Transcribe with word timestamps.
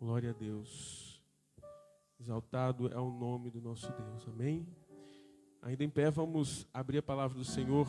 Glória 0.00 0.30
a 0.30 0.32
Deus. 0.32 1.22
Exaltado 2.18 2.90
é 2.90 2.98
o 2.98 3.10
nome 3.10 3.50
do 3.50 3.60
nosso 3.60 3.92
Deus. 3.92 4.26
Amém? 4.28 4.66
Ainda 5.60 5.84
em 5.84 5.90
pé, 5.90 6.10
vamos 6.10 6.66
abrir 6.72 6.96
a 6.96 7.02
palavra 7.02 7.36
do 7.36 7.44
Senhor 7.44 7.86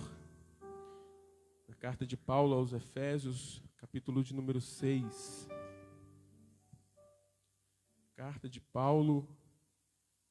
na 1.69 1.73
carta 1.73 2.05
de 2.05 2.17
Paulo 2.17 2.53
aos 2.53 2.73
Efésios, 2.73 3.63
capítulo 3.77 4.21
de 4.25 4.35
número 4.35 4.59
6. 4.59 5.47
Carta 8.13 8.49
de 8.49 8.59
Paulo, 8.59 9.25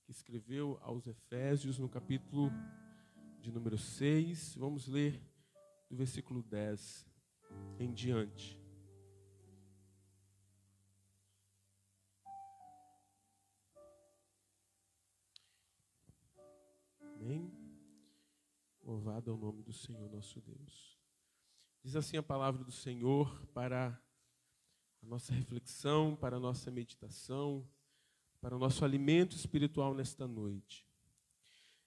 que 0.04 0.10
escreveu 0.10 0.78
aos 0.82 1.06
Efésios, 1.06 1.78
no 1.78 1.88
capítulo 1.88 2.52
de 3.40 3.50
número 3.50 3.78
6. 3.78 4.54
Vamos 4.56 4.86
ler 4.86 5.18
do 5.88 5.96
versículo 5.96 6.42
10 6.42 7.06
em 7.78 7.90
diante. 7.90 8.59
Amém? 17.30 17.48
Louvado 18.82 19.30
é 19.30 19.32
o 19.32 19.36
nome 19.36 19.62
do 19.62 19.72
Senhor 19.72 20.10
nosso 20.10 20.40
Deus. 20.40 20.98
Diz 21.80 21.94
assim 21.94 22.16
a 22.16 22.22
palavra 22.24 22.64
do 22.64 22.72
Senhor 22.72 23.46
para 23.54 23.96
a 25.00 25.06
nossa 25.06 25.32
reflexão, 25.32 26.16
para 26.16 26.38
a 26.38 26.40
nossa 26.40 26.72
meditação, 26.72 27.64
para 28.40 28.56
o 28.56 28.58
nosso 28.58 28.84
alimento 28.84 29.36
espiritual 29.36 29.94
nesta 29.94 30.26
noite. 30.26 30.84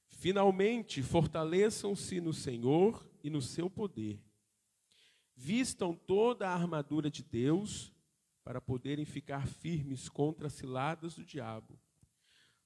Finalmente, 0.08 1.04
fortaleçam-se 1.04 2.22
no 2.22 2.32
Senhor 2.32 3.06
e 3.22 3.30
no 3.30 3.42
seu 3.42 3.70
poder. 3.70 4.24
Vistam 5.36 5.94
toda 5.94 6.48
a 6.48 6.54
armadura 6.54 7.12
de 7.12 7.22
Deus 7.22 7.92
para 8.46 8.62
poderem 8.62 9.04
ficar 9.04 9.46
firmes 9.46 10.08
contra 10.08 10.48
as 10.48 10.54
ciladas 10.54 11.16
do 11.16 11.26
diabo. 11.26 11.78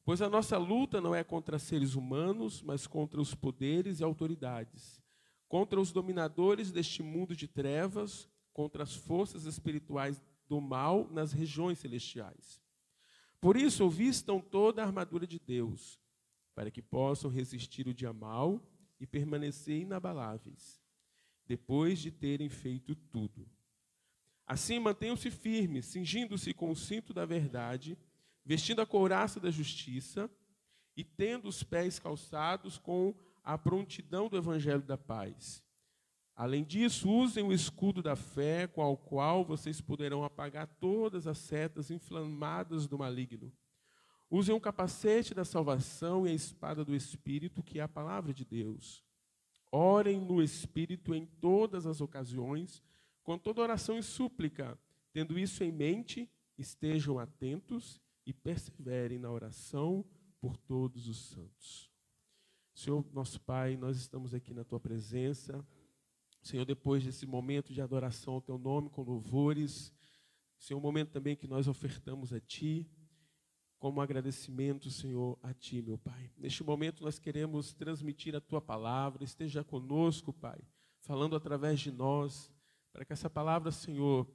Pois 0.08 0.22
a 0.22 0.30
nossa 0.30 0.58
luta 0.58 1.02
não 1.02 1.14
é 1.14 1.22
contra 1.22 1.60
seres 1.60 1.94
humanos, 1.94 2.62
mas 2.62 2.88
contra 2.88 3.20
os 3.20 3.36
poderes 3.36 4.00
e 4.00 4.06
autoridades, 4.06 5.04
contra 5.50 5.82
os 5.82 5.92
dominadores 5.92 6.72
deste 6.72 7.04
mundo 7.04 7.36
de 7.36 7.46
trevas, 7.46 8.26
contra 8.54 8.84
as 8.84 8.96
forças 8.96 9.44
espirituais 9.44 10.24
do 10.48 10.62
mal 10.62 11.10
nas 11.12 11.34
regiões 11.34 11.80
celestiais. 11.80 12.62
Por 13.42 13.58
isso, 13.58 13.90
vistam 13.90 14.40
toda 14.40 14.82
a 14.82 14.86
armadura 14.86 15.28
de 15.28 15.40
Deus, 15.40 16.00
para 16.56 16.72
que 16.72 16.82
possam 16.82 17.30
resistir 17.30 17.86
o 17.86 17.94
dia 17.94 18.14
mal 18.14 18.66
e 19.02 19.06
permanecer 19.06 19.82
inabaláveis, 19.82 20.82
depois 21.46 22.00
de 22.00 22.12
terem 22.12 22.48
feito 22.48 22.96
tudo. 22.96 23.46
Assim, 24.46 24.80
mantenham-se 24.80 25.30
firmes, 25.30 25.88
cingindo-se 25.88 26.54
com 26.54 26.72
o 26.72 26.76
cinto 26.78 27.14
da 27.14 27.26
verdade 27.26 27.98
vestindo 28.48 28.82
a 28.82 28.86
couraça 28.86 29.42
da 29.42 29.52
justiça 29.52 30.32
e 30.96 31.04
tendo 31.04 31.50
os 31.50 31.64
pés 31.64 32.00
calçados 32.00 32.78
com 32.78 33.14
a 33.44 33.58
prontidão 33.58 34.30
do 34.30 34.38
evangelho 34.38 34.82
da 34.82 34.98
paz. 34.98 35.62
Além 36.34 36.64
disso, 36.64 37.12
usem 37.12 37.44
o 37.44 37.52
escudo 37.52 38.02
da 38.02 38.16
fé, 38.16 38.66
com 38.66 38.82
o 38.86 38.96
qual 38.96 39.44
vocês 39.44 39.82
poderão 39.82 40.24
apagar 40.24 40.66
todas 40.80 41.28
as 41.28 41.38
setas 41.40 41.92
inflamadas 41.92 42.88
do 42.88 42.98
maligno. 42.98 43.52
Usem 44.30 44.56
o 44.56 44.62
capacete 44.62 45.34
da 45.34 45.44
salvação 45.44 46.26
e 46.26 46.30
a 46.30 46.34
espada 46.34 46.86
do 46.86 46.96
Espírito, 46.96 47.62
que 47.62 47.80
é 47.80 47.84
a 47.84 47.88
palavra 47.88 48.34
de 48.34 48.46
Deus. 48.46 49.04
Orem 49.70 50.22
no 50.22 50.42
Espírito 50.42 51.14
em 51.14 51.26
todas 51.26 51.86
as 51.86 52.00
ocasiões, 52.00 52.82
com 53.24 53.38
toda 53.38 53.62
oração 53.62 53.98
e 53.98 54.04
súplica. 54.04 54.80
Tendo 55.12 55.38
isso 55.38 55.66
em 55.66 55.72
mente, 55.72 56.32
estejam 56.58 57.20
atentos 57.20 58.00
e 58.28 58.34
perseverem 58.34 59.18
na 59.18 59.32
oração 59.32 60.06
por 60.42 60.58
todos 60.58 61.08
os 61.08 61.30
santos. 61.30 61.90
Senhor, 62.76 63.04
nosso 63.14 63.40
Pai, 63.40 63.78
nós 63.78 63.96
estamos 63.96 64.34
aqui 64.34 64.54
na 64.54 64.66
tua 64.66 64.82
presença. 64.82 65.66
Senhor, 66.44 66.66
depois 66.66 67.06
desse 67.06 67.26
momento 67.26 67.74
de 67.74 67.82
adoração 67.82 68.34
ao 68.34 68.42
teu 68.42 68.58
nome 68.58 68.90
com 68.90 69.02
louvores, 69.02 69.94
Senhor, 70.60 70.78
um 70.78 70.82
momento 70.84 71.12
também 71.12 71.38
que 71.38 71.48
nós 71.48 71.70
ofertamos 71.70 72.34
a 72.34 72.40
ti, 72.42 72.86
como 73.80 74.02
agradecimento, 74.02 74.92
Senhor, 74.92 75.40
a 75.42 75.54
ti, 75.54 75.82
meu 75.82 75.98
Pai. 75.98 76.30
Neste 76.36 76.66
momento 76.66 77.04
nós 77.06 77.18
queremos 77.18 77.74
transmitir 77.74 78.36
a 78.36 78.42
tua 78.42 78.60
palavra, 78.60 79.24
esteja 79.24 79.64
conosco, 79.64 80.34
Pai, 80.34 80.60
falando 81.00 81.34
através 81.34 81.80
de 81.80 81.92
nós, 81.92 82.52
para 82.92 83.06
que 83.06 83.14
essa 83.14 83.30
palavra, 83.30 83.72
Senhor, 83.72 84.28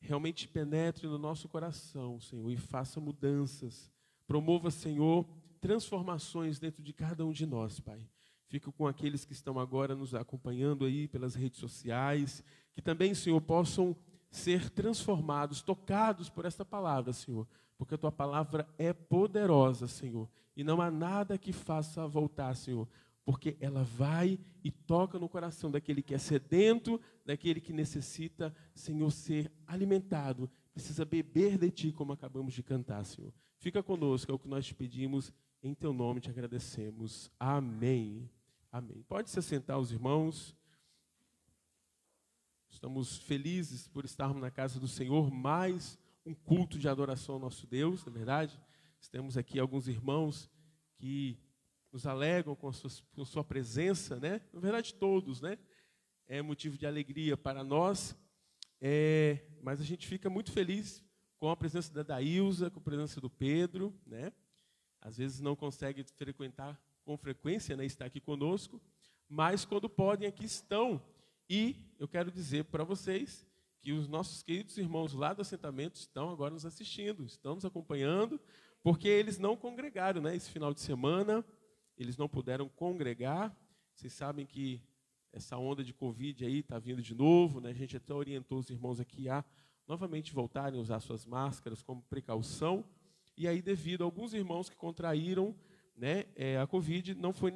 realmente 0.00 0.48
penetre 0.48 1.06
no 1.06 1.18
nosso 1.18 1.48
coração, 1.48 2.18
Senhor, 2.20 2.50
e 2.50 2.56
faça 2.56 3.00
mudanças. 3.00 3.90
Promova, 4.26 4.70
Senhor, 4.70 5.26
transformações 5.60 6.58
dentro 6.58 6.82
de 6.82 6.92
cada 6.92 7.24
um 7.24 7.32
de 7.32 7.44
nós, 7.46 7.78
Pai. 7.78 8.08
Fico 8.46 8.72
com 8.72 8.86
aqueles 8.86 9.24
que 9.24 9.32
estão 9.32 9.58
agora 9.60 9.94
nos 9.94 10.14
acompanhando 10.14 10.84
aí 10.84 11.06
pelas 11.06 11.34
redes 11.34 11.60
sociais, 11.60 12.42
que 12.72 12.82
também, 12.82 13.14
Senhor, 13.14 13.40
possam 13.40 13.94
ser 14.30 14.70
transformados, 14.70 15.62
tocados 15.62 16.28
por 16.28 16.44
esta 16.44 16.64
palavra, 16.64 17.12
Senhor, 17.12 17.46
porque 17.76 17.94
a 17.94 17.98
tua 17.98 18.12
palavra 18.12 18.68
é 18.78 18.92
poderosa, 18.92 19.86
Senhor, 19.86 20.28
e 20.56 20.64
não 20.64 20.80
há 20.80 20.90
nada 20.90 21.38
que 21.38 21.52
faça 21.52 22.06
voltar, 22.06 22.54
Senhor, 22.56 22.88
porque 23.24 23.56
ela 23.60 23.84
vai 23.84 24.38
e 24.64 24.70
toca 24.70 25.18
no 25.18 25.28
coração 25.28 25.70
daquele 25.70 26.02
que 26.02 26.14
é 26.14 26.18
sedento, 26.18 27.00
daquele 27.30 27.60
que 27.60 27.72
necessita, 27.72 28.52
Senhor, 28.74 29.08
ser 29.12 29.52
alimentado, 29.64 30.50
precisa 30.72 31.04
beber 31.04 31.56
de 31.56 31.70
Ti, 31.70 31.92
como 31.92 32.12
acabamos 32.12 32.52
de 32.52 32.60
cantar, 32.60 33.04
Senhor. 33.04 33.32
Fica 33.56 33.84
conosco, 33.84 34.32
é 34.32 34.34
o 34.34 34.38
que 34.38 34.48
nós 34.48 34.66
te 34.66 34.74
pedimos, 34.74 35.32
em 35.62 35.72
Teu 35.72 35.92
nome 35.92 36.20
te 36.20 36.28
agradecemos. 36.28 37.30
Amém. 37.38 38.28
Amém. 38.72 39.04
Pode 39.08 39.30
se 39.30 39.40
sentar 39.42 39.78
os 39.78 39.92
irmãos. 39.92 40.56
Estamos 42.68 43.18
felizes 43.18 43.86
por 43.86 44.04
estarmos 44.04 44.42
na 44.42 44.50
casa 44.50 44.80
do 44.80 44.88
Senhor, 44.88 45.30
mais 45.30 45.96
um 46.26 46.34
culto 46.34 46.80
de 46.80 46.88
adoração 46.88 47.36
ao 47.36 47.40
nosso 47.40 47.64
Deus, 47.64 48.04
na 48.04 48.10
é 48.10 48.14
verdade. 48.14 48.60
Temos 49.12 49.36
aqui 49.36 49.60
alguns 49.60 49.86
irmãos 49.86 50.50
que 50.96 51.38
nos 51.92 52.06
alegram 52.06 52.56
com, 52.56 52.72
sua, 52.72 52.90
com 53.12 53.24
sua 53.24 53.44
presença, 53.44 54.18
né? 54.18 54.40
Na 54.52 54.60
verdade, 54.60 54.94
todos, 54.94 55.40
né? 55.40 55.58
É 56.32 56.40
motivo 56.40 56.78
de 56.78 56.86
alegria 56.86 57.36
para 57.36 57.64
nós, 57.64 58.16
é, 58.80 59.40
mas 59.60 59.80
a 59.80 59.84
gente 59.84 60.06
fica 60.06 60.30
muito 60.30 60.52
feliz 60.52 61.04
com 61.40 61.50
a 61.50 61.56
presença 61.56 61.92
da 61.92 62.04
Daílza, 62.04 62.70
com 62.70 62.78
a 62.78 62.82
presença 62.82 63.20
do 63.20 63.28
Pedro, 63.28 63.92
né? 64.06 64.32
Às 65.00 65.16
vezes 65.16 65.40
não 65.40 65.56
consegue 65.56 66.04
frequentar 66.04 66.80
com 67.04 67.16
frequência, 67.16 67.76
né? 67.76 67.84
Estar 67.84 68.04
aqui 68.04 68.20
conosco, 68.20 68.80
mas 69.28 69.64
quando 69.64 69.90
podem, 69.90 70.28
aqui 70.28 70.44
estão. 70.44 71.02
E 71.48 71.74
eu 71.98 72.06
quero 72.06 72.30
dizer 72.30 72.62
para 72.66 72.84
vocês 72.84 73.44
que 73.80 73.92
os 73.92 74.06
nossos 74.06 74.44
queridos 74.44 74.78
irmãos 74.78 75.12
lá 75.12 75.32
do 75.32 75.42
assentamento 75.42 75.96
estão 75.96 76.30
agora 76.30 76.54
nos 76.54 76.64
assistindo, 76.64 77.26
estão 77.26 77.56
nos 77.56 77.64
acompanhando, 77.64 78.40
porque 78.84 79.08
eles 79.08 79.36
não 79.36 79.56
congregaram, 79.56 80.22
né? 80.22 80.36
Esse 80.36 80.48
final 80.48 80.72
de 80.72 80.80
semana 80.80 81.44
eles 81.98 82.16
não 82.16 82.28
puderam 82.28 82.68
congregar. 82.68 83.52
Vocês 83.96 84.12
sabem 84.12 84.46
que 84.46 84.80
essa 85.32 85.56
onda 85.56 85.84
de 85.84 85.92
Covid 85.92 86.44
aí 86.44 86.58
está 86.58 86.78
vindo 86.78 87.02
de 87.02 87.14
novo, 87.14 87.60
né? 87.60 87.70
A 87.70 87.74
gente 87.74 87.96
até 87.96 88.12
orientou 88.12 88.58
os 88.58 88.70
irmãos 88.70 89.00
aqui 89.00 89.28
a 89.28 89.44
novamente 89.86 90.32
voltarem 90.32 90.78
a 90.78 90.82
usar 90.82 91.00
suas 91.00 91.26
máscaras 91.26 91.82
como 91.82 92.02
precaução. 92.02 92.84
E 93.36 93.48
aí, 93.48 93.60
devido 93.60 94.02
a 94.02 94.04
alguns 94.04 94.34
irmãos 94.34 94.68
que 94.68 94.76
contraíram 94.76 95.54
né, 95.96 96.26
é, 96.34 96.58
a 96.58 96.66
Covid, 96.66 97.14
não 97.14 97.32
foi 97.32 97.52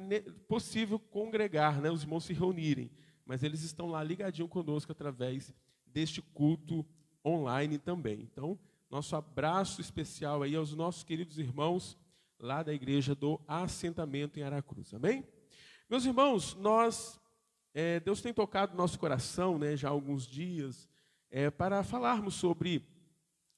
possível 0.47 0.99
congregar, 0.99 1.81
né, 1.81 1.89
os 1.89 2.03
irmãos 2.03 2.25
se 2.25 2.33
reunirem. 2.33 2.91
Mas 3.25 3.41
eles 3.41 3.63
estão 3.63 3.87
lá 3.87 4.03
ligadinho 4.03 4.47
conosco 4.47 4.91
através 4.91 5.53
deste 5.85 6.21
culto 6.21 6.85
online 7.25 7.77
também. 7.77 8.21
Então, 8.21 8.59
nosso 8.89 9.15
abraço 9.15 9.81
especial 9.81 10.43
aí 10.43 10.55
aos 10.55 10.75
nossos 10.75 11.03
queridos 11.03 11.39
irmãos 11.39 11.97
lá 12.39 12.61
da 12.61 12.73
igreja 12.73 13.15
do 13.15 13.39
assentamento 13.47 14.39
em 14.39 14.43
Aracruz. 14.43 14.93
Amém? 14.93 15.25
Meus 15.89 16.05
irmãos, 16.05 16.55
nós, 16.55 17.19
é, 17.75 17.99
Deus 17.99 18.21
tem 18.21 18.33
tocado 18.33 18.75
nosso 18.75 18.97
coração, 18.97 19.59
né, 19.59 19.77
já 19.77 19.89
há 19.89 19.91
alguns 19.91 20.25
dias, 20.25 20.89
é, 21.29 21.51
para 21.51 21.83
falarmos 21.83 22.33
sobre 22.33 22.81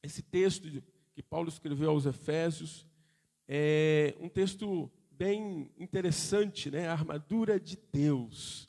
esse 0.03 0.21
texto 0.21 0.67
que 1.13 1.23
Paulo 1.23 1.47
escreveu 1.47 1.91
aos 1.91 2.05
Efésios, 2.05 2.85
é 3.47 4.13
um 4.19 4.27
texto 4.27 4.91
bem 5.09 5.71
interessante, 5.79 6.69
né, 6.69 6.89
a 6.89 6.91
armadura 6.91 7.57
de 7.59 7.77
Deus. 7.93 8.67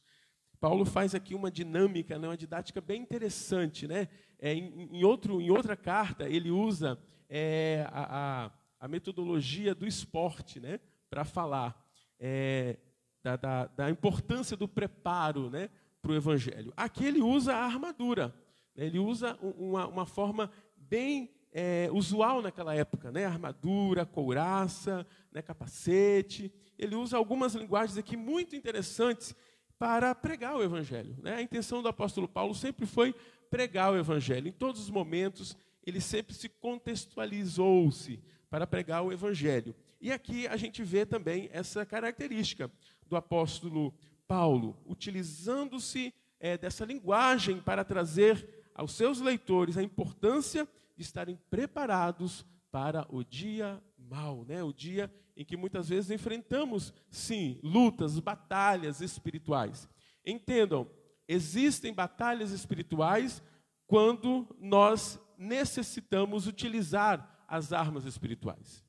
Paulo 0.60 0.84
faz 0.84 1.14
aqui 1.14 1.34
uma 1.34 1.50
dinâmica, 1.50 2.16
né, 2.18 2.28
uma 2.28 2.36
didática 2.36 2.80
bem 2.80 3.02
interessante, 3.02 3.88
né? 3.88 4.08
É, 4.38 4.54
em, 4.54 4.88
em, 4.92 5.04
outro, 5.04 5.40
em 5.40 5.50
outra 5.50 5.76
carta 5.76 6.28
ele 6.28 6.50
usa 6.50 6.96
é, 7.28 7.84
a, 7.90 8.44
a 8.46 8.50
a 8.80 8.86
metodologia 8.86 9.74
do 9.74 9.86
esporte, 9.86 10.60
né, 10.60 10.78
para 11.10 11.24
falar 11.24 11.84
é, 12.18 12.76
da, 13.23 13.37
da, 13.37 13.67
da, 13.67 13.91
importância 13.91 14.56
do 14.56 14.69
preparo 14.69 15.50
né, 15.50 15.69
para 16.00 16.12
o 16.12 16.15
evangelho. 16.15 16.73
Aqui 16.76 17.05
ele 17.05 17.20
usa 17.20 17.55
a 17.55 17.65
armadura, 17.65 18.35
né, 18.75 18.87
ele 18.87 18.99
usa 18.99 19.38
uma, 19.43 19.87
uma 19.87 20.06
forma 20.06 20.50
bem 20.76 21.31
é, 21.53 21.88
usual 21.93 22.43
naquela 22.43 22.75
época, 22.75 23.11
né? 23.11 23.25
Armadura, 23.25 24.05
couraça, 24.06 25.06
né? 25.32 25.43
capacete. 25.43 26.53
Ele 26.79 26.94
usa 26.94 27.17
algumas 27.17 27.55
linguagens 27.55 27.99
aqui 27.99 28.17
muito 28.17 28.55
interessantes 28.55 29.35
para 29.79 30.15
pregar 30.15 30.56
o 30.56 30.62
Evangelho. 30.62 31.17
Né? 31.23 31.35
A 31.35 31.43
intenção 31.43 31.82
do 31.82 31.88
apóstolo 31.88 32.29
Paulo 32.29 32.55
sempre 32.55 32.87
foi 32.87 33.15
pregar 33.50 33.93
o 33.93 33.97
Evangelho. 33.97 34.49
Em 34.49 34.53
todos 34.53 34.82
os 34.82 34.91
momentos, 34.91 35.56
ele 35.85 36.00
sempre 36.00 36.35
se 36.35 36.49
contextualizou-se 36.49 38.20
para 38.50 38.67
pregar 38.67 39.03
o 39.03 39.12
Evangelho. 39.12 39.75
E 40.00 40.12
aqui 40.12 40.47
a 40.47 40.56
gente 40.56 40.82
vê 40.82 41.05
também 41.05 41.49
essa 41.53 41.85
característica 41.85 42.70
do 43.08 43.16
apóstolo 43.16 43.94
Paulo, 44.26 44.76
utilizando-se 44.87 46.12
é, 46.38 46.56
dessa 46.56 46.84
linguagem 46.84 47.60
para 47.60 47.84
trazer 47.84 48.69
aos 48.75 48.93
seus 48.93 49.20
leitores 49.20 49.76
a 49.76 49.82
importância 49.82 50.69
de 50.96 51.02
estarem 51.02 51.38
preparados 51.50 52.44
para 52.70 53.06
o 53.08 53.25
dia 53.25 53.82
mau, 53.96 54.44
né? 54.44 54.62
o 54.62 54.72
dia 54.72 55.12
em 55.37 55.44
que 55.44 55.56
muitas 55.56 55.88
vezes 55.88 56.10
enfrentamos, 56.10 56.93
sim, 57.10 57.60
lutas, 57.62 58.19
batalhas 58.19 59.00
espirituais. 59.00 59.88
Entendam, 60.25 60.88
existem 61.26 61.93
batalhas 61.93 62.50
espirituais 62.50 63.43
quando 63.87 64.46
nós 64.58 65.19
necessitamos 65.37 66.46
utilizar 66.46 67.44
as 67.46 67.72
armas 67.72 68.05
espirituais. 68.05 68.84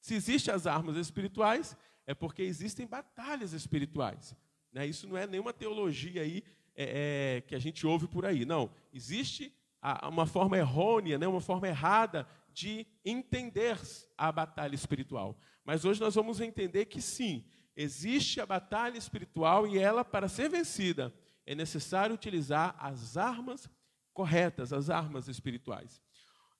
Se 0.00 0.14
existem 0.14 0.52
as 0.54 0.66
armas 0.66 0.96
espirituais, 0.96 1.76
é 2.08 2.14
porque 2.14 2.40
existem 2.40 2.86
batalhas 2.86 3.52
espirituais. 3.52 4.34
Né? 4.72 4.86
Isso 4.86 5.06
não 5.06 5.14
é 5.14 5.26
nenhuma 5.26 5.52
teologia 5.52 6.22
aí 6.22 6.42
é, 6.74 7.36
é, 7.36 7.40
que 7.42 7.54
a 7.54 7.58
gente 7.58 7.86
ouve 7.86 8.08
por 8.08 8.24
aí. 8.24 8.46
Não, 8.46 8.70
existe 8.94 9.52
a, 9.82 10.08
uma 10.08 10.24
forma 10.24 10.56
errônea, 10.56 11.18
né? 11.18 11.28
uma 11.28 11.42
forma 11.42 11.68
errada 11.68 12.26
de 12.50 12.86
entender 13.04 13.78
a 14.16 14.32
batalha 14.32 14.74
espiritual. 14.74 15.38
Mas 15.62 15.84
hoje 15.84 16.00
nós 16.00 16.14
vamos 16.14 16.40
entender 16.40 16.86
que 16.86 17.02
sim, 17.02 17.44
existe 17.76 18.40
a 18.40 18.46
batalha 18.46 18.96
espiritual 18.96 19.66
e 19.66 19.78
ela, 19.78 20.02
para 20.02 20.28
ser 20.28 20.48
vencida, 20.48 21.12
é 21.44 21.54
necessário 21.54 22.14
utilizar 22.14 22.74
as 22.78 23.18
armas 23.18 23.68
corretas, 24.14 24.72
as 24.72 24.88
armas 24.88 25.28
espirituais. 25.28 26.00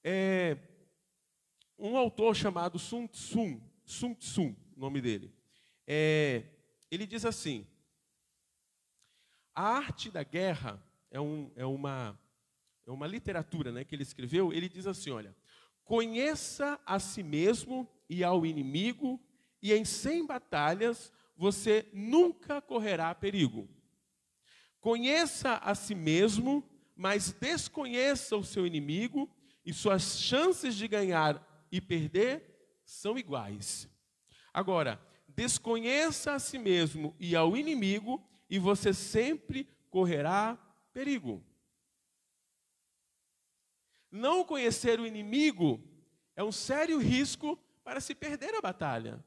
É, 0.04 0.58
um 1.78 1.96
autor 1.96 2.36
chamado 2.36 2.78
Sun 2.78 3.06
Tzu, 3.06 3.62
Sun 3.86 4.12
Tzu, 4.12 4.54
nome 4.76 5.00
dele, 5.00 5.37
é, 5.90 6.44
ele 6.90 7.06
diz 7.06 7.24
assim: 7.24 7.66
a 9.54 9.62
arte 9.62 10.10
da 10.10 10.22
guerra 10.22 10.80
é, 11.10 11.18
um, 11.18 11.50
é, 11.56 11.64
uma, 11.64 12.20
é 12.86 12.90
uma 12.90 13.06
literatura 13.06 13.72
né, 13.72 13.84
que 13.84 13.94
ele 13.94 14.02
escreveu. 14.02 14.52
Ele 14.52 14.68
diz 14.68 14.86
assim: 14.86 15.10
olha, 15.10 15.34
conheça 15.84 16.78
a 16.84 16.98
si 16.98 17.22
mesmo 17.22 17.88
e 18.06 18.22
ao 18.22 18.44
inimigo, 18.44 19.18
e 19.62 19.72
em 19.72 19.84
cem 19.84 20.26
batalhas 20.26 21.10
você 21.34 21.88
nunca 21.94 22.60
correrá 22.60 23.14
perigo. 23.14 23.66
Conheça 24.80 25.54
a 25.54 25.74
si 25.74 25.94
mesmo, 25.94 26.62
mas 26.94 27.32
desconheça 27.32 28.36
o 28.36 28.44
seu 28.44 28.66
inimigo, 28.66 29.26
e 29.64 29.72
suas 29.72 30.20
chances 30.20 30.74
de 30.74 30.86
ganhar 30.86 31.66
e 31.72 31.80
perder 31.80 32.78
são 32.84 33.18
iguais. 33.18 33.88
Agora, 34.52 35.00
desconheça 35.38 36.32
a 36.32 36.38
si 36.40 36.58
mesmo 36.58 37.14
e 37.16 37.36
ao 37.36 37.56
inimigo, 37.56 38.20
e 38.50 38.58
você 38.58 38.92
sempre 38.92 39.68
correrá 39.88 40.58
perigo. 40.92 41.44
Não 44.10 44.42
conhecer 44.42 44.98
o 44.98 45.06
inimigo 45.06 45.80
é 46.34 46.42
um 46.42 46.50
sério 46.50 46.98
risco 46.98 47.56
para 47.84 48.00
se 48.00 48.16
perder 48.16 48.52
a 48.56 48.60
batalha. 48.60 49.24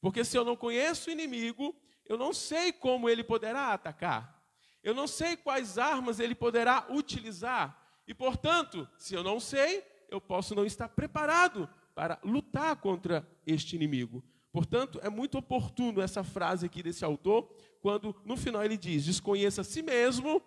Porque 0.00 0.24
se 0.24 0.36
eu 0.36 0.44
não 0.44 0.56
conheço 0.56 1.08
o 1.08 1.12
inimigo, 1.12 1.72
eu 2.04 2.18
não 2.18 2.32
sei 2.32 2.72
como 2.72 3.08
ele 3.08 3.22
poderá 3.22 3.72
atacar. 3.72 4.44
Eu 4.82 4.92
não 4.92 5.06
sei 5.06 5.36
quais 5.36 5.78
armas 5.78 6.18
ele 6.18 6.34
poderá 6.34 6.84
utilizar. 6.90 7.80
E, 8.08 8.12
portanto, 8.12 8.88
se 8.98 9.14
eu 9.14 9.22
não 9.22 9.38
sei, 9.38 9.84
eu 10.10 10.20
posso 10.20 10.52
não 10.52 10.66
estar 10.66 10.88
preparado 10.88 11.70
para 11.94 12.18
lutar 12.24 12.74
contra 12.76 13.24
este 13.46 13.76
inimigo. 13.76 14.20
Portanto, 14.54 15.00
é 15.02 15.10
muito 15.10 15.36
oportuno 15.36 16.00
essa 16.00 16.22
frase 16.22 16.64
aqui 16.64 16.80
desse 16.80 17.04
autor, 17.04 17.52
quando 17.80 18.14
no 18.24 18.36
final 18.36 18.64
ele 18.64 18.76
diz: 18.76 19.04
desconheça 19.04 19.62
a 19.62 19.64
si 19.64 19.82
mesmo 19.82 20.40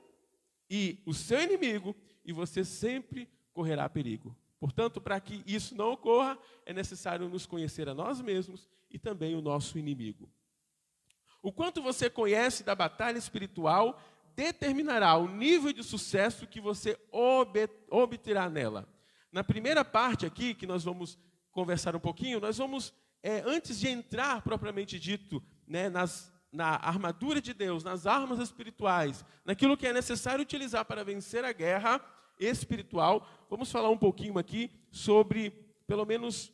e 0.70 1.04
o 1.06 1.14
seu 1.14 1.42
inimigo, 1.44 1.94
e 2.24 2.32
você 2.32 2.64
sempre 2.64 3.30
correrá 3.52 3.90
perigo. 3.90 4.34
Portanto, 4.62 5.02
para 5.02 5.20
que 5.20 5.44
isso 5.46 5.76
não 5.76 5.92
ocorra, 5.92 6.40
é 6.66 6.72
necessário 6.72 7.28
nos 7.28 7.46
conhecer 7.46 7.90
a 7.90 7.94
nós 7.94 8.22
mesmos 8.22 8.70
e 8.90 8.98
também 8.98 9.36
o 9.36 9.42
nosso 9.42 9.78
inimigo. 9.78 10.32
O 11.44 11.52
quanto 11.52 11.82
você 11.82 12.10
conhece 12.10 12.64
da 12.64 12.74
batalha 12.74 13.18
espiritual 13.18 14.02
determinará 14.34 15.18
o 15.18 15.28
nível 15.28 15.74
de 15.74 15.84
sucesso 15.84 16.48
que 16.48 16.62
você 16.62 16.98
obterá 17.92 18.50
nela. 18.50 18.88
Na 19.34 19.44
primeira 19.44 19.84
parte 19.84 20.26
aqui, 20.26 20.56
que 20.56 20.66
nós 20.66 20.86
vamos 20.86 21.20
conversar 21.52 21.94
um 21.94 22.00
pouquinho, 22.00 22.40
nós 22.40 22.58
vamos, 22.58 22.94
é, 23.24 23.42
antes 23.46 23.80
de 23.80 23.88
entrar 23.88 24.42
propriamente 24.42 25.00
dito 25.00 25.44
né, 25.68 25.90
nas 25.90 26.32
na 26.52 26.76
armadura 26.76 27.42
de 27.42 27.54
Deus, 27.54 27.84
nas 27.84 28.08
armas 28.08 28.40
espirituais, 28.40 29.24
naquilo 29.46 29.78
que 29.78 29.86
é 29.86 29.94
necessário 29.94 30.42
utilizar 30.42 30.86
para 30.86 31.04
vencer 31.04 31.44
a 31.44 31.52
guerra 31.52 32.02
espiritual, 32.40 33.28
vamos 33.50 33.72
falar 33.72 33.90
um 33.90 33.98
pouquinho 33.98 34.38
aqui 34.38 34.72
sobre 34.90 35.52
pelo 35.86 36.06
menos 36.06 36.52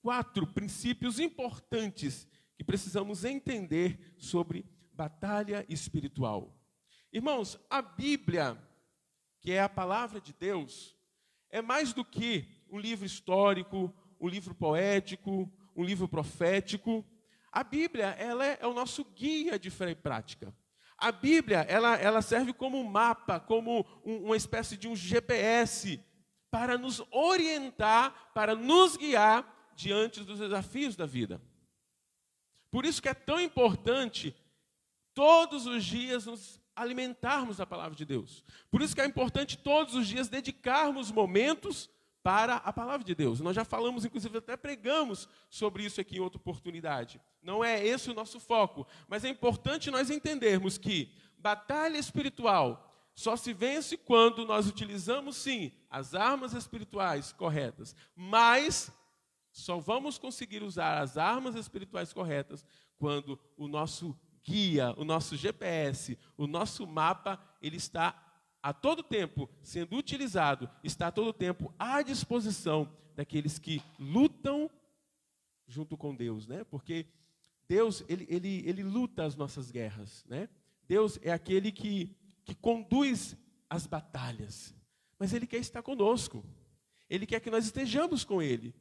quatro 0.00 0.46
princípios 0.46 1.18
importantes 1.18 2.28
que 2.56 2.64
precisamos 2.64 3.24
entender 3.24 4.14
sobre 4.18 4.64
batalha 4.92 5.64
espiritual. 5.68 6.56
Irmãos, 7.12 7.58
a 7.68 7.80
Bíblia, 7.80 8.56
que 9.40 9.52
é 9.52 9.60
a 9.60 9.68
palavra 9.68 10.20
de 10.20 10.32
Deus, 10.32 10.96
é 11.50 11.60
mais 11.60 11.92
do 11.92 12.04
que 12.04 12.46
um 12.70 12.78
livro 12.78 13.04
histórico, 13.04 13.94
um 14.22 14.28
livro 14.28 14.54
poético, 14.54 15.52
um 15.74 15.82
livro 15.82 16.06
profético, 16.06 17.04
a 17.50 17.64
Bíblia, 17.64 18.06
ela 18.18 18.46
é, 18.46 18.66
o 18.66 18.72
nosso 18.72 19.04
guia 19.04 19.58
de 19.58 19.68
fé 19.68 19.90
e 19.90 19.94
prática. 19.96 20.54
A 20.96 21.10
Bíblia, 21.10 21.66
ela, 21.68 21.96
ela 21.96 22.22
serve 22.22 22.52
como 22.52 22.78
um 22.78 22.84
mapa, 22.84 23.40
como 23.40 23.84
um, 24.04 24.26
uma 24.26 24.36
espécie 24.36 24.76
de 24.76 24.86
um 24.86 24.94
GPS 24.94 26.02
para 26.50 26.78
nos 26.78 27.02
orientar, 27.10 28.30
para 28.32 28.54
nos 28.54 28.96
guiar 28.96 29.72
diante 29.74 30.22
dos 30.22 30.38
desafios 30.38 30.94
da 30.94 31.04
vida. 31.04 31.42
Por 32.70 32.86
isso 32.86 33.02
que 33.02 33.08
é 33.08 33.14
tão 33.14 33.40
importante 33.40 34.34
todos 35.12 35.66
os 35.66 35.84
dias 35.84 36.26
nos 36.26 36.62
alimentarmos 36.76 37.56
da 37.56 37.66
palavra 37.66 37.96
de 37.96 38.04
Deus. 38.04 38.44
Por 38.70 38.80
isso 38.80 38.94
que 38.94 39.00
é 39.00 39.06
importante 39.06 39.58
todos 39.58 39.94
os 39.94 40.06
dias 40.06 40.28
dedicarmos 40.28 41.10
momentos 41.10 41.90
para 42.22 42.56
a 42.56 42.72
palavra 42.72 43.04
de 43.04 43.14
Deus. 43.14 43.40
Nós 43.40 43.56
já 43.56 43.64
falamos, 43.64 44.04
inclusive, 44.04 44.38
até 44.38 44.56
pregamos 44.56 45.28
sobre 45.50 45.84
isso 45.84 46.00
aqui 46.00 46.16
em 46.16 46.20
outra 46.20 46.38
oportunidade. 46.38 47.20
Não 47.42 47.64
é 47.64 47.84
esse 47.84 48.10
o 48.10 48.14
nosso 48.14 48.38
foco, 48.38 48.86
mas 49.08 49.24
é 49.24 49.28
importante 49.28 49.90
nós 49.90 50.10
entendermos 50.10 50.78
que 50.78 51.12
batalha 51.38 51.98
espiritual 51.98 52.88
só 53.14 53.36
se 53.36 53.52
vence 53.52 53.96
quando 53.96 54.46
nós 54.46 54.66
utilizamos, 54.66 55.36
sim, 55.36 55.72
as 55.90 56.14
armas 56.14 56.54
espirituais 56.54 57.32
corretas, 57.32 57.94
mas 58.16 58.90
só 59.50 59.78
vamos 59.78 60.16
conseguir 60.16 60.62
usar 60.62 60.98
as 60.98 61.18
armas 61.18 61.54
espirituais 61.54 62.12
corretas 62.12 62.64
quando 62.96 63.38
o 63.56 63.68
nosso 63.68 64.18
guia, 64.42 64.94
o 64.96 65.04
nosso 65.04 65.36
GPS, 65.36 66.18
o 66.36 66.46
nosso 66.46 66.86
mapa, 66.86 67.38
ele 67.60 67.76
está 67.76 68.14
a 68.62 68.72
todo 68.72 69.02
tempo 69.02 69.50
sendo 69.62 69.96
utilizado, 69.96 70.70
está 70.84 71.08
a 71.08 71.12
todo 71.12 71.32
tempo 71.32 71.74
à 71.78 72.00
disposição 72.02 72.88
daqueles 73.16 73.58
que 73.58 73.82
lutam 73.98 74.70
junto 75.66 75.96
com 75.96 76.14
Deus, 76.14 76.46
né? 76.46 76.64
Porque 76.64 77.06
Deus, 77.68 78.04
ele, 78.08 78.26
ele, 78.28 78.62
ele 78.66 78.82
luta 78.82 79.24
as 79.24 79.34
nossas 79.34 79.70
guerras, 79.70 80.24
né? 80.28 80.48
Deus 80.86 81.18
é 81.22 81.32
aquele 81.32 81.72
que, 81.72 82.14
que 82.44 82.54
conduz 82.54 83.36
as 83.68 83.86
batalhas, 83.86 84.74
mas 85.18 85.32
Ele 85.32 85.46
quer 85.46 85.58
estar 85.58 85.82
conosco, 85.82 86.44
Ele 87.08 87.24
quer 87.24 87.40
que 87.40 87.50
nós 87.50 87.64
estejamos 87.64 88.24
com 88.24 88.42
Ele. 88.42 88.74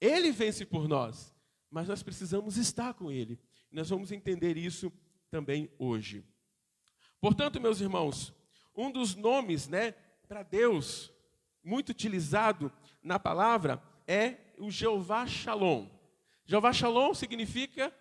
Ele 0.00 0.32
vence 0.32 0.64
por 0.64 0.88
nós, 0.88 1.34
mas 1.70 1.86
nós 1.88 2.02
precisamos 2.02 2.56
estar 2.56 2.94
com 2.94 3.10
Ele. 3.10 3.38
Nós 3.70 3.90
vamos 3.90 4.10
entender 4.10 4.56
isso 4.56 4.90
também 5.30 5.70
hoje. 5.78 6.24
Portanto, 7.20 7.60
meus 7.60 7.80
irmãos, 7.80 8.32
um 8.74 8.90
dos 8.90 9.14
nomes, 9.14 9.68
né, 9.68 9.92
para 10.26 10.42
Deus, 10.42 11.12
muito 11.62 11.90
utilizado 11.90 12.72
na 13.02 13.18
palavra, 13.18 13.82
é 14.06 14.36
o 14.58 14.70
Jeová 14.70 15.26
Shalom. 15.26 15.86
Jeová 16.44 16.72
Shalom 16.72 17.14
significa 17.14 17.94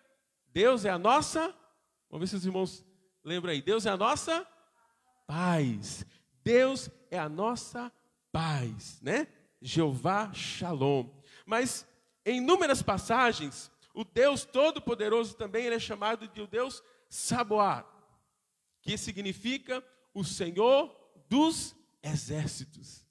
Deus 0.48 0.86
é 0.86 0.90
a 0.90 0.98
nossa. 0.98 1.54
Vamos 2.10 2.22
ver 2.22 2.28
se 2.28 2.36
os 2.36 2.46
irmãos 2.46 2.86
lembram 3.24 3.54
aí. 3.54 3.62
Deus 3.62 3.86
é 3.86 3.90
a 3.90 3.98
nossa 3.98 4.46
paz. 5.25 6.06
Deus 6.44 6.90
é 7.10 7.18
a 7.18 7.30
nossa 7.30 7.92
paz, 8.32 9.00
né? 9.01 9.28
Jeová 9.62 10.34
Shalom. 10.34 11.08
Mas 11.46 11.88
em 12.25 12.38
inúmeras 12.38 12.82
passagens, 12.82 13.72
o 13.94 14.04
Deus 14.04 14.44
Todo-Poderoso 14.44 15.36
também 15.36 15.66
ele 15.66 15.75
é 15.75 15.80
chamado 15.80 16.28
de 16.28 16.42
o 16.42 16.48
Deus 16.48 16.84
Saboá, 17.10 17.86
que 18.82 18.98
significa 18.98 19.84
o 20.13 20.24
Senhor 20.24 20.96
dos 21.30 21.75
exércitos. 22.03 23.06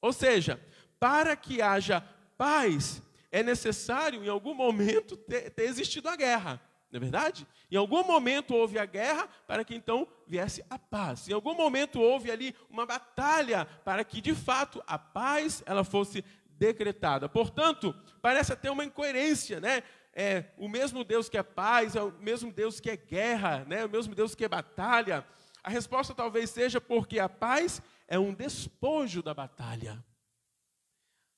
Ou 0.00 0.12
seja, 0.12 0.60
para 0.98 1.36
que 1.36 1.60
haja 1.60 2.00
paz, 2.36 3.02
é 3.30 3.42
necessário 3.42 4.24
em 4.24 4.28
algum 4.28 4.54
momento 4.54 5.16
ter, 5.16 5.50
ter 5.50 5.64
existido 5.64 6.08
a 6.08 6.16
guerra. 6.16 6.60
Não 6.90 6.96
é 6.96 7.00
verdade? 7.00 7.46
Em 7.70 7.76
algum 7.76 8.02
momento 8.02 8.54
houve 8.54 8.78
a 8.78 8.86
guerra 8.86 9.28
para 9.46 9.62
que 9.62 9.74
então 9.74 10.08
viesse 10.26 10.64
a 10.70 10.78
paz. 10.78 11.28
Em 11.28 11.34
algum 11.34 11.54
momento 11.54 12.00
houve 12.00 12.30
ali 12.30 12.54
uma 12.70 12.86
batalha 12.86 13.66
para 13.84 14.02
que 14.04 14.20
de 14.20 14.34
fato 14.34 14.82
a 14.86 14.98
paz 14.98 15.62
ela 15.66 15.84
fosse 15.84 16.24
decretada. 16.46 17.28
Portanto, 17.28 17.94
parece 18.22 18.52
até 18.52 18.70
uma 18.70 18.84
incoerência, 18.84 19.60
né? 19.60 19.82
É 20.14 20.46
o 20.56 20.68
mesmo 20.68 21.04
Deus 21.04 21.28
que 21.28 21.36
é 21.36 21.42
paz, 21.42 21.94
é 21.94 22.02
o 22.02 22.10
mesmo 22.18 22.50
Deus 22.50 22.80
que 22.80 22.90
é 22.90 22.96
guerra, 22.96 23.64
né? 23.68 23.84
O 23.84 23.88
mesmo 23.88 24.14
Deus 24.14 24.34
que 24.34 24.44
é 24.44 24.48
batalha. 24.48 25.24
A 25.68 25.70
resposta 25.70 26.14
talvez 26.14 26.48
seja 26.48 26.80
porque 26.80 27.18
a 27.18 27.28
paz 27.28 27.82
é 28.06 28.18
um 28.18 28.32
despojo 28.32 29.22
da 29.22 29.34
batalha. 29.34 30.02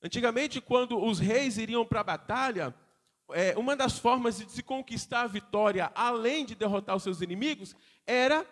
Antigamente, 0.00 0.60
quando 0.60 1.02
os 1.02 1.18
reis 1.18 1.58
iriam 1.58 1.84
para 1.84 1.98
a 1.98 2.04
batalha, 2.04 2.72
é, 3.32 3.58
uma 3.58 3.74
das 3.74 3.98
formas 3.98 4.38
de 4.38 4.48
se 4.48 4.62
conquistar 4.62 5.22
a 5.22 5.26
vitória, 5.26 5.90
além 5.96 6.46
de 6.46 6.54
derrotar 6.54 6.94
os 6.94 7.02
seus 7.02 7.20
inimigos, 7.20 7.74
era 8.06 8.46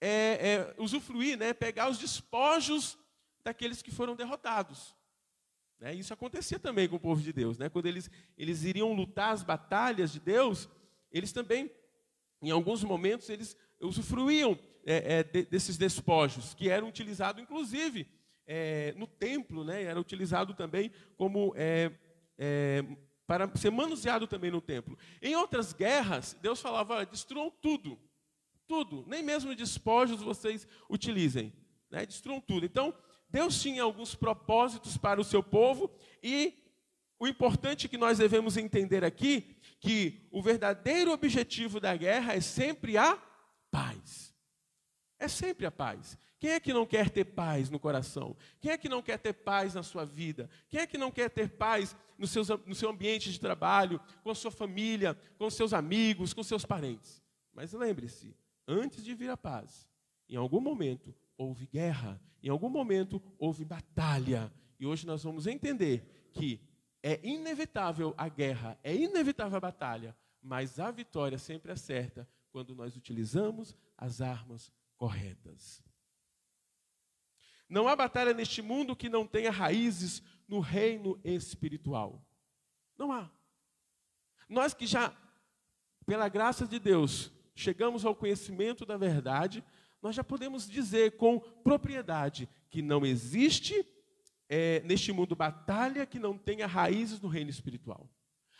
é, 0.00 0.08
é, 0.08 0.74
usufruir, 0.78 1.36
né, 1.36 1.52
pegar 1.52 1.90
os 1.90 1.98
despojos 1.98 2.96
daqueles 3.42 3.82
que 3.82 3.90
foram 3.90 4.14
derrotados. 4.14 4.94
Né, 5.80 5.92
isso 5.92 6.14
acontecia 6.14 6.60
também 6.60 6.88
com 6.88 6.94
o 6.94 7.00
povo 7.00 7.20
de 7.20 7.32
Deus. 7.32 7.58
Né, 7.58 7.68
quando 7.68 7.86
eles, 7.86 8.08
eles 8.38 8.62
iriam 8.62 8.92
lutar 8.92 9.32
as 9.32 9.42
batalhas 9.42 10.12
de 10.12 10.20
Deus, 10.20 10.68
eles 11.10 11.32
também, 11.32 11.68
em 12.40 12.52
alguns 12.52 12.84
momentos, 12.84 13.28
eles 13.28 13.56
usufruíam 13.80 14.56
é, 14.86 15.18
é, 15.18 15.22
de, 15.24 15.44
desses 15.44 15.76
despojos, 15.76 16.54
que 16.54 16.70
eram 16.70 16.88
utilizados, 16.88 17.42
inclusive, 17.42 18.06
é, 18.46 18.94
no 18.96 19.06
templo, 19.06 19.64
né, 19.64 19.82
era 19.82 20.00
utilizado 20.00 20.54
também 20.54 20.90
como 21.16 21.54
para 23.26 23.50
ser 23.56 23.70
manuseado 23.70 24.26
também 24.26 24.50
no 24.50 24.60
templo. 24.60 24.96
Em 25.20 25.34
outras 25.34 25.72
guerras, 25.72 26.36
Deus 26.40 26.60
falava: 26.60 27.04
destruam 27.04 27.50
tudo, 27.60 27.98
tudo, 28.66 29.04
nem 29.06 29.22
mesmo 29.22 29.54
despojos 29.54 30.20
vocês 30.20 30.66
utilizem, 30.88 31.52
né? 31.90 32.06
destruam 32.06 32.40
tudo. 32.40 32.64
Então, 32.64 32.94
Deus 33.28 33.60
tinha 33.60 33.82
alguns 33.82 34.14
propósitos 34.14 34.96
para 34.96 35.20
o 35.20 35.24
seu 35.24 35.42
povo 35.42 35.90
e 36.22 36.54
o 37.18 37.26
importante 37.26 37.88
que 37.88 37.96
nós 37.96 38.18
devemos 38.18 38.56
entender 38.56 39.04
aqui 39.04 39.56
que 39.80 40.26
o 40.30 40.42
verdadeiro 40.42 41.12
objetivo 41.12 41.80
da 41.80 41.96
guerra 41.96 42.34
é 42.34 42.40
sempre 42.40 42.96
a. 42.96 43.20
É 45.26 45.28
sempre 45.28 45.66
a 45.66 45.72
paz. 45.72 46.16
Quem 46.38 46.50
é 46.50 46.60
que 46.60 46.72
não 46.72 46.86
quer 46.86 47.10
ter 47.10 47.24
paz 47.24 47.68
no 47.68 47.80
coração? 47.80 48.36
Quem 48.60 48.70
é 48.70 48.78
que 48.78 48.88
não 48.88 49.02
quer 49.02 49.18
ter 49.18 49.32
paz 49.32 49.74
na 49.74 49.82
sua 49.82 50.04
vida? 50.04 50.48
Quem 50.68 50.78
é 50.78 50.86
que 50.86 50.96
não 50.96 51.10
quer 51.10 51.28
ter 51.28 51.48
paz 51.48 51.96
no, 52.16 52.28
seus, 52.28 52.48
no 52.64 52.76
seu 52.76 52.90
ambiente 52.90 53.32
de 53.32 53.40
trabalho, 53.40 54.00
com 54.22 54.30
a 54.30 54.36
sua 54.36 54.52
família, 54.52 55.18
com 55.36 55.50
seus 55.50 55.72
amigos, 55.72 56.32
com 56.32 56.44
seus 56.44 56.64
parentes? 56.64 57.20
Mas 57.52 57.72
lembre-se, 57.72 58.36
antes 58.68 59.04
de 59.04 59.16
vir 59.16 59.28
a 59.28 59.36
paz, 59.36 59.88
em 60.28 60.36
algum 60.36 60.60
momento 60.60 61.12
houve 61.36 61.66
guerra, 61.66 62.20
em 62.40 62.48
algum 62.48 62.68
momento 62.68 63.20
houve 63.36 63.64
batalha. 63.64 64.52
E 64.78 64.86
hoje 64.86 65.08
nós 65.08 65.24
vamos 65.24 65.48
entender 65.48 66.30
que 66.32 66.60
é 67.02 67.18
inevitável 67.26 68.14
a 68.16 68.28
guerra, 68.28 68.78
é 68.84 68.94
inevitável 68.94 69.56
a 69.56 69.60
batalha, 69.60 70.16
mas 70.40 70.78
a 70.78 70.88
vitória 70.92 71.36
sempre 71.36 71.72
é 71.72 71.76
certa 71.76 72.28
quando 72.52 72.76
nós 72.76 72.94
utilizamos 72.94 73.74
as 73.98 74.20
armas 74.20 74.70
corretas. 74.96 75.82
Não 77.68 77.88
há 77.88 77.96
batalha 77.96 78.32
neste 78.32 78.62
mundo 78.62 78.96
que 78.96 79.08
não 79.08 79.26
tenha 79.26 79.50
raízes 79.50 80.22
no 80.46 80.60
reino 80.60 81.20
espiritual. 81.24 82.24
Não 82.96 83.10
há. 83.10 83.30
Nós 84.48 84.72
que 84.72 84.86
já, 84.86 85.14
pela 86.06 86.28
graça 86.28 86.66
de 86.66 86.78
Deus, 86.78 87.32
chegamos 87.54 88.04
ao 88.04 88.14
conhecimento 88.14 88.86
da 88.86 88.96
verdade, 88.96 89.64
nós 90.00 90.14
já 90.14 90.22
podemos 90.22 90.68
dizer 90.68 91.16
com 91.16 91.40
propriedade 91.40 92.48
que 92.70 92.80
não 92.80 93.04
existe 93.04 93.84
é, 94.48 94.80
neste 94.80 95.10
mundo 95.10 95.34
batalha 95.34 96.06
que 96.06 96.18
não 96.18 96.38
tenha 96.38 96.66
raízes 96.66 97.20
no 97.20 97.28
reino 97.28 97.50
espiritual. 97.50 98.08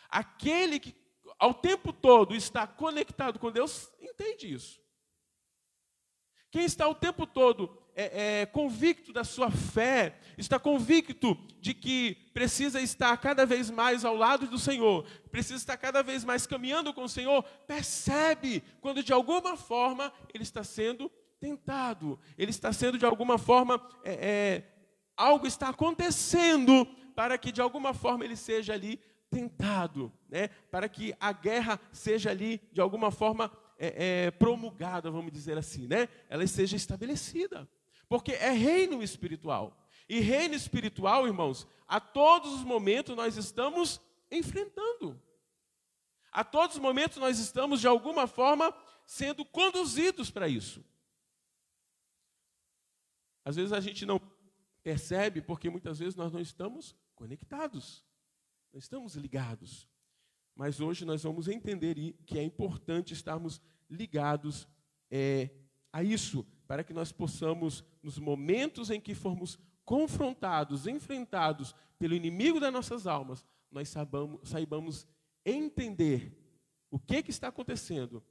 Aquele 0.09 0.81
que 0.81 0.95
ao 1.38 1.55
tempo 1.55 1.93
todo 1.93 2.35
está 2.35 2.66
conectado 2.66 3.38
com 3.38 3.52
Deus 3.52 3.93
entende 4.00 4.52
isso. 4.52 4.81
Quem 6.56 6.64
está 6.64 6.88
o 6.88 6.94
tempo 6.94 7.26
todo 7.26 7.76
é, 7.94 8.40
é, 8.40 8.46
convicto 8.46 9.12
da 9.12 9.25
sua 9.25 9.50
fé, 9.50 10.18
está 10.38 10.58
convicto 10.58 11.36
de 11.60 11.75
que 11.75 12.14
precisa 12.32 12.80
estar 12.80 13.14
cada 13.18 13.44
vez 13.44 13.68
mais 13.70 14.06
ao 14.06 14.16
lado 14.16 14.46
do 14.46 14.58
Senhor, 14.58 15.04
precisa 15.30 15.56
estar 15.56 15.76
cada 15.76 16.02
vez 16.02 16.25
mais 16.25 16.46
caminhando 16.46 16.94
com 16.94 17.02
o 17.02 17.08
Senhor, 17.10 17.42
percebe 17.66 18.64
quando 18.80 19.02
de 19.02 19.12
alguma 19.12 19.54
forma 19.54 20.10
ele 20.32 20.44
está 20.44 20.64
sendo 20.64 21.12
tentado, 21.38 22.18
ele 22.38 22.52
está 22.52 22.72
sendo 22.72 22.96
de 22.96 23.04
alguma 23.04 23.36
forma, 23.36 23.78
é, 24.02 24.14
é, 24.14 24.62
algo 25.14 25.46
está 25.46 25.68
acontecendo 25.68 26.86
para 27.14 27.36
que 27.36 27.52
de 27.52 27.60
alguma 27.60 27.92
forma 27.92 28.25
ele 28.25 28.34
seja 28.34 28.72
ali 28.72 28.98
tentado, 29.28 30.10
né? 30.26 30.48
para 30.70 30.88
que 30.88 31.14
a 31.20 31.32
guerra 31.32 31.78
seja 31.92 32.30
ali 32.30 32.62
de 32.72 32.80
alguma 32.80 33.10
forma 33.10 33.52
é, 33.78 34.26
é, 34.26 34.30
promulgada, 34.30 35.11
vamos 35.11 35.33
dizer 35.33 35.59
assim, 35.59 35.87
né? 35.87 36.09
ela 36.28 36.47
seja 36.47 36.76
estabelecida. 36.76 37.68
Porque 38.09 38.33
é 38.33 38.50
reino 38.50 39.02
espiritual. 39.02 39.76
E 40.09 40.21
reino 40.21 40.54
espiritual, 40.54 41.26
irmãos, 41.26 41.66
a 41.87 42.00
todos 42.00 42.52
os 42.52 42.62
momentos 42.62 43.16
nós 43.16 43.37
estamos 43.37 44.00
enfrentando. 44.30 45.21
A 46.30 46.45
todos 46.45 46.76
os 46.76 46.83
momentos 46.83 47.16
nós 47.18 47.38
estamos, 47.38 47.80
de 47.80 47.88
alguma 47.88 48.26
forma, 48.26 48.75
sendo 49.06 49.45
conduzidos 49.45 50.30
para 50.30 50.49
isso. 50.49 50.85
Às 53.45 53.56
vezes 53.56 53.73
a 53.73 53.80
gente 53.80 54.04
não 54.04 54.21
percebe, 54.83 55.40
porque 55.40 55.71
muitas 55.71 55.99
vezes 55.99 56.14
nós 56.14 56.33
não 56.33 56.40
estamos 56.40 56.95
conectados, 57.14 58.04
não 58.73 58.78
estamos 58.78 59.14
ligados. 59.16 59.88
Mas 60.56 60.80
hoje 60.80 61.04
nós 61.04 61.22
vamos 61.22 61.46
entender 61.48 62.14
que 62.25 62.38
é 62.38 62.42
importante 62.42 63.12
estarmos 63.12 63.60
ligados 63.88 64.66
é, 65.10 65.50
a 65.92 66.02
isso, 66.02 66.46
para 66.66 66.82
que 66.82 66.94
nós 66.94 67.12
possamos, 67.12 67.84
nos 68.02 68.18
momentos 68.18 68.90
em 68.90 68.98
que 68.98 69.14
formos 69.14 69.58
confrontados, 69.84 70.86
enfrentados 70.86 71.75
pelo 71.98 72.14
inimigo 72.14 72.58
das 72.58 72.72
nossas 72.72 73.06
almas, 73.06 73.46
nós 73.70 73.90
saibamos, 73.90 74.48
saibamos 74.48 75.06
entender 75.44 76.32
o 76.90 76.98
que, 76.98 77.22
que 77.22 77.30
está 77.30 77.48
acontecendo, 77.48 78.25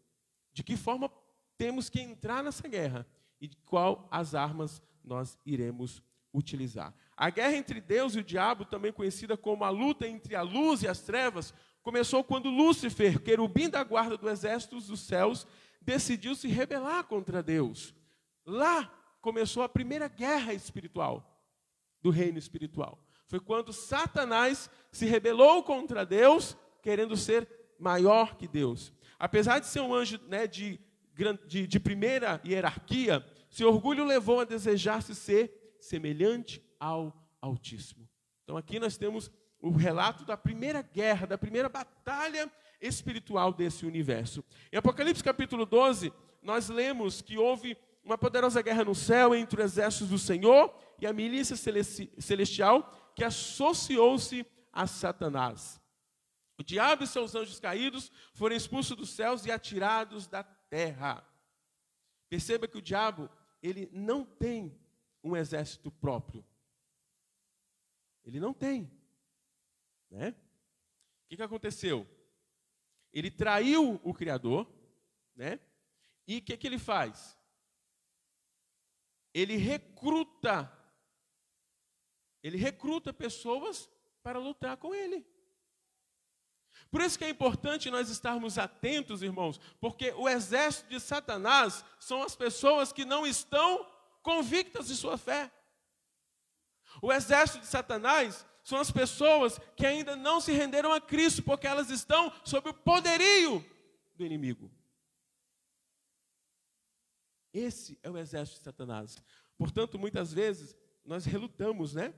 de 0.51 0.63
que 0.63 0.75
forma 0.75 1.11
temos 1.57 1.89
que 1.89 2.01
entrar 2.01 2.43
nessa 2.43 2.67
guerra 2.67 3.07
e 3.39 3.47
de 3.47 3.57
qual 3.57 4.07
as 4.11 4.33
armas 4.33 4.81
nós 5.03 5.37
iremos 5.45 6.01
utilizar. 6.33 6.93
A 7.15 7.29
guerra 7.29 7.55
entre 7.55 7.79
Deus 7.79 8.15
e 8.15 8.19
o 8.19 8.23
diabo, 8.23 8.65
também 8.65 8.91
conhecida 8.91 9.37
como 9.37 9.63
a 9.63 9.69
luta 9.69 10.07
entre 10.07 10.35
a 10.35 10.41
luz 10.41 10.83
e 10.83 10.87
as 10.87 11.01
trevas, 11.01 11.53
começou 11.85 12.23
quando 12.23 12.49
Lúcifer, 12.49 13.21
querubim 13.21 13.69
da 13.69 13.83
guarda 13.83 14.17
do 14.17 14.27
exército 14.27 14.81
dos 14.81 15.01
céus, 15.01 15.45
decidiu 15.79 16.33
se 16.33 16.47
rebelar 16.47 17.03
contra 17.03 17.43
Deus. 17.43 17.93
Lá 18.43 18.91
começou 19.21 19.61
a 19.61 19.69
primeira 19.69 20.07
guerra 20.07 20.51
espiritual, 20.51 21.39
do 22.01 22.09
reino 22.09 22.39
espiritual. 22.39 22.99
Foi 23.27 23.39
quando 23.39 23.71
Satanás 23.71 24.67
se 24.91 25.05
rebelou 25.05 25.61
contra 25.61 26.03
Deus, 26.03 26.57
querendo 26.81 27.15
ser 27.15 27.47
maior 27.77 28.35
que 28.35 28.47
Deus. 28.47 28.91
Apesar 29.19 29.59
de 29.59 29.67
ser 29.67 29.81
um 29.81 29.93
anjo 29.93 30.19
né, 30.27 30.47
de, 30.47 30.79
de, 31.45 31.67
de 31.67 31.79
primeira 31.79 32.41
hierarquia, 32.43 33.23
seu 33.47 33.67
orgulho 33.69 34.03
levou 34.03 34.39
a 34.39 34.43
desejar-se 34.43 35.13
ser 35.13 35.75
semelhante 35.79 36.63
ao 36.79 37.15
Altíssimo. 37.39 38.09
Então 38.43 38.57
aqui 38.57 38.79
nós 38.79 38.97
temos 38.97 39.29
o 39.59 39.71
relato 39.71 40.25
da 40.25 40.37
primeira 40.37 40.81
guerra, 40.81 41.25
da 41.25 41.37
primeira 41.37 41.69
batalha 41.69 42.51
espiritual 42.81 43.51
desse 43.53 43.85
universo. 43.85 44.43
Em 44.71 44.77
Apocalipse 44.77 45.23
capítulo 45.23 45.65
12, 45.65 46.13
nós 46.41 46.69
lemos 46.69 47.21
que 47.21 47.37
houve 47.37 47.77
uma 48.03 48.17
poderosa 48.17 48.61
guerra 48.61 48.85
no 48.85 48.93
céu 48.93 49.33
entre 49.33 49.59
os 49.59 49.71
exércitos 49.71 50.09
do 50.09 50.19
Senhor 50.19 50.73
e 50.99 51.07
a 51.07 51.13
milícia 51.13 51.55
celestial 51.55 53.13
que 53.15 53.23
associou-se 53.23 54.45
a 54.71 54.85
Satanás. 54.85 55.81
O 56.57 56.63
diabo 56.63 57.03
e 57.03 57.07
seus 57.07 57.33
anjos 57.35 57.59
caídos 57.59 58.11
foram 58.33 58.55
expulsos 58.55 58.95
dos 58.95 59.09
céus 59.09 59.45
e 59.45 59.51
atirados 59.51 60.27
da 60.27 60.43
terra. 60.43 61.25
Perceba 62.29 62.67
que 62.67 62.77
o 62.77 62.81
diabo, 62.81 63.29
ele 63.61 63.89
não 63.91 64.23
tem 64.23 64.77
um 65.23 65.35
exército 65.35 65.91
próprio. 65.91 66.45
Ele 68.23 68.39
não 68.39 68.53
tem. 68.53 68.89
Né? 70.09 70.29
O 70.29 71.27
que, 71.27 71.35
que 71.37 71.43
aconteceu? 71.43 72.07
Ele 73.11 73.31
traiu 73.31 73.99
o 74.03 74.13
Criador, 74.13 74.69
né? 75.35 75.59
E 76.27 76.37
o 76.37 76.41
que, 76.41 76.57
que 76.57 76.67
ele 76.67 76.79
faz? 76.79 77.37
Ele 79.33 79.55
recruta, 79.55 80.71
ele 82.41 82.57
recruta 82.57 83.13
pessoas 83.13 83.89
para 84.23 84.39
lutar 84.39 84.77
com 84.77 84.93
ele. 84.93 85.25
Por 86.89 87.01
isso 87.01 87.17
que 87.17 87.25
é 87.25 87.29
importante 87.29 87.91
nós 87.91 88.09
estarmos 88.09 88.57
atentos, 88.57 89.21
irmãos, 89.21 89.59
porque 89.79 90.11
o 90.11 90.29
exército 90.29 90.89
de 90.89 90.99
Satanás 90.99 91.83
são 91.99 92.23
as 92.23 92.35
pessoas 92.35 92.93
que 92.93 93.05
não 93.05 93.25
estão 93.25 93.89
convictas 94.21 94.87
de 94.87 94.95
sua 94.95 95.17
fé. 95.17 95.51
O 97.01 97.11
exército 97.11 97.59
de 97.59 97.67
Satanás 97.67 98.45
são 98.65 98.79
as 98.79 98.89
pessoas 98.89 99.59
que 99.77 99.85
ainda 99.85 100.15
não 100.15 100.41
se 100.41 100.51
renderam 100.51 100.91
a 100.91 100.99
Cristo, 100.99 101.43
porque 101.43 101.67
elas 101.67 101.91
estão 101.91 102.33
sob 102.43 102.71
o 102.71 102.73
poderio 102.73 103.63
do 104.15 104.25
inimigo. 104.25 104.71
Esse 107.53 107.99
é 108.01 108.09
o 108.09 108.17
exército 108.17 108.57
de 108.57 108.63
Satanás. 108.63 109.23
Portanto, 109.55 109.99
muitas 109.99 110.33
vezes 110.33 110.75
nós 111.05 111.25
relutamos, 111.25 111.93
né, 111.93 112.11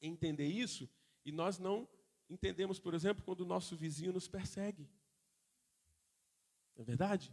em 0.00 0.12
entender 0.12 0.46
isso 0.46 0.88
e 1.26 1.30
nós 1.30 1.58
não 1.58 1.86
entendemos, 2.30 2.80
por 2.80 2.94
exemplo, 2.94 3.22
quando 3.22 3.42
o 3.42 3.46
nosso 3.46 3.76
vizinho 3.76 4.14
nos 4.14 4.26
persegue. 4.26 4.88
Não 6.74 6.84
é 6.84 6.86
verdade? 6.86 7.30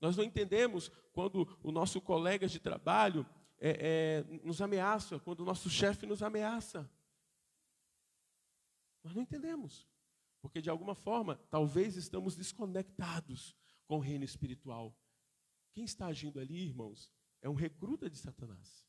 Nós 0.00 0.16
não 0.16 0.22
entendemos 0.22 0.88
quando 1.12 1.48
o 1.64 1.72
nosso 1.72 2.00
colega 2.00 2.46
de 2.46 2.60
trabalho 2.60 3.26
é, 3.58 4.24
é, 4.30 4.38
nos 4.44 4.62
ameaça, 4.62 5.18
quando 5.18 5.40
o 5.40 5.44
nosso 5.44 5.68
chefe 5.68 6.06
nos 6.06 6.22
ameaça. 6.22 6.88
Nós 9.08 9.14
não 9.14 9.22
entendemos. 9.22 9.88
Porque, 10.42 10.60
de 10.60 10.68
alguma 10.68 10.94
forma, 10.94 11.36
talvez 11.50 11.96
estamos 11.96 12.36
desconectados 12.36 13.56
com 13.86 13.96
o 13.96 14.00
reino 14.00 14.24
espiritual. 14.24 14.94
Quem 15.72 15.84
está 15.84 16.06
agindo 16.06 16.38
ali, 16.38 16.66
irmãos, 16.66 17.10
é 17.40 17.48
um 17.48 17.54
recruta 17.54 18.10
de 18.10 18.18
Satanás. 18.18 18.86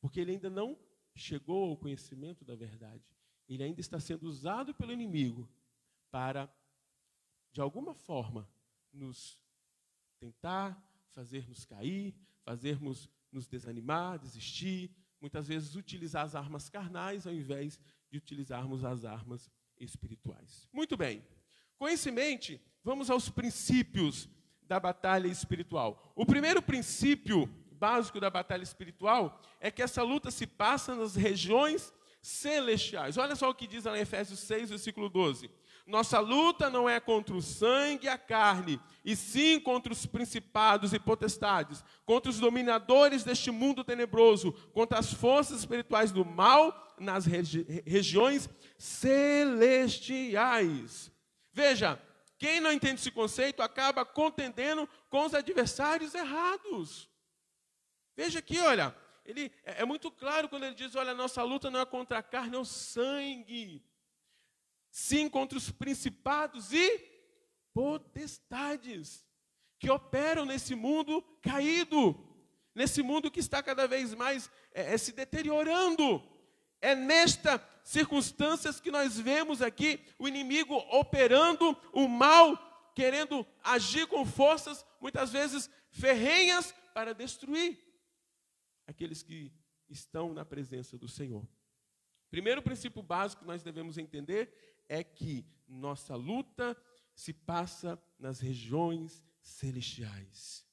Porque 0.00 0.18
ele 0.18 0.32
ainda 0.32 0.50
não 0.50 0.76
chegou 1.14 1.70
ao 1.70 1.76
conhecimento 1.76 2.44
da 2.44 2.56
verdade. 2.56 3.14
Ele 3.48 3.62
ainda 3.62 3.80
está 3.80 4.00
sendo 4.00 4.24
usado 4.24 4.74
pelo 4.74 4.92
inimigo 4.92 5.48
para, 6.10 6.52
de 7.52 7.60
alguma 7.60 7.94
forma, 7.94 8.50
nos 8.92 9.38
tentar, 10.18 10.82
fazer-nos 11.10 11.64
cair, 11.64 12.12
fazermos 12.42 13.08
nos 13.30 13.46
desanimar, 13.46 14.18
desistir, 14.18 14.92
muitas 15.20 15.46
vezes 15.46 15.76
utilizar 15.76 16.24
as 16.24 16.34
armas 16.34 16.68
carnais 16.68 17.24
ao 17.24 17.32
invés 17.32 17.78
de 18.10 18.18
utilizarmos 18.18 18.84
as 18.84 19.04
armas 19.04 19.48
espirituais. 19.80 20.68
Muito 20.72 20.96
bem. 20.96 21.24
Com 21.78 21.88
isso 21.88 22.08
em 22.08 22.12
mente, 22.12 22.60
vamos 22.84 23.10
aos 23.10 23.28
princípios 23.28 24.28
da 24.62 24.78
batalha 24.78 25.26
espiritual. 25.26 26.12
O 26.14 26.24
primeiro 26.24 26.62
princípio 26.62 27.46
básico 27.72 28.20
da 28.20 28.30
batalha 28.30 28.62
espiritual 28.62 29.40
é 29.58 29.70
que 29.70 29.82
essa 29.82 30.02
luta 30.02 30.30
se 30.30 30.46
passa 30.46 30.94
nas 30.94 31.16
regiões 31.16 31.92
celestiais. 32.22 33.16
Olha 33.16 33.34
só 33.34 33.48
o 33.48 33.54
que 33.54 33.66
diz 33.66 33.84
lá 33.84 33.96
em 33.96 34.02
Efésios 34.02 34.38
6, 34.40 34.70
versículo 34.70 35.08
12. 35.08 35.50
Nossa 35.90 36.20
luta 36.20 36.70
não 36.70 36.88
é 36.88 36.98
contra 37.00 37.34
o 37.34 37.42
sangue 37.42 38.06
e 38.06 38.08
a 38.08 38.16
carne, 38.16 38.80
e 39.04 39.16
sim 39.16 39.58
contra 39.58 39.92
os 39.92 40.06
principados 40.06 40.92
e 40.92 41.00
potestades, 41.00 41.82
contra 42.06 42.30
os 42.30 42.38
dominadores 42.38 43.24
deste 43.24 43.50
mundo 43.50 43.82
tenebroso, 43.82 44.52
contra 44.72 45.00
as 45.00 45.12
forças 45.12 45.58
espirituais 45.58 46.12
do 46.12 46.24
mal 46.24 46.94
nas 46.96 47.26
regi 47.26 47.66
regiões 47.84 48.48
celestiais. 48.78 49.90
Veja, 51.52 52.00
quem 52.38 52.60
não 52.60 52.70
entende 52.72 53.00
esse 53.00 53.10
conceito 53.10 53.60
acaba 53.60 54.04
contendendo 54.04 54.88
com 55.08 55.26
os 55.26 55.34
adversários 55.34 56.14
errados. 56.14 57.10
Veja 58.16 58.38
aqui, 58.38 58.60
olha, 58.60 58.94
ele 59.24 59.50
é, 59.64 59.82
é 59.82 59.84
muito 59.84 60.08
claro 60.08 60.48
quando 60.48 60.62
ele 60.66 60.76
diz: 60.76 60.94
olha, 60.94 61.14
nossa 61.14 61.42
luta 61.42 61.68
não 61.68 61.80
é 61.80 61.84
contra 61.84 62.18
a 62.18 62.22
carne 62.22 62.54
ou 62.56 62.64
sangue, 62.64 63.84
sim 64.90 65.28
contra 65.28 65.56
os 65.56 65.70
principados 65.70 66.72
e 66.72 67.10
potestades 67.72 69.24
que 69.78 69.90
operam 69.90 70.44
nesse 70.44 70.74
mundo 70.74 71.22
caído, 71.40 72.14
nesse 72.74 73.02
mundo 73.02 73.30
que 73.30 73.40
está 73.40 73.62
cada 73.62 73.86
vez 73.86 74.14
mais 74.14 74.50
é, 74.72 74.94
é, 74.94 74.98
se 74.98 75.12
deteriorando. 75.12 76.22
É 76.80 76.94
nesta 76.94 77.58
circunstâncias 77.82 78.80
que 78.80 78.90
nós 78.90 79.18
vemos 79.18 79.62
aqui 79.62 80.00
o 80.18 80.28
inimigo 80.28 80.74
operando 80.90 81.76
o 81.92 82.06
mal, 82.08 82.56
querendo 82.94 83.46
agir 83.62 84.06
com 84.06 84.24
forças, 84.24 84.84
muitas 85.00 85.32
vezes 85.32 85.70
ferrenhas, 85.90 86.74
para 86.92 87.14
destruir 87.14 87.78
aqueles 88.86 89.22
que 89.22 89.52
estão 89.88 90.34
na 90.34 90.44
presença 90.44 90.98
do 90.98 91.08
Senhor. 91.08 91.46
Primeiro 92.30 92.62
princípio 92.62 93.02
básico 93.02 93.42
que 93.42 93.48
nós 93.48 93.62
devemos 93.62 93.98
entender 93.98 94.69
é 94.90 95.04
que 95.04 95.46
nossa 95.68 96.16
luta 96.16 96.76
se 97.14 97.32
passa 97.32 98.02
nas 98.18 98.40
regiões 98.40 99.22
celestiais. 99.40 100.66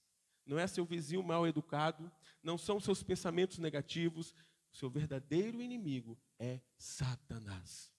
Não 0.43 0.57
é 0.57 0.65
seu 0.65 0.83
vizinho 0.83 1.21
mal 1.21 1.45
educado, 1.45 2.11
não 2.41 2.57
são 2.57 2.79
seus 2.79 3.03
pensamentos 3.03 3.59
negativos, 3.59 4.33
seu 4.71 4.89
verdadeiro 4.89 5.61
inimigo 5.61 6.17
é 6.39 6.59
Satanás. 6.75 7.93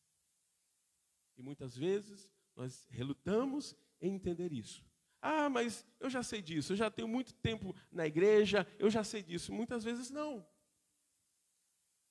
E 1.37 1.43
muitas 1.43 1.77
vezes 1.77 2.29
nós 2.57 2.85
relutamos 2.91 3.77
em 4.01 4.13
entender 4.15 4.53
isso. 4.53 4.85
Ah, 5.23 5.49
mas 5.49 5.87
eu 6.01 6.11
já 6.11 6.25
sei 6.25 6.43
disso, 6.43 6.73
eu 6.73 6.77
já 6.77 6.91
tenho 6.91 7.07
muito 7.07 7.33
tempo 7.35 7.75
na 7.93 8.07
igreja, 8.07 8.67
eu 8.77 8.91
já 8.91 9.05
sei 9.05 9.23
disso. 9.23 9.53
Muitas 9.53 9.85
vezes 9.85 10.11
não. 10.11 10.45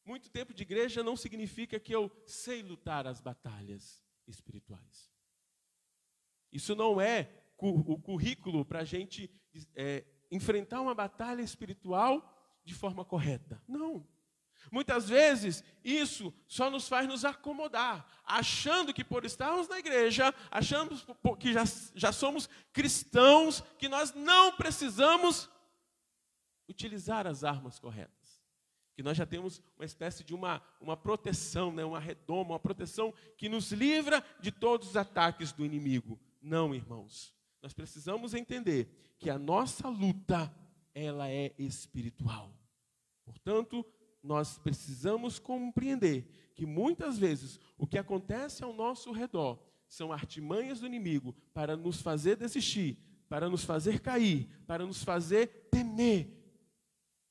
Muito 0.07 0.29
tempo 0.29 0.53
de 0.53 0.63
igreja 0.63 1.03
não 1.03 1.17
significa 1.17 1.77
que 1.81 1.93
eu 1.93 2.09
sei 2.25 2.63
lutar 2.63 3.05
as 3.05 3.19
batalhas 3.19 4.01
espirituais. 4.25 5.11
Isso 6.49 6.73
não 6.75 7.01
é 7.01 7.29
o 7.57 7.99
currículo 7.99 8.63
para 8.63 8.79
a 8.79 8.83
gente 8.85 9.29
é, 9.75 10.05
enfrentar 10.31 10.79
uma 10.79 10.95
batalha 10.95 11.41
espiritual 11.41 12.61
de 12.63 12.73
forma 12.73 13.03
correta. 13.03 13.61
Não. 13.67 14.07
Muitas 14.71 15.09
vezes 15.09 15.61
isso 15.83 16.33
só 16.47 16.69
nos 16.69 16.87
faz 16.87 17.05
nos 17.05 17.25
acomodar, 17.25 18.07
achando 18.23 18.93
que 18.93 19.03
por 19.03 19.25
estarmos 19.25 19.67
na 19.67 19.77
igreja, 19.77 20.33
achando 20.49 20.95
que 21.37 21.51
já, 21.51 21.63
já 21.93 22.13
somos 22.13 22.47
cristãos, 22.71 23.59
que 23.77 23.89
nós 23.89 24.13
não 24.13 24.55
precisamos 24.55 25.49
utilizar 26.69 27.27
as 27.27 27.43
armas 27.43 27.77
corretas 27.77 28.16
que 28.97 29.03
nós 29.03 29.15
já 29.15 29.27
temos 29.27 29.61
uma 29.77 29.85
espécie 29.85 30.23
de 30.23 30.33
uma, 30.33 30.59
uma 30.81 30.97
proteção, 30.97 31.71
né, 31.71 31.85
uma 31.85 31.99
redoma, 31.99 32.53
uma 32.53 32.59
proteção 32.59 33.13
que 33.37 33.47
nos 33.47 33.71
livra 33.71 34.25
de 34.41 34.51
todos 34.51 34.89
os 34.89 34.97
ataques 34.97 35.51
do 35.51 35.63
inimigo. 35.63 36.19
Não, 36.41 36.73
irmãos. 36.73 37.31
Nós 37.61 37.75
precisamos 37.75 38.33
entender 38.33 38.89
que 39.19 39.29
a 39.29 39.37
nossa 39.37 39.87
luta, 39.87 40.51
ela 40.95 41.29
é 41.29 41.53
espiritual. 41.59 42.51
Portanto, 43.23 43.85
nós 44.23 44.57
precisamos 44.57 45.37
compreender 45.37 46.27
que 46.55 46.65
muitas 46.65 47.19
vezes 47.19 47.59
o 47.77 47.85
que 47.85 47.99
acontece 47.99 48.63
ao 48.63 48.73
nosso 48.73 49.11
redor 49.11 49.59
são 49.87 50.11
artimanhas 50.11 50.79
do 50.79 50.87
inimigo 50.87 51.35
para 51.53 51.77
nos 51.77 52.01
fazer 52.01 52.35
desistir, 52.35 52.97
para 53.29 53.47
nos 53.47 53.63
fazer 53.63 53.99
cair, 53.99 54.47
para 54.65 54.87
nos 54.87 55.03
fazer 55.03 55.69
temer. 55.69 56.35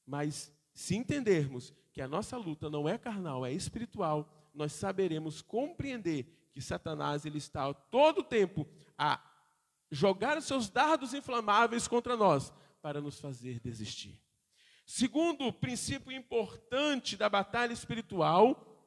Mas 0.07 0.56
se 0.77 0.95
entendermos 0.95 1.73
que 1.91 2.03
a 2.03 2.07
nossa 2.07 2.37
luta 2.37 2.69
não 2.69 2.87
é 2.87 2.99
carnal, 2.99 3.47
é 3.47 3.53
espiritual, 3.53 4.31
nós 4.55 4.73
saberemos 4.73 5.41
compreender 5.41 6.51
que 6.53 6.61
Satanás 6.61 7.25
ele 7.25 7.39
está 7.39 7.73
todo 7.73 8.19
o 8.19 8.23
tempo 8.23 8.69
a 8.97 9.19
jogar 9.91 10.41
seus 10.43 10.69
dardos 10.69 11.15
inflamáveis 11.15 11.89
contra 11.89 12.15
nós 12.15 12.53
para 12.83 13.01
nos 13.01 13.19
fazer 13.19 13.59
desistir. 13.59 14.21
Segundo 14.85 15.51
princípio 15.51 16.13
importante 16.13 17.17
da 17.17 17.31
batalha 17.31 17.73
espiritual 17.73 18.87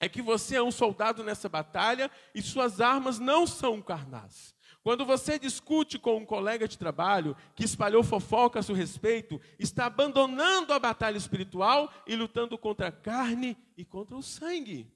é 0.00 0.08
que 0.08 0.20
você 0.20 0.56
é 0.56 0.62
um 0.62 0.72
soldado 0.72 1.22
nessa 1.22 1.48
batalha 1.48 2.10
e 2.34 2.42
suas 2.42 2.80
armas 2.80 3.20
não 3.20 3.46
são 3.46 3.80
carnais. 3.80 4.52
Quando 4.84 5.06
você 5.06 5.38
discute 5.38 5.98
com 5.98 6.18
um 6.18 6.26
colega 6.26 6.68
de 6.68 6.76
trabalho 6.76 7.34
que 7.54 7.64
espalhou 7.64 8.04
fofoca 8.04 8.58
a 8.58 8.62
seu 8.62 8.74
respeito, 8.74 9.40
está 9.58 9.86
abandonando 9.86 10.74
a 10.74 10.78
batalha 10.78 11.16
espiritual 11.16 11.90
e 12.06 12.14
lutando 12.14 12.58
contra 12.58 12.88
a 12.88 12.92
carne 12.92 13.56
e 13.78 13.84
contra 13.84 14.14
o 14.14 14.22
sangue. 14.22 14.86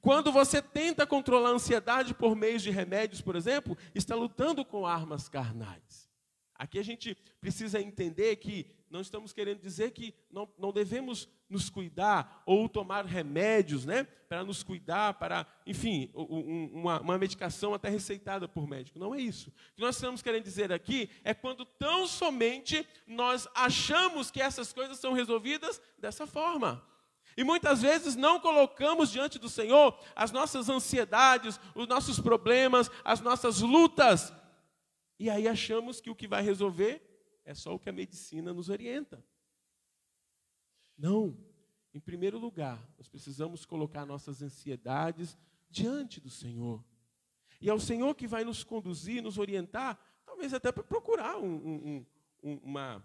Quando 0.00 0.32
você 0.32 0.60
tenta 0.60 1.06
controlar 1.06 1.50
a 1.50 1.52
ansiedade 1.52 2.12
por 2.12 2.34
meio 2.34 2.58
de 2.58 2.70
remédios, 2.70 3.22
por 3.22 3.36
exemplo, 3.36 3.78
está 3.94 4.16
lutando 4.16 4.64
com 4.64 4.84
armas 4.84 5.28
carnais. 5.28 6.10
Aqui 6.56 6.80
a 6.80 6.84
gente 6.84 7.16
precisa 7.40 7.80
entender 7.80 8.34
que 8.36 8.66
não 8.90 9.00
estamos 9.00 9.32
querendo 9.32 9.60
dizer 9.60 9.90
que 9.90 10.14
não, 10.30 10.48
não 10.58 10.72
devemos 10.72 11.28
nos 11.48 11.68
cuidar 11.68 12.42
ou 12.46 12.68
tomar 12.68 13.04
remédios, 13.04 13.84
né? 13.84 14.04
Para 14.28 14.44
nos 14.44 14.62
cuidar, 14.62 15.14
para, 15.14 15.46
enfim, 15.66 16.10
uma, 16.14 17.00
uma 17.00 17.18
medicação 17.18 17.74
até 17.74 17.88
receitada 17.88 18.48
por 18.48 18.66
médico. 18.68 18.98
Não 18.98 19.14
é 19.14 19.20
isso. 19.20 19.50
O 19.50 19.76
que 19.76 19.82
nós 19.82 19.96
estamos 19.96 20.22
querendo 20.22 20.44
dizer 20.44 20.72
aqui 20.72 21.10
é 21.24 21.34
quando 21.34 21.64
tão 21.64 22.06
somente 22.06 22.86
nós 23.06 23.48
achamos 23.54 24.30
que 24.30 24.40
essas 24.40 24.72
coisas 24.72 24.98
são 24.98 25.12
resolvidas 25.12 25.80
dessa 25.98 26.26
forma. 26.26 26.84
E 27.36 27.44
muitas 27.44 27.82
vezes 27.82 28.16
não 28.16 28.40
colocamos 28.40 29.10
diante 29.10 29.38
do 29.38 29.48
Senhor 29.48 29.98
as 30.14 30.32
nossas 30.32 30.68
ansiedades, 30.68 31.60
os 31.74 31.86
nossos 31.86 32.18
problemas, 32.18 32.90
as 33.04 33.20
nossas 33.20 33.60
lutas. 33.60 34.32
E 35.18 35.28
aí 35.28 35.46
achamos 35.46 36.00
que 36.00 36.08
o 36.08 36.14
que 36.14 36.26
vai 36.26 36.42
resolver 36.42 37.15
é 37.46 37.54
só 37.54 37.74
o 37.74 37.78
que 37.78 37.88
a 37.88 37.92
medicina 37.92 38.52
nos 38.52 38.68
orienta. 38.68 39.24
Não. 40.98 41.38
Em 41.94 42.00
primeiro 42.00 42.38
lugar, 42.38 42.86
nós 42.98 43.08
precisamos 43.08 43.64
colocar 43.64 44.04
nossas 44.04 44.42
ansiedades 44.42 45.38
diante 45.70 46.20
do 46.20 46.28
Senhor. 46.28 46.84
E 47.60 47.70
é 47.70 47.72
o 47.72 47.80
Senhor 47.80 48.14
que 48.14 48.26
vai 48.26 48.44
nos 48.44 48.62
conduzir, 48.62 49.22
nos 49.22 49.38
orientar, 49.38 49.98
talvez 50.26 50.52
até 50.52 50.70
para 50.70 50.82
procurar 50.82 51.38
um, 51.38 51.54
um, 51.54 52.06
um, 52.42 52.54
uma, 52.62 53.04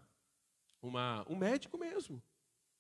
uma, 0.82 1.25
um 1.30 1.36
médico 1.38 1.77
mesmo, 1.77 2.21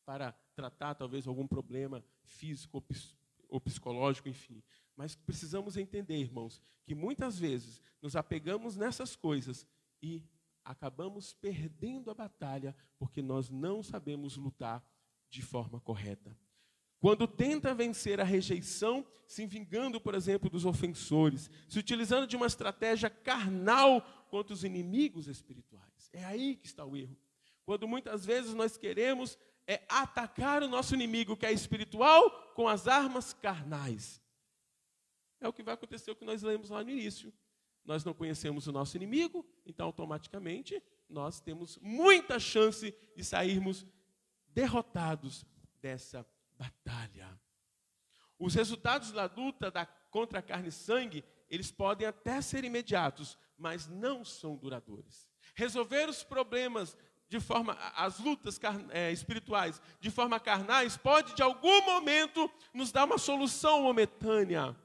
para 0.03 0.33
tratar 0.53 0.95
talvez 0.95 1.27
algum 1.27 1.47
problema 1.47 2.03
físico 2.23 2.83
ou 3.47 3.61
psicológico, 3.61 4.27
enfim. 4.27 4.61
Mas 4.97 5.15
precisamos 5.15 5.77
entender, 5.77 6.17
irmãos, 6.17 6.59
que 6.83 6.95
muitas 6.95 7.39
vezes 7.39 7.81
nos 8.01 8.15
apegamos 8.15 8.75
nessas 8.75 9.15
coisas 9.15 9.65
e 10.01 10.23
acabamos 10.63 11.33
perdendo 11.33 12.11
a 12.11 12.13
batalha 12.13 12.75
porque 12.97 13.21
nós 13.21 13.49
não 13.49 13.81
sabemos 13.81 14.37
lutar 14.37 14.83
de 15.29 15.41
forma 15.41 15.79
correta. 15.79 16.37
Quando 16.99 17.27
tenta 17.27 17.73
vencer 17.73 18.19
a 18.19 18.23
rejeição, 18.23 19.05
se 19.25 19.45
vingando, 19.45 19.99
por 19.99 20.13
exemplo, 20.13 20.49
dos 20.49 20.65
ofensores, 20.65 21.49
se 21.67 21.79
utilizando 21.79 22.27
de 22.27 22.35
uma 22.35 22.45
estratégia 22.45 23.09
carnal 23.09 24.01
contra 24.29 24.53
os 24.53 24.63
inimigos 24.63 25.27
espirituais. 25.27 26.09
É 26.13 26.23
aí 26.23 26.55
que 26.55 26.67
está 26.67 26.85
o 26.85 26.95
erro. 26.95 27.17
Quando 27.65 27.87
muitas 27.87 28.25
vezes 28.25 28.53
nós 28.53 28.77
queremos 28.77 29.37
é 29.67 29.85
atacar 29.87 30.63
o 30.63 30.67
nosso 30.67 30.93
inimigo, 30.93 31.37
que 31.37 31.45
é 31.45 31.51
espiritual, 31.51 32.29
com 32.53 32.67
as 32.67 32.87
armas 32.87 33.33
carnais. 33.33 34.21
É 35.39 35.47
o 35.47 35.53
que 35.53 35.63
vai 35.63 35.73
acontecer 35.73 36.11
o 36.11 36.15
que 36.15 36.25
nós 36.25 36.41
lemos 36.41 36.69
lá 36.69 36.83
no 36.83 36.89
início. 36.89 37.33
Nós 37.83 38.03
não 38.03 38.13
conhecemos 38.13 38.67
o 38.67 38.71
nosso 38.71 38.95
inimigo, 38.95 39.45
então 39.65 39.87
automaticamente 39.87 40.81
nós 41.09 41.39
temos 41.39 41.77
muita 41.81 42.39
chance 42.39 42.95
de 43.15 43.23
sairmos 43.23 43.85
derrotados 44.53 45.45
dessa 45.81 46.25
batalha. 46.57 47.39
Os 48.37 48.55
resultados 48.55 49.11
da 49.11 49.25
luta 49.25 49.69
da, 49.69 49.85
contra 49.85 50.39
a 50.39 50.41
carne 50.41 50.69
e 50.69 50.71
sangue, 50.71 51.23
eles 51.49 51.71
podem 51.71 52.07
até 52.07 52.41
ser 52.41 52.63
imediatos, 52.63 53.37
mas 53.57 53.87
não 53.87 54.23
são 54.23 54.55
duradouros. 54.55 55.27
Resolver 55.55 56.09
os 56.09 56.23
problemas 56.23 56.97
de 57.31 57.39
forma, 57.39 57.77
as 57.95 58.19
lutas 58.19 58.59
é, 58.89 59.09
espirituais 59.09 59.81
de 60.01 60.09
forma 60.09 60.37
carnais, 60.37 60.97
pode 60.97 61.33
de 61.33 61.41
algum 61.41 61.85
momento 61.85 62.51
nos 62.73 62.91
dar 62.91 63.05
uma 63.05 63.17
solução 63.17 63.83
momentânea, 63.83 64.75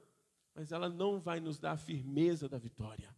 mas 0.57 0.73
ela 0.73 0.88
não 0.88 1.21
vai 1.21 1.38
nos 1.38 1.59
dar 1.59 1.73
a 1.73 1.77
firmeza 1.77 2.49
da 2.49 2.57
vitória. 2.57 3.14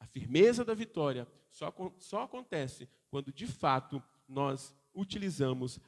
A 0.00 0.06
firmeza 0.06 0.64
da 0.64 0.72
vitória 0.72 1.28
só, 1.50 1.72
só 1.98 2.22
acontece 2.22 2.88
quando 3.10 3.30
de 3.30 3.46
fato 3.46 4.02
nós 4.26 4.74
utilizamos 4.94 5.78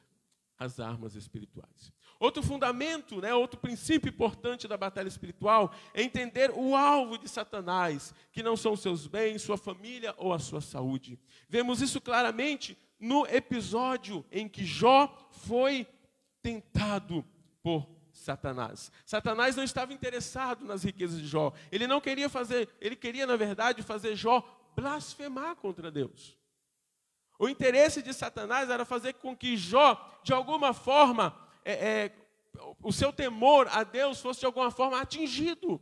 as 0.59 0.79
armas 0.79 1.15
espirituais. 1.15 1.91
Outro 2.19 2.43
fundamento, 2.43 3.19
né, 3.19 3.33
outro 3.33 3.59
princípio 3.59 4.09
importante 4.09 4.67
da 4.67 4.77
batalha 4.77 5.07
espiritual 5.07 5.73
é 5.91 6.03
entender 6.03 6.51
o 6.51 6.75
alvo 6.75 7.17
de 7.17 7.27
Satanás, 7.27 8.13
que 8.31 8.43
não 8.43 8.55
são 8.55 8.75
seus 8.75 9.07
bens, 9.07 9.41
sua 9.41 9.57
família 9.57 10.13
ou 10.17 10.31
a 10.31 10.37
sua 10.37 10.61
saúde. 10.61 11.19
Vemos 11.49 11.81
isso 11.81 11.99
claramente 11.99 12.77
no 12.99 13.25
episódio 13.25 14.23
em 14.31 14.47
que 14.47 14.63
Jó 14.63 15.07
foi 15.31 15.87
tentado 16.43 17.25
por 17.63 18.00
Satanás. 18.21 18.91
Satanás 19.05 19.55
não 19.55 19.63
estava 19.63 19.93
interessado 19.93 20.63
nas 20.63 20.83
riquezas 20.83 21.19
de 21.19 21.27
Jó. 21.27 21.51
Ele 21.71 21.87
não 21.87 21.99
queria 21.99 22.29
fazer, 22.29 22.69
ele 22.79 22.95
queria, 22.95 23.25
na 23.25 23.35
verdade, 23.35 23.81
fazer 23.81 24.15
Jó 24.15 24.43
blasfemar 24.75 25.55
contra 25.55 25.91
Deus. 25.91 26.37
O 27.39 27.49
interesse 27.49 28.01
de 28.03 28.13
Satanás 28.13 28.69
era 28.69 28.85
fazer 28.85 29.13
com 29.13 29.35
que 29.35 29.57
Jó, 29.57 30.19
de 30.23 30.31
alguma 30.31 30.73
forma, 30.73 31.35
é, 31.65 31.73
é, 31.73 32.11
o 32.83 32.91
seu 32.91 33.11
temor 33.11 33.67
a 33.71 33.83
Deus 33.83 34.21
fosse 34.21 34.41
de 34.41 34.45
alguma 34.45 34.69
forma 34.69 35.01
atingido. 35.01 35.81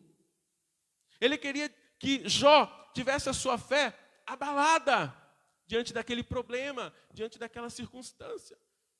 Ele 1.19 1.37
queria 1.37 1.69
que 1.99 2.27
Jó 2.27 2.65
tivesse 2.93 3.29
a 3.29 3.33
sua 3.33 3.57
fé 3.57 3.93
abalada 4.25 5.13
diante 5.67 5.93
daquele 5.93 6.23
problema, 6.23 6.93
diante 7.11 7.37
daquela 7.37 7.69
circunstância. 7.69 8.57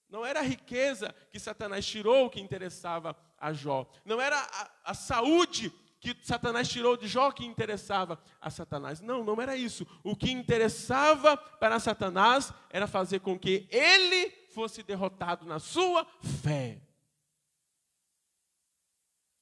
Não 0.10 0.26
era 0.26 0.40
a 0.40 0.44
riqueza 0.44 1.16
que 1.32 1.40
Satanás 1.40 1.86
tirou 1.86 2.30
que 2.30 2.42
interessava 2.42 3.16
a 3.40 3.54
Jó. 3.54 3.90
Não 4.06 4.20
era 4.20 4.38
a, 4.38 4.92
a 4.92 4.94
saúde 4.94 5.72
que 6.00 6.16
Satanás 6.24 6.70
tirou 6.70 6.96
de 6.96 7.08
Jó 7.08 7.32
que 7.32 7.46
interessava 7.46 8.22
a 8.40 8.50
Satanás. 8.50 9.02
Não, 9.02 9.24
não 9.24 9.42
era 9.42 9.56
isso. 9.56 9.86
O 10.04 10.16
que 10.16 10.32
interessava 10.32 11.36
para 11.36 11.80
Satanás 11.80 12.54
era 12.70 12.88
fazer 12.88 13.20
com 13.20 13.38
que 13.38 13.68
ele 13.70 14.32
fosse 14.54 14.82
derrotado 14.82 15.46
na 15.46 15.60
sua 15.60 16.06
fé. 16.42 16.82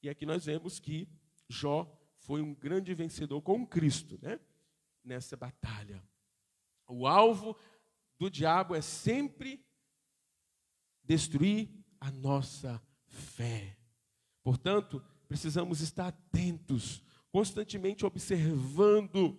E 0.02 0.08
aqui 0.08 0.26
nós 0.26 0.44
vemos 0.44 0.78
que 0.78 1.08
Jó 1.48 1.90
foi 2.18 2.42
um 2.42 2.54
grande 2.54 2.92
vencedor 2.92 3.40
com 3.40 3.66
Cristo, 3.66 4.18
né? 4.20 4.38
Nessa 5.04 5.36
batalha. 5.36 6.02
O 6.86 7.06
alvo 7.06 7.56
do 8.18 8.30
diabo 8.30 8.74
é 8.74 8.80
sempre 8.80 9.64
destruir 11.04 11.70
a 12.00 12.10
nossa 12.10 12.82
fé. 13.06 13.77
Portanto, 14.48 15.04
precisamos 15.28 15.82
estar 15.82 16.06
atentos, 16.06 17.02
constantemente 17.30 18.06
observando 18.06 19.38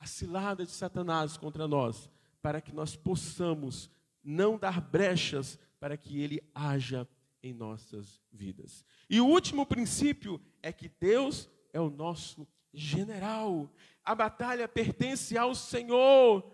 a 0.00 0.04
cilada 0.04 0.66
de 0.66 0.72
Satanás 0.72 1.36
contra 1.36 1.68
nós, 1.68 2.10
para 2.42 2.60
que 2.60 2.74
nós 2.74 2.96
possamos 2.96 3.88
não 4.20 4.58
dar 4.58 4.80
brechas 4.80 5.60
para 5.78 5.96
que 5.96 6.20
ele 6.20 6.42
haja 6.52 7.06
em 7.40 7.54
nossas 7.54 8.20
vidas. 8.32 8.84
E 9.08 9.20
o 9.20 9.26
último 9.28 9.64
princípio 9.64 10.40
é 10.60 10.72
que 10.72 10.88
Deus 10.88 11.48
é 11.72 11.80
o 11.80 11.88
nosso 11.88 12.44
general. 12.74 13.70
A 14.04 14.12
batalha 14.12 14.66
pertence 14.66 15.38
ao 15.38 15.54
Senhor. 15.54 16.44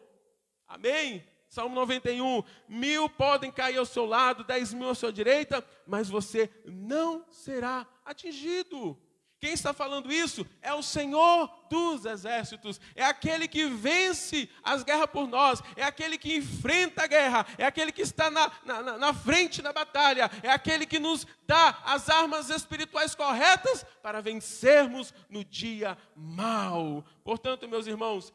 Amém? 0.67 1.25
Salmo 1.49 1.75
91: 1.75 2.43
mil 2.69 3.09
podem 3.09 3.51
cair 3.51 3.79
ao 3.79 3.87
seu 3.87 4.05
lado, 4.05 4.45
dez 4.45 4.75
mil 4.75 4.91
à 4.91 4.95
sua 4.95 5.13
direita, 5.13 5.65
mas 5.87 6.09
você 6.09 6.51
não 6.67 7.25
será 7.31 7.87
atingido. 8.05 8.99
Quem 9.41 9.53
está 9.53 9.73
falando 9.73 10.13
isso 10.13 10.45
é 10.61 10.75
o 10.75 10.83
Senhor 10.83 11.49
dos 11.71 12.05
exércitos, 12.05 12.81
é 12.97 13.05
aquele 13.05 13.47
que 13.47 13.67
vence 13.67 14.51
as 14.65 14.83
guerras 14.83 15.09
por 15.11 15.29
nós, 15.29 15.63
é 15.77 15.85
aquele 15.85 16.19
que 16.19 16.37
enfrenta 16.37 17.05
a 17.05 17.07
guerra, 17.07 17.47
é 17.57 17.65
aquele 17.65 17.93
que 17.93 18.03
está 18.03 18.31
na, 18.31 18.51
na, 18.65 18.99
na 18.99 19.15
frente 19.15 19.63
da 19.63 19.73
batalha, 19.73 20.29
é 20.43 20.51
aquele 20.51 20.85
que 20.85 20.99
nos 20.99 21.25
dá 21.47 21.81
as 21.85 22.09
armas 22.09 22.51
espirituais 22.51 23.15
corretas 23.15 23.87
para 24.03 24.21
vencermos 24.21 25.15
no 25.31 25.45
dia 25.45 25.97
mal. 26.17 27.05
Portanto, 27.23 27.69
meus 27.69 27.87
irmãos, 27.87 28.35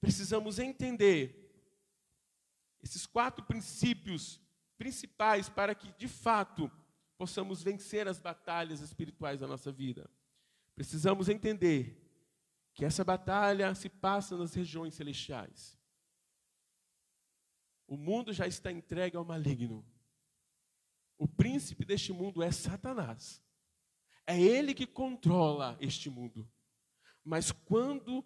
precisamos 0.00 0.58
entender 0.58 1.41
esses 2.82 3.06
quatro 3.06 3.44
princípios 3.44 4.40
principais 4.76 5.48
para 5.48 5.74
que, 5.74 5.92
de 5.92 6.08
fato, 6.08 6.70
possamos 7.16 7.62
vencer 7.62 8.08
as 8.08 8.18
batalhas 8.18 8.80
espirituais 8.80 9.40
da 9.40 9.46
nossa 9.46 9.70
vida. 9.70 10.10
Precisamos 10.74 11.28
entender 11.28 12.02
que 12.74 12.84
essa 12.84 13.04
batalha 13.04 13.74
se 13.74 13.88
passa 13.88 14.36
nas 14.36 14.54
regiões 14.54 14.94
celestiais. 14.94 15.78
O 17.86 17.96
mundo 17.96 18.32
já 18.32 18.46
está 18.46 18.72
entregue 18.72 19.16
ao 19.16 19.24
maligno. 19.24 19.86
O 21.18 21.28
príncipe 21.28 21.84
deste 21.84 22.12
mundo 22.12 22.42
é 22.42 22.50
Satanás. 22.50 23.40
É 24.26 24.40
ele 24.40 24.74
que 24.74 24.86
controla 24.86 25.76
este 25.80 26.08
mundo. 26.08 26.50
Mas 27.22 27.52
quando 27.52 28.24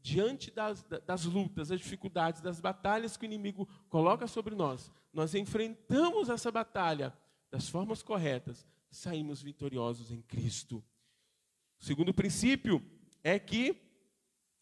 diante 0.00 0.50
das, 0.50 0.84
das 1.06 1.24
lutas, 1.24 1.68
das 1.68 1.80
dificuldades, 1.80 2.40
das 2.40 2.60
batalhas 2.60 3.16
que 3.16 3.24
o 3.24 3.26
inimigo 3.26 3.68
coloca 3.88 4.26
sobre 4.26 4.54
nós, 4.54 4.92
nós 5.12 5.34
enfrentamos 5.34 6.28
essa 6.28 6.50
batalha 6.50 7.12
das 7.50 7.68
formas 7.68 8.02
corretas, 8.02 8.66
saímos 8.90 9.42
vitoriosos 9.42 10.10
em 10.10 10.22
Cristo. 10.22 10.84
O 11.80 11.84
segundo 11.84 12.12
princípio 12.12 12.82
é 13.22 13.38
que 13.38 13.76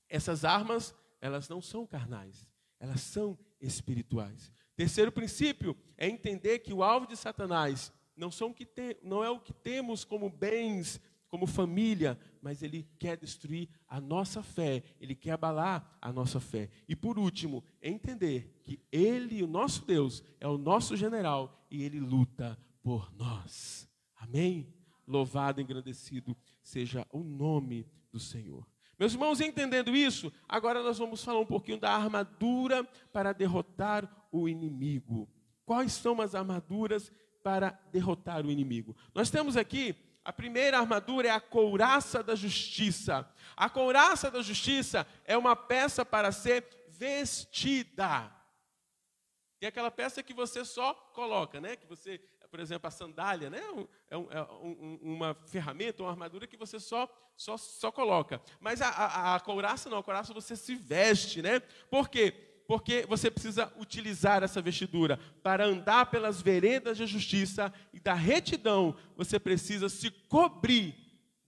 essas 0.08 0.44
armas, 0.44 0.94
elas 1.20 1.48
não 1.48 1.60
são 1.60 1.86
carnais, 1.86 2.48
elas 2.78 3.00
são 3.00 3.38
espirituais. 3.60 4.52
Terceiro 4.76 5.10
princípio 5.10 5.76
é 5.96 6.08
entender 6.08 6.58
que 6.60 6.72
o 6.72 6.82
alvo 6.82 7.06
de 7.06 7.16
Satanás 7.16 7.92
não, 8.16 8.30
são 8.30 8.52
que 8.52 8.64
te, 8.64 8.98
não 9.02 9.24
é 9.24 9.30
o 9.30 9.40
que 9.40 9.52
temos 9.52 10.04
como 10.04 10.30
bens, 10.30 11.00
como 11.36 11.46
família, 11.46 12.18
mas 12.40 12.62
ele 12.62 12.88
quer 12.98 13.18
destruir 13.18 13.68
a 13.86 14.00
nossa 14.00 14.42
fé, 14.42 14.82
ele 14.98 15.14
quer 15.14 15.32
abalar 15.32 15.98
a 16.00 16.10
nossa 16.10 16.40
fé. 16.40 16.70
E 16.88 16.96
por 16.96 17.18
último, 17.18 17.62
entender 17.82 18.62
que 18.64 18.80
ele, 18.90 19.42
o 19.42 19.46
nosso 19.46 19.84
Deus, 19.84 20.24
é 20.40 20.48
o 20.48 20.56
nosso 20.56 20.96
general 20.96 21.62
e 21.70 21.82
ele 21.82 22.00
luta 22.00 22.58
por 22.82 23.12
nós. 23.14 23.86
Amém? 24.16 24.72
Louvado, 25.06 25.60
engrandecido 25.60 26.34
seja 26.62 27.06
o 27.12 27.22
nome 27.22 27.86
do 28.10 28.18
Senhor. 28.18 28.66
Meus 28.98 29.12
irmãos, 29.12 29.42
entendendo 29.42 29.94
isso, 29.94 30.32
agora 30.48 30.82
nós 30.82 30.96
vamos 30.96 31.22
falar 31.22 31.40
um 31.40 31.44
pouquinho 31.44 31.78
da 31.78 31.92
armadura 31.92 32.82
para 33.12 33.34
derrotar 33.34 34.26
o 34.32 34.48
inimigo. 34.48 35.28
Quais 35.66 35.92
são 35.92 36.18
as 36.22 36.34
armaduras 36.34 37.12
para 37.42 37.78
derrotar 37.92 38.46
o 38.46 38.50
inimigo? 38.50 38.96
Nós 39.14 39.28
temos 39.28 39.54
aqui 39.54 39.94
a 40.26 40.32
primeira 40.32 40.80
armadura 40.80 41.28
é 41.28 41.30
a 41.30 41.40
couraça 41.40 42.20
da 42.20 42.34
justiça. 42.34 43.32
A 43.56 43.70
couraça 43.70 44.28
da 44.28 44.42
justiça 44.42 45.06
é 45.24 45.38
uma 45.38 45.54
peça 45.54 46.04
para 46.04 46.32
ser 46.32 46.66
vestida. 46.88 48.34
Tem 49.60 49.68
aquela 49.68 49.88
peça 49.88 50.24
que 50.24 50.34
você 50.34 50.64
só 50.64 50.92
coloca, 50.92 51.60
né? 51.60 51.76
Que 51.76 51.86
você 51.86 52.20
por 52.50 52.60
exemplo, 52.60 52.88
a 52.88 52.90
sandália, 52.90 53.50
né? 53.50 53.60
é, 54.08 54.16
um, 54.16 54.30
é 54.30 54.42
um, 54.42 54.98
uma 55.02 55.34
ferramenta, 55.34 56.02
uma 56.02 56.10
armadura 56.10 56.46
que 56.46 56.56
você 56.56 56.80
só, 56.80 57.06
só, 57.36 57.56
só 57.56 57.92
coloca. 57.92 58.40
Mas 58.60 58.80
a, 58.80 58.88
a, 58.88 59.34
a 59.34 59.40
couraça 59.40 59.90
não, 59.90 59.98
a 59.98 60.02
couraça 60.02 60.32
você 60.32 60.56
se 60.56 60.74
veste, 60.74 61.42
né? 61.42 61.60
Por 61.90 62.08
quê? 62.08 62.45
Porque 62.66 63.06
você 63.08 63.30
precisa 63.30 63.72
utilizar 63.78 64.42
essa 64.42 64.60
vestidura 64.60 65.18
para 65.42 65.64
andar 65.64 66.06
pelas 66.06 66.42
veredas 66.42 66.98
da 66.98 67.06
justiça 67.06 67.72
e 67.92 68.00
da 68.00 68.14
retidão. 68.14 68.96
Você 69.16 69.38
precisa 69.38 69.88
se 69.88 70.10
cobrir 70.10 70.94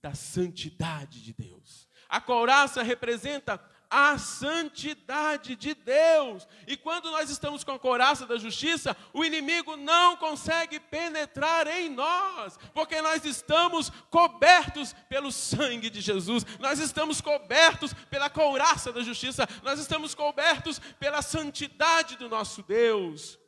da 0.01 0.13
santidade 0.13 1.21
de 1.21 1.33
Deus. 1.33 1.89
A 2.07 2.21
couraça 2.21 2.81
representa 2.81 3.61
a 3.89 4.17
santidade 4.17 5.55
de 5.55 5.73
Deus. 5.73 6.47
E 6.67 6.77
quando 6.77 7.09
nós 7.11 7.29
estamos 7.29 7.63
com 7.63 7.71
a 7.71 7.79
coraça 7.79 8.25
da 8.25 8.37
justiça, 8.37 8.95
o 9.13 9.25
inimigo 9.25 9.75
não 9.75 10.15
consegue 10.15 10.79
penetrar 10.79 11.67
em 11.67 11.89
nós, 11.89 12.57
porque 12.73 13.01
nós 13.01 13.25
estamos 13.25 13.89
cobertos 14.09 14.93
pelo 15.07 15.31
sangue 15.31 15.89
de 15.89 16.01
Jesus, 16.01 16.45
nós 16.59 16.79
estamos 16.79 17.19
cobertos 17.19 17.93
pela 18.09 18.29
couraça 18.29 18.91
da 18.93 19.01
justiça, 19.01 19.47
nós 19.63 19.79
estamos 19.79 20.13
cobertos 20.13 20.79
pela 20.99 21.21
santidade 21.21 22.15
do 22.17 22.29
nosso 22.29 22.61
Deus. 22.63 23.39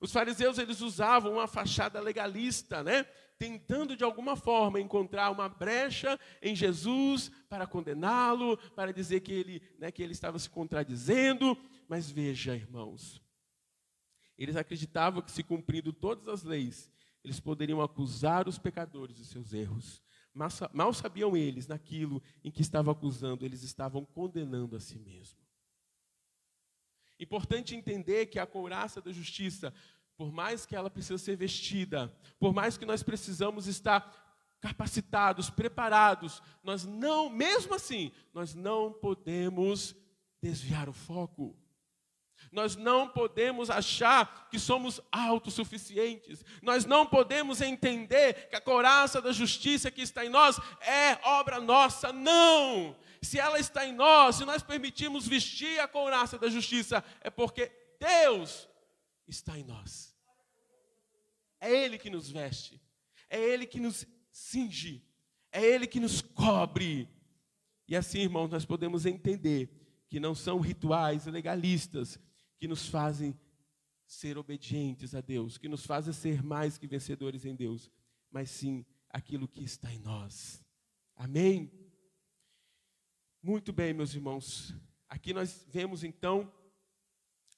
Os 0.00 0.10
fariseus 0.10 0.58
eles 0.58 0.80
usavam 0.80 1.34
uma 1.34 1.46
fachada 1.46 2.00
legalista, 2.00 2.82
né? 2.82 3.06
Tentando 3.42 3.96
de 3.96 4.04
alguma 4.04 4.36
forma 4.36 4.80
encontrar 4.80 5.28
uma 5.32 5.48
brecha 5.48 6.16
em 6.40 6.54
Jesus 6.54 7.28
para 7.48 7.66
condená-lo, 7.66 8.56
para 8.76 8.92
dizer 8.92 9.18
que 9.18 9.32
ele, 9.32 9.60
né, 9.80 9.90
que 9.90 10.00
ele 10.00 10.12
estava 10.12 10.38
se 10.38 10.48
contradizendo. 10.48 11.58
Mas 11.88 12.08
veja, 12.08 12.54
irmãos, 12.54 13.20
eles 14.38 14.54
acreditavam 14.54 15.20
que, 15.20 15.32
se 15.32 15.42
cumprindo 15.42 15.92
todas 15.92 16.28
as 16.28 16.44
leis, 16.44 16.88
eles 17.24 17.40
poderiam 17.40 17.82
acusar 17.82 18.46
os 18.46 18.60
pecadores 18.60 19.16
de 19.16 19.24
seus 19.24 19.52
erros. 19.52 20.00
Mas, 20.32 20.60
mal 20.72 20.94
sabiam 20.94 21.36
eles 21.36 21.66
naquilo 21.66 22.22
em 22.44 22.50
que 22.50 22.62
estavam 22.62 22.92
acusando, 22.92 23.44
eles 23.44 23.64
estavam 23.64 24.04
condenando 24.04 24.76
a 24.76 24.80
si 24.80 25.00
mesmos. 25.00 25.42
Importante 27.18 27.74
entender 27.74 28.26
que 28.26 28.38
a 28.38 28.46
couraça 28.46 29.02
da 29.02 29.10
justiça 29.10 29.74
por 30.22 30.30
mais 30.30 30.64
que 30.64 30.76
ela 30.76 30.88
precisa 30.88 31.18
ser 31.18 31.34
vestida, 31.34 32.16
por 32.38 32.54
mais 32.54 32.78
que 32.78 32.86
nós 32.86 33.02
precisamos 33.02 33.66
estar 33.66 34.08
capacitados, 34.60 35.50
preparados, 35.50 36.40
nós 36.62 36.84
não, 36.84 37.28
mesmo 37.28 37.74
assim, 37.74 38.12
nós 38.32 38.54
não 38.54 38.92
podemos 38.92 39.96
desviar 40.40 40.88
o 40.88 40.92
foco. 40.92 41.58
Nós 42.52 42.76
não 42.76 43.08
podemos 43.08 43.68
achar 43.68 44.48
que 44.48 44.60
somos 44.60 45.00
autossuficientes. 45.10 46.44
Nós 46.62 46.84
não 46.84 47.04
podemos 47.04 47.60
entender 47.60 48.48
que 48.48 48.54
a 48.54 48.60
coraça 48.60 49.20
da 49.20 49.32
justiça 49.32 49.90
que 49.90 50.02
está 50.02 50.24
em 50.24 50.28
nós 50.28 50.56
é 50.82 51.18
obra 51.24 51.60
nossa. 51.60 52.12
Não! 52.12 52.96
Se 53.20 53.40
ela 53.40 53.58
está 53.58 53.84
em 53.84 53.92
nós, 53.92 54.36
se 54.36 54.44
nós 54.44 54.62
permitirmos 54.62 55.26
vestir 55.26 55.80
a 55.80 55.88
couraça 55.88 56.38
da 56.38 56.48
justiça, 56.48 57.04
é 57.22 57.28
porque 57.28 57.72
Deus 57.98 58.68
está 59.26 59.58
em 59.58 59.64
nós. 59.64 60.11
É 61.62 61.70
Ele 61.70 61.96
que 61.96 62.10
nos 62.10 62.28
veste, 62.28 62.82
é 63.30 63.40
Ele 63.40 63.64
que 63.68 63.78
nos 63.78 64.04
cinge, 64.32 65.08
é 65.52 65.64
Ele 65.64 65.86
que 65.86 66.00
nos 66.00 66.20
cobre. 66.20 67.08
E 67.86 67.94
assim, 67.94 68.18
irmãos, 68.18 68.50
nós 68.50 68.64
podemos 68.64 69.06
entender 69.06 69.70
que 70.08 70.18
não 70.18 70.34
são 70.34 70.58
rituais 70.58 71.26
legalistas 71.26 72.18
que 72.58 72.66
nos 72.66 72.88
fazem 72.88 73.38
ser 74.04 74.36
obedientes 74.36 75.14
a 75.14 75.20
Deus, 75.20 75.56
que 75.56 75.68
nos 75.68 75.86
fazem 75.86 76.12
ser 76.12 76.42
mais 76.42 76.78
que 76.78 76.88
vencedores 76.88 77.44
em 77.44 77.54
Deus, 77.54 77.88
mas 78.28 78.50
sim 78.50 78.84
aquilo 79.08 79.46
que 79.46 79.62
está 79.62 79.92
em 79.92 80.00
nós. 80.00 80.64
Amém? 81.14 81.70
Muito 83.40 83.72
bem, 83.72 83.94
meus 83.94 84.14
irmãos. 84.14 84.74
Aqui 85.08 85.32
nós 85.32 85.64
vemos 85.68 86.02
então 86.02 86.52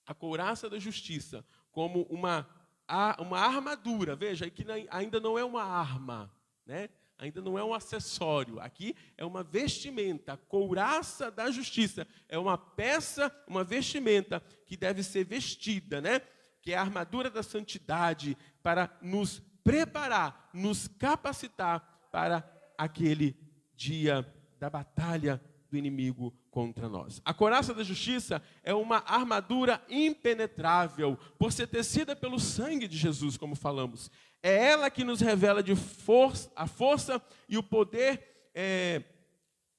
a 0.05 0.12
couraça 0.12 0.69
da 0.69 0.79
justiça 0.79 1.43
como 1.73 2.03
uma 2.03 2.47
uma 3.18 3.40
armadura, 3.40 4.14
veja, 4.14 4.49
que 4.51 4.64
ainda 4.90 5.20
não 5.20 5.38
é 5.38 5.44
uma 5.44 5.64
arma, 5.64 6.31
né? 6.66 6.88
ainda 7.18 7.40
não 7.40 7.59
é 7.59 7.64
um 7.64 7.73
acessório, 7.73 8.61
aqui 8.61 8.94
é 9.16 9.25
uma 9.25 9.42
vestimenta, 9.42 10.37
couraça 10.37 11.31
da 11.31 11.51
justiça, 11.51 12.07
é 12.29 12.38
uma 12.38 12.59
peça, 12.59 13.35
uma 13.47 13.64
vestimenta 13.64 14.40
que 14.66 14.77
deve 14.77 15.03
ser 15.03 15.25
vestida, 15.25 16.01
né? 16.01 16.20
que 16.61 16.73
é 16.73 16.77
a 16.77 16.81
armadura 16.81 17.31
da 17.31 17.42
santidade, 17.42 18.37
para 18.62 18.90
nos 19.01 19.40
preparar, 19.62 20.51
nos 20.53 20.88
capacitar 20.88 22.09
para 22.11 22.42
aquele 22.77 23.37
dia 23.75 24.27
da 24.59 24.70
batalha 24.70 25.40
do 25.70 25.77
inimigo 25.77 26.35
contra 26.55 26.88
nós. 26.88 27.21
A 27.25 27.35
coraça 27.35 27.75
da 27.75 27.83
justiça 27.83 28.40
é 28.62 28.73
uma 28.73 28.99
armadura 28.99 29.85
impenetrável, 29.90 31.19
por 31.37 31.53
ser 31.53 31.67
tecida 31.67 32.14
pelo 32.14 32.38
sangue 32.38 32.87
de 32.87 32.97
Jesus, 32.97 33.37
como 33.37 33.57
falamos. 33.57 34.09
É 34.40 34.69
ela 34.69 34.88
que 34.88 35.03
nos 35.03 35.21
revela 35.21 35.64
de 35.64 35.73
a 36.55 36.67
força 36.69 37.21
e 37.49 37.59
o 37.59 37.62
poder. 37.62 38.53
É, 38.55 39.03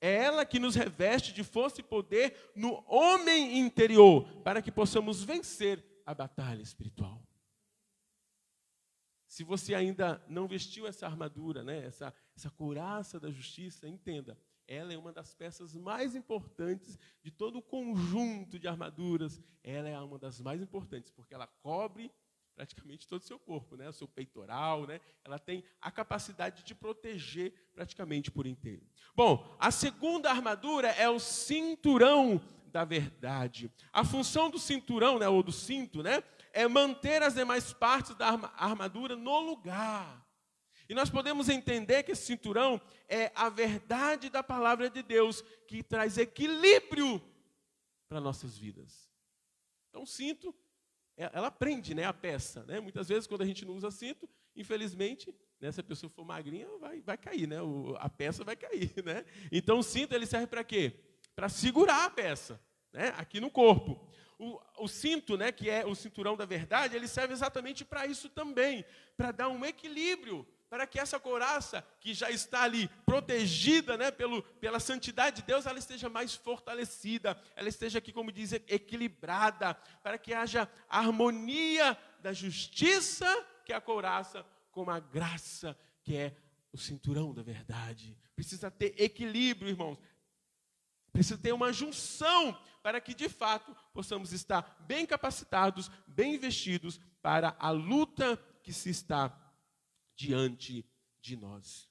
é 0.02 0.16
ela 0.16 0.46
que 0.46 0.60
nos 0.60 0.76
reveste 0.76 1.32
de 1.32 1.46
força 1.46 1.80
e 1.80 1.84
poder 1.84 2.52
no 2.54 2.84
homem 2.90 3.58
interior, 3.58 4.28
para 4.44 4.62
que 4.62 4.70
possamos 4.70 5.24
vencer 5.24 5.82
a 6.06 6.14
batalha 6.14 6.62
espiritual. 6.62 7.26
Se 9.26 9.46
você 9.46 9.74
ainda 9.74 10.22
não 10.28 10.46
vestiu 10.46 10.86
essa 10.88 11.06
armadura, 11.06 11.64
né, 11.64 11.86
essa, 11.86 12.14
essa 12.36 12.50
couraça 12.50 13.18
da 13.18 13.32
justiça, 13.32 13.88
entenda, 13.88 14.38
ela 14.68 14.94
é 14.94 14.98
uma 14.98 15.12
das 15.12 15.34
peças 15.34 15.76
mais 15.76 16.16
importantes 16.16 16.98
de 17.22 17.32
todo 17.32 17.60
o 17.60 17.62
conjunto 17.62 18.58
de 18.58 18.68
armaduras. 18.68 19.42
Ela 19.64 19.90
é 19.90 20.00
uma 20.00 20.18
das 20.18 20.40
mais 20.42 20.62
importantes, 20.62 21.12
porque 21.12 21.34
ela 21.34 21.48
cobre 21.48 22.12
praticamente 22.56 23.08
todo 23.08 23.22
o 23.22 23.26
seu 23.26 23.38
corpo, 23.38 23.76
né? 23.76 23.90
o 23.90 23.94
seu 23.94 24.08
peitoral, 24.08 24.88
né? 24.88 25.02
ela 25.24 25.38
tem 25.38 25.64
a 25.82 25.92
capacidade 25.92 26.64
de 26.64 26.74
proteger 26.74 27.54
praticamente 27.74 28.32
por 28.32 28.48
inteiro. 28.48 28.86
Bom, 29.14 29.56
a 29.60 29.72
segunda 29.72 30.30
armadura 30.30 30.88
é 30.90 31.10
o 31.10 31.20
cinturão 31.20 32.42
da 32.72 32.84
verdade. 32.84 33.72
A 33.92 34.04
função 34.04 34.50
do 34.50 34.60
cinturão, 34.60 35.20
né, 35.20 35.28
ou 35.30 35.42
do 35.42 35.52
cinto, 35.52 36.04
né, 36.04 36.22
é 36.52 36.68
manter 36.68 37.22
as 37.22 37.34
demais 37.34 37.72
partes 37.72 38.16
da 38.16 38.28
armadura 38.58 39.16
no 39.16 39.40
lugar. 39.40 40.25
E 40.88 40.94
nós 40.94 41.10
podemos 41.10 41.50
entender 41.50 42.04
que 42.04 42.12
esse 42.12 42.24
cinturão 42.24 42.80
é 43.10 43.32
a 43.36 43.50
verdade 43.50 44.30
da 44.30 44.44
palavra 44.44 44.90
de 44.90 45.02
Deus 45.02 45.42
que 45.68 45.82
traz 45.82 46.18
equilíbrio 46.18 47.22
para 48.08 48.22
nossas 48.22 48.58
vidas. 48.58 49.10
Então, 49.90 50.06
cinto, 50.06 50.54
é, 51.18 51.30
ela 51.34 51.50
prende 51.50 51.96
né, 51.96 52.04
a 52.04 52.14
peça. 52.14 52.64
Né? 52.66 52.80
Muitas 52.80 53.08
vezes, 53.08 53.28
quando 53.28 53.42
a 53.42 53.46
gente 53.46 53.66
não 53.66 53.74
usa 53.76 53.90
cinto, 53.90 54.30
infelizmente, 54.56 55.34
né, 55.60 55.72
se 55.72 55.80
a 55.80 55.84
pessoa 55.84 56.10
for 56.10 56.26
magrinha, 56.26 56.68
vai, 56.80 57.02
vai 57.02 57.18
cair, 57.18 57.48
né? 57.48 57.62
O, 57.62 57.96
a 57.98 58.10
peça 58.10 58.44
vai 58.44 58.56
cair. 58.56 58.94
Né? 59.04 59.26
Então, 59.52 59.80
o 59.80 59.84
cinto 59.84 60.14
ele 60.14 60.26
serve 60.26 60.48
para 60.48 60.64
quê? 60.64 60.94
Para 61.36 61.50
segurar 61.50 62.06
a 62.06 62.10
peça 62.10 62.60
né, 62.94 63.14
aqui 63.18 63.40
no 63.40 63.50
corpo. 63.50 64.08
O, 64.38 64.60
o, 64.80 64.88
cinto, 64.88 65.38
né, 65.38 65.52
que 65.52 65.70
é 65.70 65.86
o 65.86 65.96
cinturão 65.96 66.36
da 66.36 66.46
verdade, 66.46 66.96
ele 66.96 67.08
serve 67.08 67.34
exatamente 67.34 67.86
para 67.86 68.06
isso 68.06 68.30
também, 68.30 68.84
para 69.16 69.32
dar 69.32 69.48
um 69.48 69.64
equilíbrio 69.64 70.46
para 70.70 70.88
que 70.88 71.00
essa 71.00 71.20
couraça, 71.20 71.86
que 72.00 72.14
já 72.14 72.30
está 72.30 72.64
ali 72.64 72.88
protegida 73.06 73.98
né, 73.98 74.12
pelo, 74.12 74.42
pela 74.44 74.80
santidade 74.80 75.38
de 75.38 75.42
Deus, 75.44 75.66
ela 75.66 75.80
esteja 75.80 76.10
mais 76.10 76.34
fortalecida, 76.34 77.40
ela 77.56 77.70
esteja 77.70 78.00
aqui, 78.00 78.12
como 78.12 78.32
diz, 78.32 78.54
equilibrada, 78.54 79.76
para 80.02 80.18
que 80.18 80.34
haja 80.34 80.70
harmonia 80.90 81.98
da 82.20 82.34
justiça, 82.34 83.26
que 83.64 83.74
é 83.74 83.76
a 83.76 83.82
couraça, 83.82 84.46
com 84.72 84.90
a 84.90 85.00
graça, 85.00 85.78
que 86.04 86.16
é 86.16 86.36
o 86.72 86.78
cinturão 86.78 87.34
da 87.34 87.42
verdade. 87.42 88.18
Precisa 88.36 88.70
ter 88.70 88.94
equilíbrio, 89.02 89.70
irmãos. 89.70 89.98
Precisa 91.12 91.38
ter 91.38 91.54
uma 91.54 91.72
junção 91.72 92.60
para 92.84 93.00
que 93.00 93.14
de 93.14 93.30
fato 93.30 93.76
possamos 93.94 94.34
estar 94.34 94.78
bem 94.82 95.06
capacitados, 95.06 95.90
bem 96.06 96.38
vestidos 96.38 97.00
para 97.22 97.56
a 97.58 97.72
luta 97.72 98.38
que 98.62 98.74
se 98.74 98.90
está 98.90 99.30
diante 100.16 100.86
de 101.22 101.36
nós. 101.36 101.90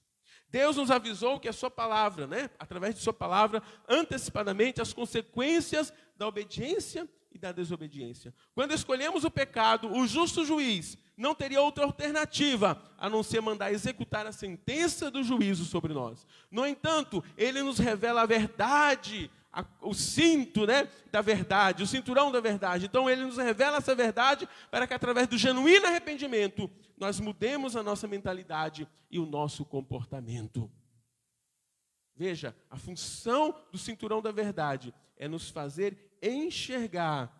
Deus 0.48 0.76
nos 0.76 0.90
avisou 0.90 1.40
que 1.40 1.48
a 1.48 1.52
sua 1.52 1.70
palavra, 1.70 2.26
né, 2.26 2.48
através 2.58 2.94
de 2.94 3.00
sua 3.00 3.12
palavra, 3.12 3.62
antecipadamente 3.88 4.80
as 4.80 4.92
consequências 4.92 5.92
da 6.16 6.28
obediência 6.28 7.08
e 7.32 7.38
da 7.38 7.50
desobediência. 7.50 8.32
Quando 8.54 8.72
escolhemos 8.72 9.24
o 9.24 9.30
pecado, 9.30 9.92
o 9.92 10.06
justo 10.06 10.44
juiz 10.44 10.96
não 11.16 11.34
teria 11.34 11.60
outra 11.60 11.84
alternativa 11.84 12.80
a 12.96 13.10
não 13.10 13.22
ser 13.22 13.40
mandar 13.40 13.72
executar 13.72 14.26
a 14.26 14.32
sentença 14.32 15.10
do 15.10 15.24
juízo 15.24 15.64
sobre 15.64 15.92
nós. 15.92 16.24
No 16.50 16.64
entanto, 16.64 17.22
ele 17.36 17.60
nos 17.62 17.78
revela 17.78 18.22
a 18.22 18.26
verdade, 18.26 19.30
a, 19.54 19.64
o 19.80 19.94
cinto 19.94 20.66
né, 20.66 20.88
da 21.12 21.22
verdade, 21.22 21.82
o 21.82 21.86
cinturão 21.86 22.32
da 22.32 22.40
verdade. 22.40 22.86
Então, 22.86 23.08
ele 23.08 23.24
nos 23.24 23.36
revela 23.36 23.76
essa 23.76 23.94
verdade 23.94 24.48
para 24.70 24.86
que, 24.86 24.94
através 24.94 25.28
do 25.28 25.38
genuíno 25.38 25.86
arrependimento, 25.86 26.68
nós 26.98 27.20
mudemos 27.20 27.76
a 27.76 27.82
nossa 27.82 28.08
mentalidade 28.08 28.88
e 29.08 29.18
o 29.18 29.24
nosso 29.24 29.64
comportamento. 29.64 30.70
Veja, 32.16 32.54
a 32.68 32.76
função 32.76 33.54
do 33.70 33.78
cinturão 33.78 34.20
da 34.20 34.32
verdade 34.32 34.92
é 35.16 35.28
nos 35.28 35.48
fazer 35.48 36.18
enxergar, 36.20 37.32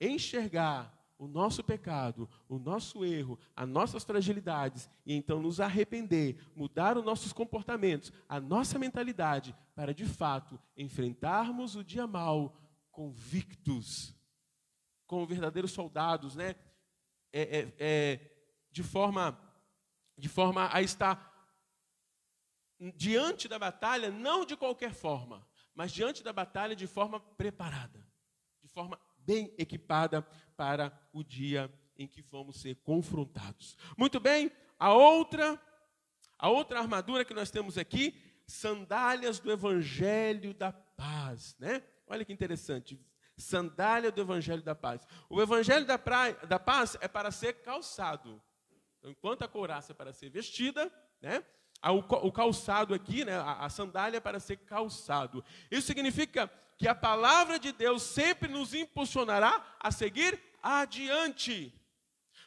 enxergar 0.00 0.95
o 1.18 1.26
nosso 1.26 1.64
pecado, 1.64 2.28
o 2.48 2.58
nosso 2.58 3.04
erro, 3.04 3.38
as 3.54 3.68
nossas 3.68 4.04
fragilidades 4.04 4.88
e 5.04 5.14
então 5.14 5.40
nos 5.40 5.60
arrepender, 5.60 6.38
mudar 6.54 6.96
os 6.96 7.04
nossos 7.04 7.32
comportamentos, 7.32 8.12
a 8.28 8.38
nossa 8.38 8.78
mentalidade, 8.78 9.54
para 9.74 9.94
de 9.94 10.04
fato 10.04 10.58
enfrentarmos 10.76 11.74
o 11.74 11.84
dia 11.84 12.06
mal 12.06 12.54
convictos, 12.90 14.14
como 15.06 15.26
verdadeiros 15.26 15.72
soldados, 15.72 16.34
né? 16.34 16.54
É, 17.32 17.58
é, 17.58 17.74
é, 17.78 18.30
de 18.70 18.82
forma, 18.82 19.38
de 20.16 20.28
forma 20.28 20.68
a 20.72 20.80
estar 20.82 21.34
diante 22.94 23.48
da 23.48 23.58
batalha, 23.58 24.10
não 24.10 24.44
de 24.44 24.56
qualquer 24.56 24.92
forma, 24.92 25.46
mas 25.74 25.92
diante 25.92 26.22
da 26.22 26.32
batalha 26.32 26.74
de 26.74 26.86
forma 26.86 27.20
preparada 27.20 28.06
forma 28.76 29.00
bem 29.16 29.54
equipada 29.56 30.26
para 30.56 30.92
o 31.12 31.22
dia 31.22 31.72
em 31.98 32.06
que 32.06 32.22
vamos 32.22 32.60
ser 32.60 32.76
confrontados. 32.76 33.76
Muito 33.96 34.20
bem, 34.20 34.50
a 34.78 34.92
outra 34.92 35.60
a 36.38 36.50
outra 36.50 36.78
armadura 36.78 37.24
que 37.24 37.32
nós 37.32 37.50
temos 37.50 37.78
aqui, 37.78 38.14
sandálias 38.46 39.38
do 39.38 39.50
evangelho 39.50 40.52
da 40.52 40.70
paz, 40.70 41.56
né? 41.58 41.82
Olha 42.06 42.24
que 42.24 42.32
interessante. 42.32 43.00
Sandália 43.36 44.12
do 44.12 44.20
evangelho 44.20 44.62
da 44.62 44.74
paz. 44.74 45.06
O 45.28 45.40
evangelho 45.40 45.86
da, 45.86 45.98
praia, 45.98 46.34
da 46.46 46.58
paz 46.58 46.96
é 47.00 47.08
para 47.08 47.30
ser 47.30 47.54
calçado. 47.62 48.40
Então, 48.98 49.10
enquanto 49.10 49.42
a 49.42 49.48
couraça 49.48 49.92
é 49.92 49.94
para 49.94 50.12
ser 50.12 50.30
vestida, 50.30 50.92
né? 51.20 51.42
O 51.82 52.32
calçado 52.32 52.94
aqui, 52.94 53.24
né, 53.24 53.36
a 53.36 53.68
sandália 53.68 54.16
é 54.16 54.20
para 54.20 54.40
ser 54.40 54.56
calçado. 54.56 55.44
Isso 55.70 55.86
significa 55.86 56.50
que 56.76 56.86
a 56.86 56.94
palavra 56.94 57.58
de 57.58 57.72
Deus 57.72 58.02
sempre 58.02 58.48
nos 58.48 58.74
impulsionará 58.74 59.64
a 59.80 59.90
seguir 59.90 60.38
adiante. 60.62 61.72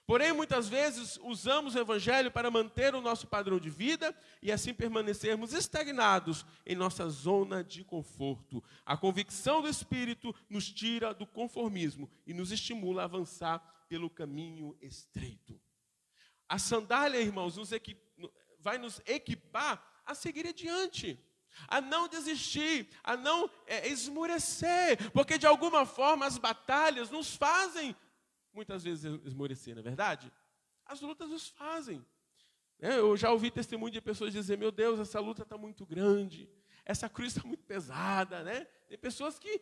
Porém, 0.05 0.33
muitas 0.33 0.67
vezes 0.67 1.19
usamos 1.21 1.75
o 1.75 1.79
Evangelho 1.79 2.31
para 2.31 2.49
manter 2.49 2.95
o 2.95 3.01
nosso 3.01 3.27
padrão 3.27 3.59
de 3.59 3.69
vida 3.69 4.15
e 4.41 4.51
assim 4.51 4.73
permanecermos 4.73 5.53
estagnados 5.53 6.43
em 6.65 6.75
nossa 6.75 7.07
zona 7.09 7.63
de 7.63 7.83
conforto. 7.83 8.63
A 8.83 8.97
convicção 8.97 9.61
do 9.61 9.67
Espírito 9.67 10.33
nos 10.49 10.67
tira 10.71 11.13
do 11.13 11.27
conformismo 11.27 12.09
e 12.25 12.33
nos 12.33 12.51
estimula 12.51 13.03
a 13.03 13.05
avançar 13.05 13.85
pelo 13.87 14.09
caminho 14.09 14.75
estreito. 14.81 15.61
A 16.47 16.57
sandália, 16.57 17.21
irmãos, 17.21 17.57
nos 17.57 17.69
vai 18.59 18.79
nos 18.79 18.99
equipar 19.05 20.01
a 20.05 20.15
seguir 20.15 20.47
adiante 20.47 21.23
a 21.67 21.81
não 21.81 22.07
desistir, 22.07 22.87
a 23.03 23.17
não 23.17 23.49
é, 23.65 23.87
esmurecer, 23.87 25.11
porque 25.11 25.37
de 25.37 25.47
alguma 25.47 25.85
forma 25.85 26.25
as 26.25 26.37
batalhas 26.37 27.09
nos 27.09 27.35
fazem 27.35 27.95
muitas 28.53 28.83
vezes 28.83 29.05
esmurecer, 29.23 29.73
não 29.75 29.81
é 29.81 29.83
verdade? 29.83 30.31
As 30.85 31.01
lutas 31.01 31.29
nos 31.29 31.47
fazem. 31.47 32.05
É, 32.81 32.97
eu 32.97 33.15
já 33.15 33.31
ouvi 33.31 33.51
testemunho 33.51 33.91
de 33.91 34.01
pessoas 34.01 34.33
dizer: 34.33 34.57
Meu 34.57 34.71
Deus, 34.71 34.99
essa 34.99 35.19
luta 35.19 35.43
está 35.43 35.57
muito 35.57 35.85
grande, 35.85 36.49
essa 36.85 37.09
cruz 37.09 37.35
está 37.35 37.47
muito 37.47 37.63
pesada. 37.63 38.43
Né? 38.43 38.65
Tem 38.87 38.97
pessoas 38.97 39.37
que 39.37 39.61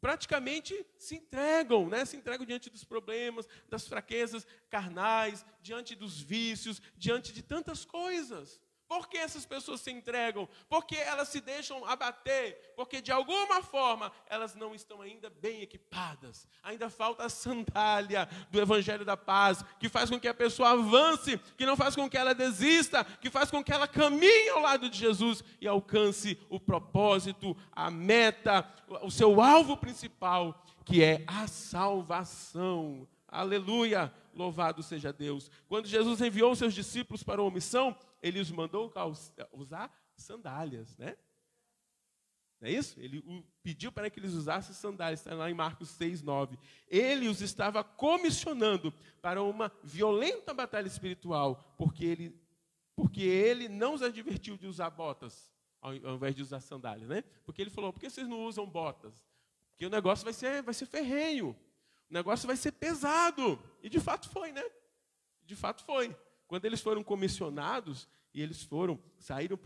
praticamente 0.00 0.86
se 0.98 1.16
entregam, 1.16 1.88
né? 1.88 2.04
se 2.04 2.16
entregam 2.16 2.46
diante 2.46 2.68
dos 2.68 2.84
problemas, 2.84 3.48
das 3.68 3.88
fraquezas 3.88 4.46
carnais, 4.68 5.44
diante 5.62 5.94
dos 5.94 6.20
vícios, 6.20 6.80
diante 6.96 7.32
de 7.32 7.42
tantas 7.42 7.84
coisas. 7.84 8.60
Por 8.90 9.08
que 9.08 9.16
essas 9.16 9.46
pessoas 9.46 9.80
se 9.80 9.92
entregam? 9.92 10.48
Porque 10.68 10.96
elas 10.96 11.28
se 11.28 11.40
deixam 11.40 11.86
abater? 11.86 12.72
Porque 12.74 13.00
de 13.00 13.12
alguma 13.12 13.62
forma 13.62 14.10
elas 14.26 14.56
não 14.56 14.74
estão 14.74 15.00
ainda 15.00 15.30
bem 15.30 15.62
equipadas. 15.62 16.48
Ainda 16.60 16.90
falta 16.90 17.22
a 17.22 17.28
sandália 17.28 18.28
do 18.50 18.60
Evangelho 18.60 19.04
da 19.04 19.16
Paz, 19.16 19.64
que 19.78 19.88
faz 19.88 20.10
com 20.10 20.18
que 20.18 20.26
a 20.26 20.34
pessoa 20.34 20.70
avance, 20.70 21.38
que 21.56 21.64
não 21.64 21.76
faz 21.76 21.94
com 21.94 22.10
que 22.10 22.18
ela 22.18 22.34
desista, 22.34 23.04
que 23.04 23.30
faz 23.30 23.48
com 23.48 23.62
que 23.62 23.72
ela 23.72 23.86
caminhe 23.86 24.48
ao 24.48 24.60
lado 24.60 24.90
de 24.90 24.98
Jesus 24.98 25.44
e 25.60 25.68
alcance 25.68 26.36
o 26.48 26.58
propósito, 26.58 27.56
a 27.70 27.92
meta, 27.92 28.68
o 29.02 29.10
seu 29.12 29.40
alvo 29.40 29.76
principal, 29.76 30.64
que 30.84 31.00
é 31.00 31.22
a 31.28 31.46
salvação. 31.46 33.06
Aleluia! 33.28 34.12
Louvado 34.34 34.82
seja 34.82 35.12
Deus. 35.12 35.50
Quando 35.68 35.86
Jesus 35.86 36.20
enviou 36.20 36.54
seus 36.56 36.74
discípulos 36.74 37.22
para 37.22 37.40
uma 37.40 37.50
missão, 37.50 37.96
ele 38.22 38.40
os 38.40 38.50
mandou 38.50 38.92
usar 39.52 39.90
sandálias, 40.16 40.96
né? 40.96 41.16
Não 42.60 42.68
é 42.68 42.72
isso? 42.72 43.00
Ele 43.00 43.24
pediu 43.62 43.90
para 43.90 44.10
que 44.10 44.20
eles 44.20 44.34
usassem 44.34 44.74
sandálias, 44.74 45.20
está 45.20 45.34
lá 45.34 45.50
em 45.50 45.54
Marcos 45.54 45.88
6, 45.90 46.22
9. 46.22 46.58
Ele 46.88 47.26
os 47.26 47.40
estava 47.40 47.82
comissionando 47.82 48.92
para 49.22 49.42
uma 49.42 49.72
violenta 49.82 50.52
batalha 50.52 50.86
espiritual, 50.86 51.74
porque 51.78 52.04
ele, 52.04 52.38
porque 52.94 53.22
ele 53.22 53.66
não 53.66 53.94
os 53.94 54.02
advertiu 54.02 54.58
de 54.58 54.66
usar 54.66 54.90
botas, 54.90 55.50
ao, 55.80 55.94
invés 55.94 56.34
de 56.34 56.42
usar 56.42 56.60
sandálias, 56.60 57.08
né? 57.08 57.24
Porque 57.46 57.62
ele 57.62 57.70
falou, 57.70 57.94
por 57.94 58.00
que 58.00 58.10
vocês 58.10 58.28
não 58.28 58.44
usam 58.44 58.66
botas? 58.66 59.24
Porque 59.70 59.86
o 59.86 59.90
negócio 59.90 60.24
vai 60.24 60.34
ser, 60.34 60.62
vai 60.62 60.74
ser 60.74 60.84
ferrenho, 60.84 61.56
o 62.10 62.12
negócio 62.12 62.46
vai 62.46 62.56
ser 62.56 62.72
pesado. 62.72 63.58
E 63.82 63.88
de 63.88 63.98
fato 63.98 64.28
foi, 64.28 64.52
né? 64.52 64.62
De 65.46 65.56
fato 65.56 65.82
foi. 65.82 66.14
Quando 66.50 66.64
eles 66.64 66.80
foram 66.80 67.04
comissionados 67.04 68.08
e 68.34 68.42
eles 68.42 68.60
foram, 68.60 69.00
saíram 69.20 69.56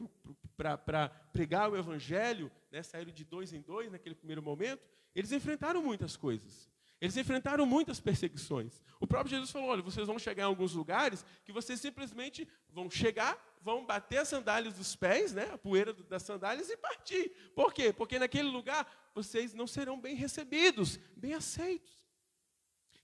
para 0.55 1.09
pregar 1.33 1.71
o 1.71 1.77
evangelho, 1.79 2.53
né, 2.71 2.83
saíram 2.83 3.11
de 3.11 3.25
dois 3.25 3.55
em 3.55 3.63
dois 3.63 3.91
naquele 3.91 4.15
primeiro 4.15 4.43
momento, 4.43 4.87
eles 5.15 5.33
enfrentaram 5.33 5.81
muitas 5.81 6.15
coisas. 6.15 6.71
Eles 7.01 7.17
enfrentaram 7.17 7.65
muitas 7.65 8.01
perseguições. 8.01 8.83
O 9.01 9.07
próprio 9.07 9.31
Jesus 9.31 9.51
falou: 9.51 9.71
olha, 9.71 9.81
vocês 9.81 10.07
vão 10.07 10.19
chegar 10.19 10.43
em 10.43 10.47
alguns 10.47 10.75
lugares 10.75 11.25
que 11.47 11.53
vocês 11.53 11.81
simplesmente 11.81 12.47
vão 12.69 12.91
chegar, 12.91 13.43
vão 13.63 13.87
bater 13.87 14.19
as 14.19 14.29
sandálias 14.29 14.75
dos 14.75 14.95
pés, 14.95 15.33
né, 15.33 15.49
a 15.55 15.57
poeira 15.57 15.95
das 15.95 16.23
sandálias 16.23 16.69
e 16.69 16.77
partir. 16.77 17.31
Por 17.55 17.73
quê? 17.73 17.95
Porque 17.95 18.19
naquele 18.19 18.51
lugar 18.51 18.87
vocês 19.15 19.55
não 19.55 19.67
serão 19.67 19.99
bem 19.99 20.15
recebidos, 20.15 20.99
bem 21.17 21.33
aceitos. 21.33 22.05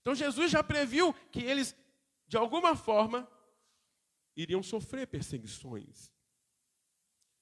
Então 0.01 0.13
Jesus 0.13 0.51
já 0.51 0.63
previu 0.63 1.15
que 1.31 1.41
eles, 1.41 1.75
de 2.27 2.37
alguma 2.37 2.75
forma, 2.75 3.27
iriam 4.35 4.63
sofrer 4.63 5.07
perseguições. 5.07 6.11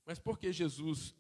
Mas 0.06 0.20
por 0.20 0.40
que 0.40 0.52
Jesus 0.52 1.16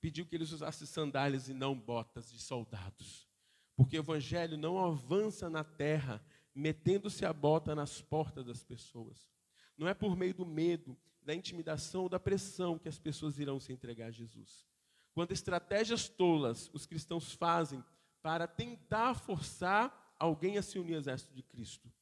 pediu 0.00 0.26
que 0.26 0.34
eles 0.34 0.52
usassem 0.52 0.86
sandálias 0.86 1.48
e 1.48 1.54
não 1.54 1.78
botas 1.78 2.30
de 2.30 2.40
soldados? 2.40 3.28
Porque 3.76 3.98
o 3.98 4.00
evangelho 4.00 4.56
não 4.56 4.82
avança 4.82 5.50
na 5.50 5.62
terra 5.62 6.24
metendo-se 6.54 7.26
a 7.26 7.32
bota 7.32 7.74
nas 7.74 8.00
portas 8.00 8.46
das 8.46 8.64
pessoas. 8.64 9.28
Não 9.76 9.86
é 9.86 9.92
por 9.92 10.16
meio 10.16 10.32
do 10.32 10.46
medo, 10.46 10.96
da 11.22 11.34
intimidação 11.34 12.04
ou 12.04 12.08
da 12.08 12.18
pressão 12.18 12.78
que 12.78 12.88
as 12.88 12.98
pessoas 12.98 13.38
irão 13.38 13.60
se 13.60 13.72
entregar 13.72 14.06
a 14.06 14.10
Jesus. 14.10 14.66
Quando 15.12 15.32
estratégias 15.32 16.08
tolas 16.08 16.70
os 16.72 16.86
cristãos 16.86 17.32
fazem 17.32 17.84
para 18.22 18.46
tentar 18.46 19.14
forçar 19.14 20.14
alguém 20.18 20.56
a 20.56 20.62
se 20.62 20.78
unir 20.78 20.94
ao 20.94 21.00
exército 21.00 21.34
de 21.34 21.42
Cristo. 21.42 21.92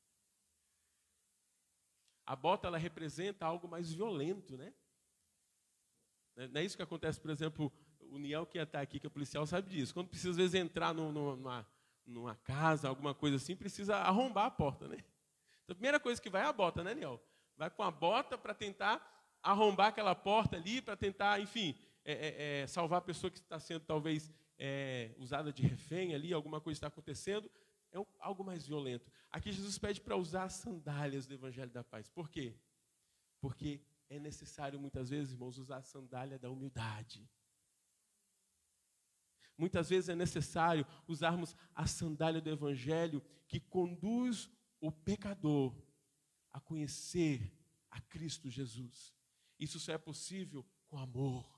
A 2.26 2.34
bota 2.34 2.66
ela 2.66 2.78
representa 2.78 3.46
algo 3.46 3.68
mais 3.68 3.92
violento, 3.92 4.56
né? 4.56 4.72
Não 6.36 6.60
é 6.60 6.64
isso 6.64 6.76
que 6.76 6.82
acontece, 6.82 7.20
por 7.20 7.30
exemplo, 7.30 7.72
o 8.10 8.18
Niel 8.18 8.46
que 8.46 8.58
está 8.58 8.80
aqui, 8.80 8.98
que 8.98 9.06
é 9.06 9.10
policial, 9.10 9.46
sabe 9.46 9.70
disso. 9.70 9.94
Quando 9.94 10.08
precisa, 10.08 10.30
às 10.30 10.36
vezes, 10.36 10.54
entrar 10.54 10.92
no, 10.92 11.12
no, 11.12 11.36
numa, 11.36 11.66
numa 12.04 12.34
casa, 12.36 12.88
alguma 12.88 13.14
coisa 13.14 13.36
assim, 13.36 13.54
precisa 13.54 13.96
arrombar 13.96 14.46
a 14.46 14.50
porta, 14.50 14.88
né? 14.88 14.96
Então, 15.62 15.72
a 15.72 15.74
primeira 15.74 16.00
coisa 16.00 16.20
que 16.20 16.28
vai 16.28 16.42
é 16.42 16.46
a 16.46 16.52
bota, 16.52 16.82
né, 16.82 16.94
Niel? 16.94 17.20
Vai 17.56 17.70
com 17.70 17.82
a 17.82 17.90
bota 17.90 18.36
para 18.36 18.52
tentar 18.52 19.14
arrombar 19.42 19.88
aquela 19.88 20.14
porta 20.14 20.56
ali, 20.56 20.82
para 20.82 20.96
tentar, 20.96 21.40
enfim, 21.40 21.78
é, 22.04 22.12
é, 22.12 22.62
é, 22.62 22.66
salvar 22.66 22.98
a 22.98 23.02
pessoa 23.02 23.30
que 23.30 23.38
está 23.38 23.58
sendo 23.60 23.84
talvez 23.84 24.30
é, 24.58 25.14
usada 25.18 25.52
de 25.52 25.62
refém 25.62 26.14
ali, 26.14 26.32
alguma 26.32 26.60
coisa 26.60 26.76
está 26.76 26.86
acontecendo. 26.88 27.50
É 27.94 28.06
algo 28.18 28.42
mais 28.42 28.66
violento. 28.66 29.08
Aqui 29.30 29.52
Jesus 29.52 29.78
pede 29.78 30.00
para 30.00 30.16
usar 30.16 30.44
as 30.44 30.54
sandálias 30.54 31.26
do 31.26 31.34
Evangelho 31.34 31.70
da 31.70 31.84
Paz. 31.84 32.08
Por 32.08 32.28
quê? 32.28 32.58
Porque 33.40 33.80
é 34.08 34.18
necessário, 34.18 34.80
muitas 34.80 35.10
vezes, 35.10 35.32
irmãos, 35.32 35.58
usar 35.58 35.76
a 35.76 35.82
sandália 35.82 36.36
da 36.36 36.50
humildade. 36.50 37.30
Muitas 39.56 39.88
vezes 39.88 40.08
é 40.08 40.16
necessário 40.16 40.84
usarmos 41.06 41.54
a 41.72 41.86
sandália 41.86 42.40
do 42.40 42.50
Evangelho 42.50 43.22
que 43.46 43.60
conduz 43.60 44.50
o 44.80 44.90
pecador 44.90 45.72
a 46.52 46.58
conhecer 46.58 47.56
a 47.88 48.00
Cristo 48.00 48.50
Jesus. 48.50 49.14
Isso 49.56 49.78
só 49.78 49.92
é 49.92 49.98
possível 49.98 50.66
com 50.88 50.98
amor. 50.98 51.48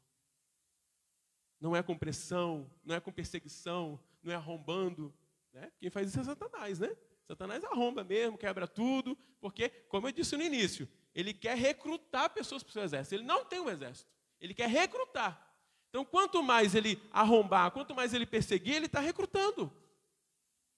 Não 1.59 1.74
é 1.74 1.82
com 1.82 1.97
pressão, 1.97 2.70
não 2.84 2.95
é 2.95 3.01
com 3.01 3.11
perseguição, 3.11 3.99
não 4.22 4.30
é 4.30 4.34
arrombando. 4.34 5.14
Né? 5.57 5.72
Quem 5.80 5.88
faz 5.88 6.09
isso 6.11 6.20
é 6.20 6.24
Satanás, 6.24 6.78
né? 6.78 6.94
Satanás 7.26 7.64
arromba 7.64 8.04
mesmo, 8.04 8.36
quebra 8.36 8.68
tudo, 8.68 9.16
porque, 9.40 9.70
como 9.88 10.07
eu 10.07 10.12
disse 10.12 10.36
no 10.36 10.42
início, 10.42 10.86
ele 11.14 11.32
quer 11.32 11.57
recrutar 11.57 12.28
pessoas 12.28 12.62
para 12.62 12.68
o 12.68 12.72
seu 12.74 12.82
exército. 12.82 13.14
Ele 13.14 13.24
não 13.24 13.42
tem 13.42 13.59
um 13.59 13.70
exército, 13.70 14.11
ele 14.38 14.52
quer 14.52 14.68
recrutar. 14.68 15.42
Então, 15.88 16.04
quanto 16.04 16.42
mais 16.42 16.74
ele 16.74 17.00
arrombar, 17.11 17.70
quanto 17.70 17.94
mais 17.94 18.12
ele 18.12 18.26
perseguir, 18.26 18.74
ele 18.74 18.84
está 18.84 19.00
recrutando. 19.00 19.72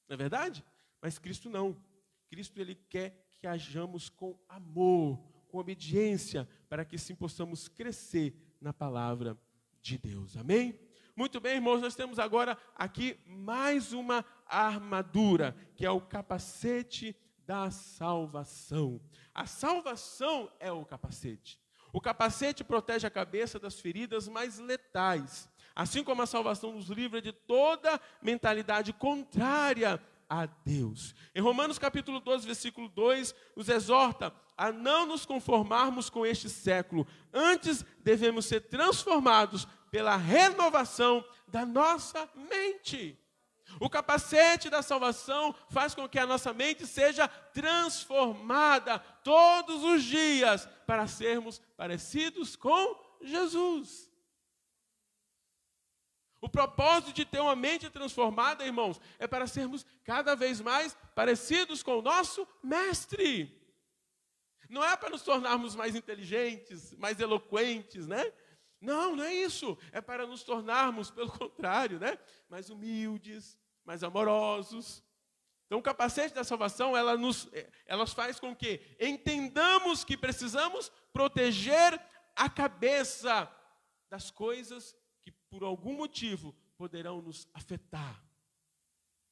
Não 0.07 0.15
é 0.15 0.17
verdade? 0.17 0.65
Mas 1.03 1.19
Cristo 1.19 1.51
não. 1.51 1.77
Cristo 2.29 2.61
ele 2.61 2.77
quer 2.77 3.29
que 3.41 3.49
hajamos 3.49 4.09
com 4.09 4.39
amor, 4.49 5.19
com 5.49 5.59
obediência, 5.59 6.49
para 6.69 6.85
que 6.85 6.97
sim 6.97 7.17
possamos 7.17 7.67
crescer 7.67 8.33
na 8.61 8.73
palavra 8.73 9.37
de 9.83 9.99
Deus. 9.99 10.37
Amém? 10.37 10.79
Muito 11.19 11.41
bem, 11.41 11.57
irmãos, 11.57 11.81
nós 11.81 11.97
temos 11.97 12.17
agora 12.21 12.57
aqui 12.77 13.19
mais 13.27 13.93
uma 13.93 14.25
armadura, 14.47 15.57
que 15.75 15.85
é 15.85 15.91
o 15.91 16.01
capacete 16.01 17.17
da 17.45 17.73
salvação. 17.73 19.01
A 19.35 19.45
salvação 19.45 20.49
é 20.61 20.71
o 20.71 20.85
capacete. 20.85 21.61
O 21.93 22.01
capacete 22.01 22.63
protege 22.63 23.05
a 23.05 23.11
cabeça 23.11 23.59
das 23.59 23.81
feridas 23.81 24.29
mais 24.29 24.61
letais, 24.61 25.51
assim 25.75 26.05
como 26.05 26.23
a 26.23 26.27
salvação 26.27 26.71
nos 26.71 26.89
livra 26.89 27.21
de 27.21 27.33
toda 27.33 28.01
mentalidade 28.23 28.93
contrária 28.93 30.01
a 30.31 30.47
Deus. 30.47 31.17
Em 31.35 31.41
Romanos 31.41 31.81
capítulo 31.81 32.21
12, 32.21 32.47
versículo 32.47 32.89
2, 32.89 33.35
nos 33.57 33.69
exorta 33.69 34.33
a 34.57 34.73
não 34.73 35.07
nos 35.07 35.25
conformarmos 35.25 36.11
com 36.11 36.27
este 36.27 36.49
século, 36.49 37.07
antes 37.33 37.85
devemos 38.03 38.45
ser 38.45 38.63
transformados 38.63 39.69
pela 39.91 40.17
renovação 40.17 41.25
da 41.47 41.65
nossa 41.65 42.29
mente. 42.35 43.19
O 43.81 43.91
capacete 43.91 44.71
da 44.71 44.83
salvação 44.83 45.55
faz 45.69 45.95
com 45.95 46.09
que 46.09 46.19
a 46.19 46.27
nossa 46.27 46.53
mente 46.53 46.87
seja 46.87 47.29
transformada 47.29 48.99
todos 48.99 49.85
os 49.85 50.03
dias 50.03 50.67
para 50.87 51.07
sermos 51.07 51.61
parecidos 51.77 52.57
com 52.57 52.97
Jesus. 53.23 54.09
O 56.41 56.49
propósito 56.49 57.13
de 57.13 57.25
ter 57.25 57.41
uma 57.41 57.57
mente 57.57 57.91
transformada, 57.91 58.65
irmãos, 58.65 59.01
é 59.19 59.27
para 59.27 59.47
sermos 59.47 59.85
cada 60.05 60.37
vez 60.37 60.61
mais 60.61 60.97
parecidos 61.15 61.83
com 61.83 61.99
o 61.99 62.03
nosso 62.03 62.47
Mestre. 62.63 63.55
Não 64.69 64.85
é 64.85 64.97
para 64.97 65.11
nos 65.11 65.23
tornarmos 65.23 65.75
mais 65.75 65.97
inteligentes, 65.97 66.93
mais 66.95 67.19
eloquentes, 67.19 68.07
né? 68.07 68.33
Não, 68.81 69.17
não 69.17 69.25
é 69.25 69.35
isso. 69.35 69.77
É 69.93 70.01
para 70.01 70.27
nos 70.27 70.43
tornarmos, 70.43 71.11
pelo 71.11 71.31
contrário, 71.31 71.99
né? 71.99 72.19
mais 72.49 72.71
humildes, 72.71 73.59
mais 73.85 74.03
amorosos. 74.03 75.03
Então, 75.67 75.79
o 75.79 75.83
capacete 75.83 76.35
da 76.35 76.45
salvação, 76.45 76.97
ela 76.97 77.17
nos, 77.17 77.49
ela 77.85 78.07
faz 78.07 78.41
com 78.41 78.57
que 78.57 78.81
entendamos 78.99 80.03
que 80.03 80.17
precisamos 80.17 80.91
proteger 81.13 82.01
a 82.35 82.49
cabeça 82.49 83.53
das 84.09 84.31
coisas 84.31 84.97
que, 85.21 85.31
por 85.51 85.63
algum 85.63 85.95
motivo, 85.95 86.55
poderão 86.77 87.21
nos 87.21 87.49
afetar, 87.53 88.23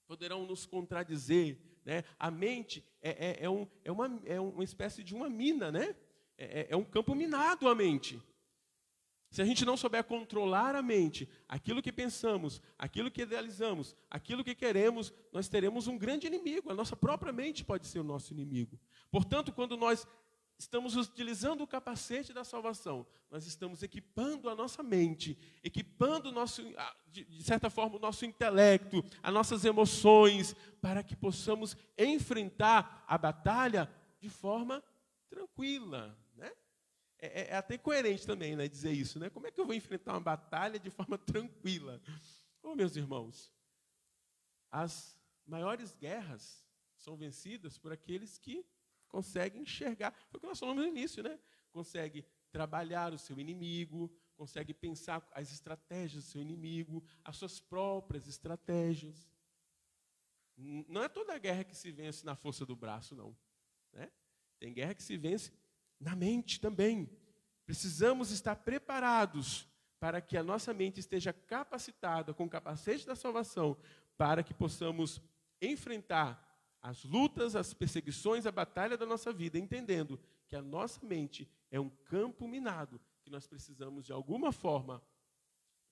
poderão 0.06 0.44
nos 0.44 0.66
contradizer. 0.66 1.58
Né? 1.84 2.04
A 2.18 2.30
mente 2.30 2.84
é, 3.00 3.10
é, 3.10 3.44
é, 3.44 3.50
um, 3.50 3.66
é, 3.84 3.92
uma, 3.92 4.20
é 4.26 4.40
uma 4.40 4.64
espécie 4.64 5.02
de 5.02 5.14
uma 5.14 5.30
mina, 5.30 5.72
né? 5.72 5.94
é, 6.36 6.60
é, 6.60 6.66
é 6.70 6.76
um 6.76 6.84
campo 6.84 7.14
minado 7.14 7.68
a 7.68 7.74
mente. 7.74 8.22
Se 9.36 9.42
a 9.42 9.44
gente 9.44 9.66
não 9.66 9.76
souber 9.76 10.02
controlar 10.02 10.74
a 10.74 10.80
mente, 10.80 11.28
aquilo 11.46 11.82
que 11.82 11.92
pensamos, 11.92 12.62
aquilo 12.78 13.10
que 13.10 13.20
idealizamos, 13.20 13.94
aquilo 14.10 14.42
que 14.42 14.54
queremos, 14.54 15.12
nós 15.30 15.46
teremos 15.46 15.86
um 15.86 15.98
grande 15.98 16.26
inimigo. 16.26 16.70
A 16.70 16.74
nossa 16.74 16.96
própria 16.96 17.34
mente 17.34 17.62
pode 17.62 17.86
ser 17.86 17.98
o 17.98 18.02
nosso 18.02 18.32
inimigo. 18.32 18.80
Portanto, 19.10 19.52
quando 19.52 19.76
nós 19.76 20.08
estamos 20.58 20.96
utilizando 20.96 21.62
o 21.62 21.66
capacete 21.66 22.32
da 22.32 22.44
salvação, 22.44 23.06
nós 23.30 23.46
estamos 23.46 23.82
equipando 23.82 24.48
a 24.48 24.54
nossa 24.54 24.82
mente, 24.82 25.38
equipando 25.62 26.32
nosso, 26.32 26.62
de 27.12 27.42
certa 27.42 27.68
forma 27.68 27.96
o 27.96 28.00
nosso 28.00 28.24
intelecto, 28.24 29.04
as 29.22 29.34
nossas 29.34 29.66
emoções, 29.66 30.56
para 30.80 31.02
que 31.02 31.14
possamos 31.14 31.76
enfrentar 31.98 33.04
a 33.06 33.18
batalha 33.18 33.86
de 34.18 34.30
forma 34.30 34.82
tranquila, 35.28 36.16
é, 37.26 37.40
é, 37.40 37.48
é, 37.50 37.56
até 37.56 37.76
coerente 37.78 38.26
também, 38.26 38.56
né, 38.56 38.68
dizer 38.68 38.92
isso, 38.92 39.18
né? 39.18 39.30
Como 39.30 39.46
é 39.46 39.50
que 39.50 39.60
eu 39.60 39.66
vou 39.66 39.74
enfrentar 39.74 40.12
uma 40.12 40.20
batalha 40.20 40.78
de 40.78 40.90
forma 40.90 41.18
tranquila? 41.18 42.00
Oh, 42.62 42.74
meus 42.74 42.96
irmãos, 42.96 43.52
as 44.70 45.18
maiores 45.46 45.94
guerras 45.94 46.64
são 46.96 47.16
vencidas 47.16 47.78
por 47.78 47.92
aqueles 47.92 48.38
que 48.38 48.66
conseguem 49.08 49.62
enxergar. 49.62 50.12
Foi 50.28 50.38
o 50.38 50.40
que 50.40 50.46
nós 50.46 50.58
falamos 50.58 50.82
no 50.82 50.88
início, 50.88 51.22
né? 51.22 51.38
Consegue 51.70 52.26
trabalhar 52.50 53.12
o 53.12 53.18
seu 53.18 53.38
inimigo, 53.38 54.10
consegue 54.34 54.74
pensar 54.74 55.26
as 55.32 55.52
estratégias 55.52 56.24
do 56.24 56.30
seu 56.30 56.40
inimigo, 56.40 57.04
as 57.24 57.36
suas 57.36 57.60
próprias 57.60 58.26
estratégias. 58.26 59.28
Não 60.56 61.02
é 61.02 61.08
toda 61.08 61.38
guerra 61.38 61.64
que 61.64 61.76
se 61.76 61.90
vence 61.90 62.24
na 62.24 62.34
força 62.34 62.64
do 62.64 62.74
braço, 62.74 63.14
não. 63.14 63.36
Né? 63.92 64.10
Tem 64.58 64.72
guerra 64.72 64.94
que 64.94 65.02
se 65.02 65.16
vence 65.16 65.52
na 66.00 66.14
mente 66.14 66.60
também. 66.60 67.10
Precisamos 67.64 68.30
estar 68.30 68.56
preparados 68.56 69.68
para 69.98 70.20
que 70.20 70.36
a 70.36 70.42
nossa 70.42 70.72
mente 70.72 71.00
esteja 71.00 71.32
capacitada 71.32 72.32
com 72.34 72.44
o 72.44 72.50
capacete 72.50 73.06
da 73.06 73.16
salvação, 73.16 73.76
para 74.16 74.42
que 74.42 74.54
possamos 74.54 75.20
enfrentar 75.60 76.42
as 76.82 77.02
lutas, 77.02 77.56
as 77.56 77.74
perseguições, 77.74 78.46
a 78.46 78.52
batalha 78.52 78.96
da 78.96 79.06
nossa 79.06 79.32
vida, 79.32 79.58
entendendo 79.58 80.20
que 80.46 80.54
a 80.54 80.62
nossa 80.62 81.04
mente 81.04 81.50
é 81.70 81.80
um 81.80 81.88
campo 81.88 82.46
minado, 82.46 83.00
que 83.22 83.30
nós 83.30 83.46
precisamos 83.46 84.06
de 84.06 84.12
alguma 84.12 84.52
forma 84.52 85.02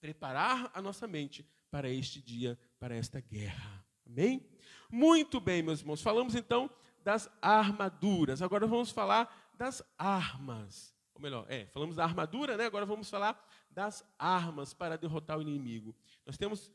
preparar 0.00 0.70
a 0.72 0.80
nossa 0.80 1.08
mente 1.08 1.44
para 1.70 1.88
este 1.88 2.20
dia, 2.22 2.58
para 2.78 2.94
esta 2.94 3.20
guerra. 3.20 3.84
Amém? 4.06 4.46
Muito 4.88 5.40
bem, 5.40 5.62
meus 5.62 5.80
irmãos. 5.80 6.02
Falamos 6.02 6.34
então 6.34 6.70
das 7.02 7.28
armaduras. 7.42 8.40
Agora 8.42 8.66
vamos 8.66 8.90
falar 8.90 9.43
das 9.56 9.82
armas. 9.98 10.94
Ou 11.14 11.22
melhor, 11.22 11.46
é, 11.48 11.66
falamos 11.66 11.96
da 11.96 12.04
armadura, 12.04 12.56
né? 12.56 12.66
Agora 12.66 12.84
vamos 12.84 13.08
falar 13.08 13.40
das 13.70 14.04
armas 14.18 14.74
para 14.74 14.98
derrotar 14.98 15.38
o 15.38 15.42
inimigo. 15.42 15.94
Nós 16.26 16.36
temos 16.36 16.72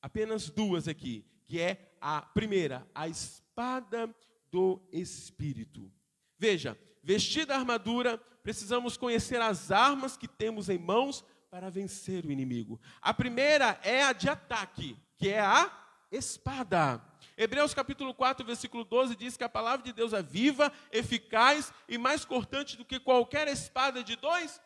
apenas 0.00 0.50
duas 0.50 0.88
aqui, 0.88 1.24
que 1.44 1.60
é 1.60 1.92
a 2.00 2.22
primeira, 2.22 2.86
a 2.94 3.08
espada 3.08 4.12
do 4.50 4.80
espírito. 4.92 5.90
Veja, 6.38 6.78
vestida 7.02 7.54
a 7.54 7.58
armadura, 7.58 8.18
precisamos 8.42 8.96
conhecer 8.96 9.40
as 9.40 9.70
armas 9.70 10.16
que 10.16 10.28
temos 10.28 10.68
em 10.68 10.78
mãos 10.78 11.24
para 11.50 11.70
vencer 11.70 12.24
o 12.24 12.32
inimigo. 12.32 12.80
A 13.00 13.14
primeira 13.14 13.78
é 13.82 14.02
a 14.02 14.12
de 14.12 14.28
ataque, 14.28 14.96
que 15.16 15.28
é 15.28 15.40
a 15.40 15.70
espada. 16.10 17.02
Hebreus 17.36 17.74
capítulo 17.74 18.14
4, 18.14 18.46
versículo 18.46 18.82
12 18.84 19.14
diz 19.14 19.36
que 19.36 19.44
a 19.44 19.48
palavra 19.48 19.84
de 19.84 19.92
Deus 19.92 20.12
é 20.14 20.22
viva, 20.22 20.72
eficaz 20.90 21.72
e 21.86 21.98
mais 21.98 22.24
cortante 22.24 22.76
do 22.76 22.84
que 22.84 22.98
qualquer 22.98 23.46
espada 23.48 24.02
de 24.02 24.16
dois 24.16 24.60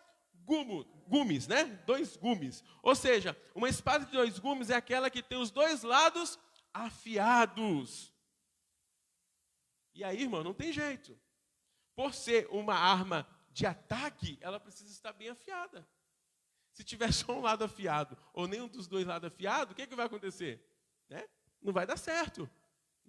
gumo, 0.45 0.85
gumes, 1.09 1.49
né? 1.49 1.65
Dois 1.87 2.17
gumes. 2.17 2.63
Ou 2.83 2.95
seja, 2.95 3.37
uma 3.55 3.69
espada 3.69 4.05
de 4.05 4.13
dois 4.13 4.39
gumes 4.39 4.71
é 4.71 4.75
aquela 4.75 5.11
que 5.11 5.23
tem 5.23 5.39
os 5.39 5.51
dois 5.51 5.83
lados 5.83 6.39
afiados. 6.73 8.15
E 9.95 10.05
aí, 10.05 10.23
irmão, 10.23 10.45
não 10.45 10.55
tem 10.55 10.73
jeito. 10.73 11.19
por 11.95 12.15
ser 12.15 12.47
uma 12.51 12.75
arma 12.75 13.29
de 13.51 13.67
ataque, 13.67 14.39
ela 14.41 14.59
precisa 14.59 14.91
estar 14.91 15.13
bem 15.13 15.29
afiada. 15.29 15.87
Se 16.73 16.83
tiver 16.83 17.13
só 17.13 17.33
um 17.33 17.41
lado 17.41 17.65
afiado 17.65 18.17
ou 18.33 18.47
nenhum 18.47 18.69
dos 18.69 18.87
dois 18.87 19.07
lados 19.07 19.27
afiado, 19.27 19.73
o 19.73 19.75
que, 19.75 19.83
é 19.83 19.87
que 19.87 19.97
vai 19.97 20.07
acontecer? 20.07 20.65
Né? 21.09 21.29
Não 21.61 21.73
vai 21.73 21.87
dar 21.87 21.97
certo. 21.97 22.49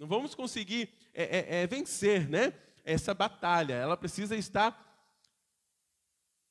Não 0.01 0.07
vamos 0.07 0.33
conseguir 0.33 0.91
é, 1.13 1.23
é, 1.23 1.61
é, 1.61 1.67
vencer 1.67 2.27
né? 2.27 2.59
essa 2.83 3.13
batalha. 3.13 3.75
Ela 3.75 3.95
precisa 3.95 4.35
estar. 4.35 4.75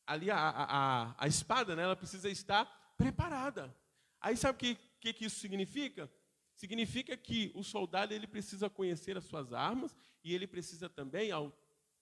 Ali, 0.07 0.31
a, 0.31 0.39
a, 0.39 1.15
a 1.19 1.27
espada, 1.27 1.75
né? 1.75 1.83
ela 1.83 1.97
precisa 1.97 2.31
estar 2.31 2.65
preparada. 2.97 3.77
Aí 4.21 4.37
sabe 4.37 4.55
o 4.55 4.59
que, 4.59 4.75
que, 5.01 5.13
que 5.13 5.25
isso 5.25 5.41
significa? 5.41 6.09
Significa 6.55 7.17
que 7.17 7.51
o 7.53 7.65
soldado 7.65 8.15
ele 8.15 8.29
precisa 8.29 8.71
conhecer 8.71 9.17
as 9.17 9.25
suas 9.25 9.53
armas 9.53 9.97
e 10.23 10.33
ele 10.33 10.47
precisa 10.47 10.89
também, 10.89 11.33
ao 11.33 11.53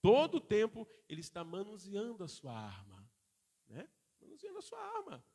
todo 0.03 0.39
tempo, 0.39 0.87
ele 1.07 1.21
está 1.21 1.43
manuseando 1.43 2.23
a 2.23 2.27
sua 2.27 2.53
arma. 2.53 3.09
Né? 3.67 3.89
Manuseando 4.21 4.59
a 4.59 4.61
sua 4.61 4.79
arma. 4.79 5.25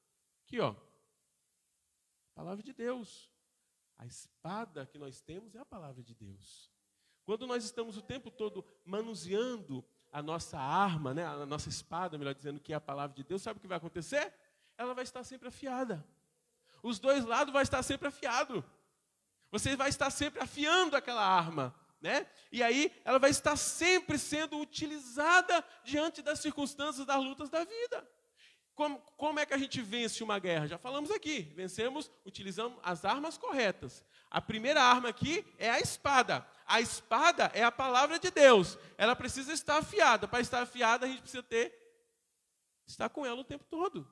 Aqui, 0.44 0.60
ó. 0.60 0.76
Palavra 2.36 2.62
de 2.62 2.72
Deus. 2.72 3.33
A 3.98 4.06
espada 4.06 4.86
que 4.86 4.98
nós 4.98 5.20
temos 5.20 5.54
é 5.54 5.58
a 5.58 5.64
palavra 5.64 6.02
de 6.02 6.14
Deus. 6.14 6.70
Quando 7.24 7.46
nós 7.46 7.64
estamos 7.64 7.96
o 7.96 8.02
tempo 8.02 8.30
todo 8.30 8.64
manuseando 8.84 9.84
a 10.12 10.22
nossa 10.22 10.58
arma, 10.58 11.14
né, 11.14 11.24
a 11.24 11.46
nossa 11.46 11.68
espada, 11.68 12.18
melhor 12.18 12.34
dizendo, 12.34 12.60
que 12.60 12.72
é 12.72 12.76
a 12.76 12.80
palavra 12.80 13.16
de 13.16 13.24
Deus, 13.24 13.42
sabe 13.42 13.58
o 13.58 13.60
que 13.60 13.66
vai 13.66 13.78
acontecer? 13.78 14.32
Ela 14.76 14.94
vai 14.94 15.04
estar 15.04 15.24
sempre 15.24 15.48
afiada. 15.48 16.06
Os 16.82 16.98
dois 16.98 17.24
lados 17.24 17.52
vai 17.52 17.62
estar 17.62 17.82
sempre 17.82 18.08
afiado. 18.08 18.64
Você 19.50 19.74
vai 19.74 19.88
estar 19.88 20.10
sempre 20.10 20.40
afiando 20.42 20.96
aquela 20.96 21.24
arma, 21.24 21.74
né? 22.00 22.26
E 22.52 22.62
aí 22.62 22.92
ela 23.04 23.18
vai 23.18 23.30
estar 23.30 23.56
sempre 23.56 24.18
sendo 24.18 24.58
utilizada 24.58 25.64
diante 25.82 26.20
das 26.20 26.40
circunstâncias 26.40 27.06
das 27.06 27.22
lutas 27.24 27.48
da 27.48 27.64
vida. 27.64 28.08
Como, 28.74 28.98
como 29.16 29.38
é 29.38 29.46
que 29.46 29.54
a 29.54 29.58
gente 29.58 29.80
vence 29.80 30.22
uma 30.22 30.38
guerra? 30.38 30.66
Já 30.66 30.78
falamos 30.78 31.10
aqui. 31.10 31.42
Vencemos 31.54 32.10
utilizando 32.24 32.78
as 32.82 33.04
armas 33.04 33.38
corretas. 33.38 34.04
A 34.30 34.40
primeira 34.40 34.82
arma 34.82 35.08
aqui 35.08 35.44
é 35.58 35.70
a 35.70 35.78
espada. 35.78 36.46
A 36.66 36.80
espada 36.80 37.50
é 37.54 37.62
a 37.62 37.70
palavra 37.70 38.18
de 38.18 38.30
Deus. 38.30 38.76
Ela 38.98 39.14
precisa 39.14 39.52
estar 39.52 39.78
afiada. 39.78 40.26
Para 40.26 40.40
estar 40.40 40.62
afiada, 40.62 41.06
a 41.06 41.08
gente 41.08 41.22
precisa 41.22 41.42
ter 41.42 41.72
estar 42.86 43.08
com 43.08 43.24
ela 43.24 43.40
o 43.40 43.44
tempo 43.44 43.64
todo. 43.64 44.06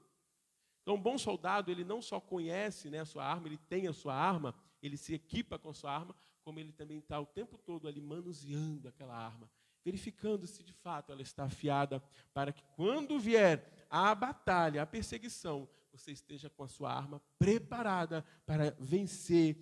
Então, 0.82 0.94
um 0.94 1.00
bom 1.00 1.16
soldado, 1.16 1.70
ele 1.70 1.84
não 1.84 2.02
só 2.02 2.20
conhece 2.20 2.90
né, 2.90 3.00
a 3.00 3.04
sua 3.04 3.24
arma, 3.24 3.46
ele 3.46 3.58
tem 3.58 3.86
a 3.86 3.92
sua 3.92 4.14
arma, 4.14 4.54
ele 4.82 4.96
se 4.96 5.14
equipa 5.14 5.58
com 5.58 5.70
a 5.70 5.74
sua 5.74 5.92
arma, 5.92 6.14
como 6.44 6.58
ele 6.58 6.72
também 6.72 6.98
está 6.98 7.20
o 7.20 7.26
tempo 7.26 7.56
todo 7.56 7.86
ali 7.86 8.00
manuseando 8.00 8.88
aquela 8.88 9.14
arma, 9.14 9.48
verificando 9.84 10.46
se 10.46 10.62
de 10.62 10.72
fato 10.72 11.12
ela 11.12 11.22
está 11.22 11.44
afiada, 11.44 12.02
para 12.34 12.52
que 12.52 12.64
quando 12.74 13.18
vier 13.18 13.81
a 13.92 14.14
batalha, 14.14 14.80
a 14.80 14.86
perseguição, 14.86 15.68
você 15.92 16.12
esteja 16.12 16.48
com 16.48 16.64
a 16.64 16.68
sua 16.68 16.90
arma 16.90 17.20
preparada 17.38 18.24
para 18.46 18.74
vencer 18.80 19.58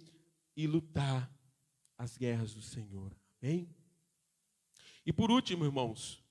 e 0.57 0.69
lutar 0.69 1.29
as 1.99 2.17
guerras 2.17 2.55
do 2.55 2.63
Senhor. 2.63 3.13
Amém? 3.43 3.69
E 5.05 5.13
por 5.13 5.33
último, 5.33 5.65
irmãos, 5.65 6.25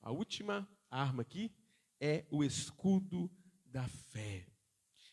a 0.00 0.12
última 0.12 0.68
arma 0.88 1.22
aqui 1.22 1.52
é 2.00 2.24
o 2.30 2.44
escudo 2.44 3.28
da 3.64 3.88
fé. 3.88 4.46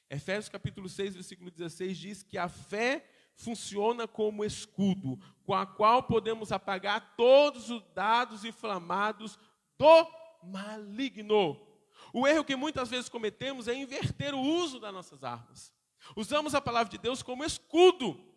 Efésios 0.07 0.49
capítulo 0.49 0.87
6, 0.87 1.15
versículo 1.15 1.49
16 1.49 1.97
diz 1.97 2.21
que 2.21 2.37
a 2.37 2.47
fé 2.47 3.09
funciona 3.35 4.07
como 4.07 4.45
escudo, 4.45 5.17
com 5.43 5.55
a 5.55 5.65
qual 5.65 6.03
podemos 6.03 6.51
apagar 6.51 7.15
todos 7.15 7.71
os 7.71 7.83
dados 7.95 8.45
inflamados 8.45 9.39
do 9.79 10.07
maligno. 10.43 11.72
O 12.13 12.27
erro 12.27 12.45
que 12.45 12.55
muitas 12.55 12.91
vezes 12.91 13.09
cometemos 13.09 13.67
é 13.67 13.73
inverter 13.73 14.35
o 14.35 14.39
uso 14.39 14.79
das 14.79 14.93
nossas 14.93 15.23
armas. 15.23 15.73
Usamos 16.15 16.53
a 16.53 16.61
palavra 16.61 16.91
de 16.91 16.99
Deus 16.99 17.23
como 17.23 17.43
escudo 17.43 18.31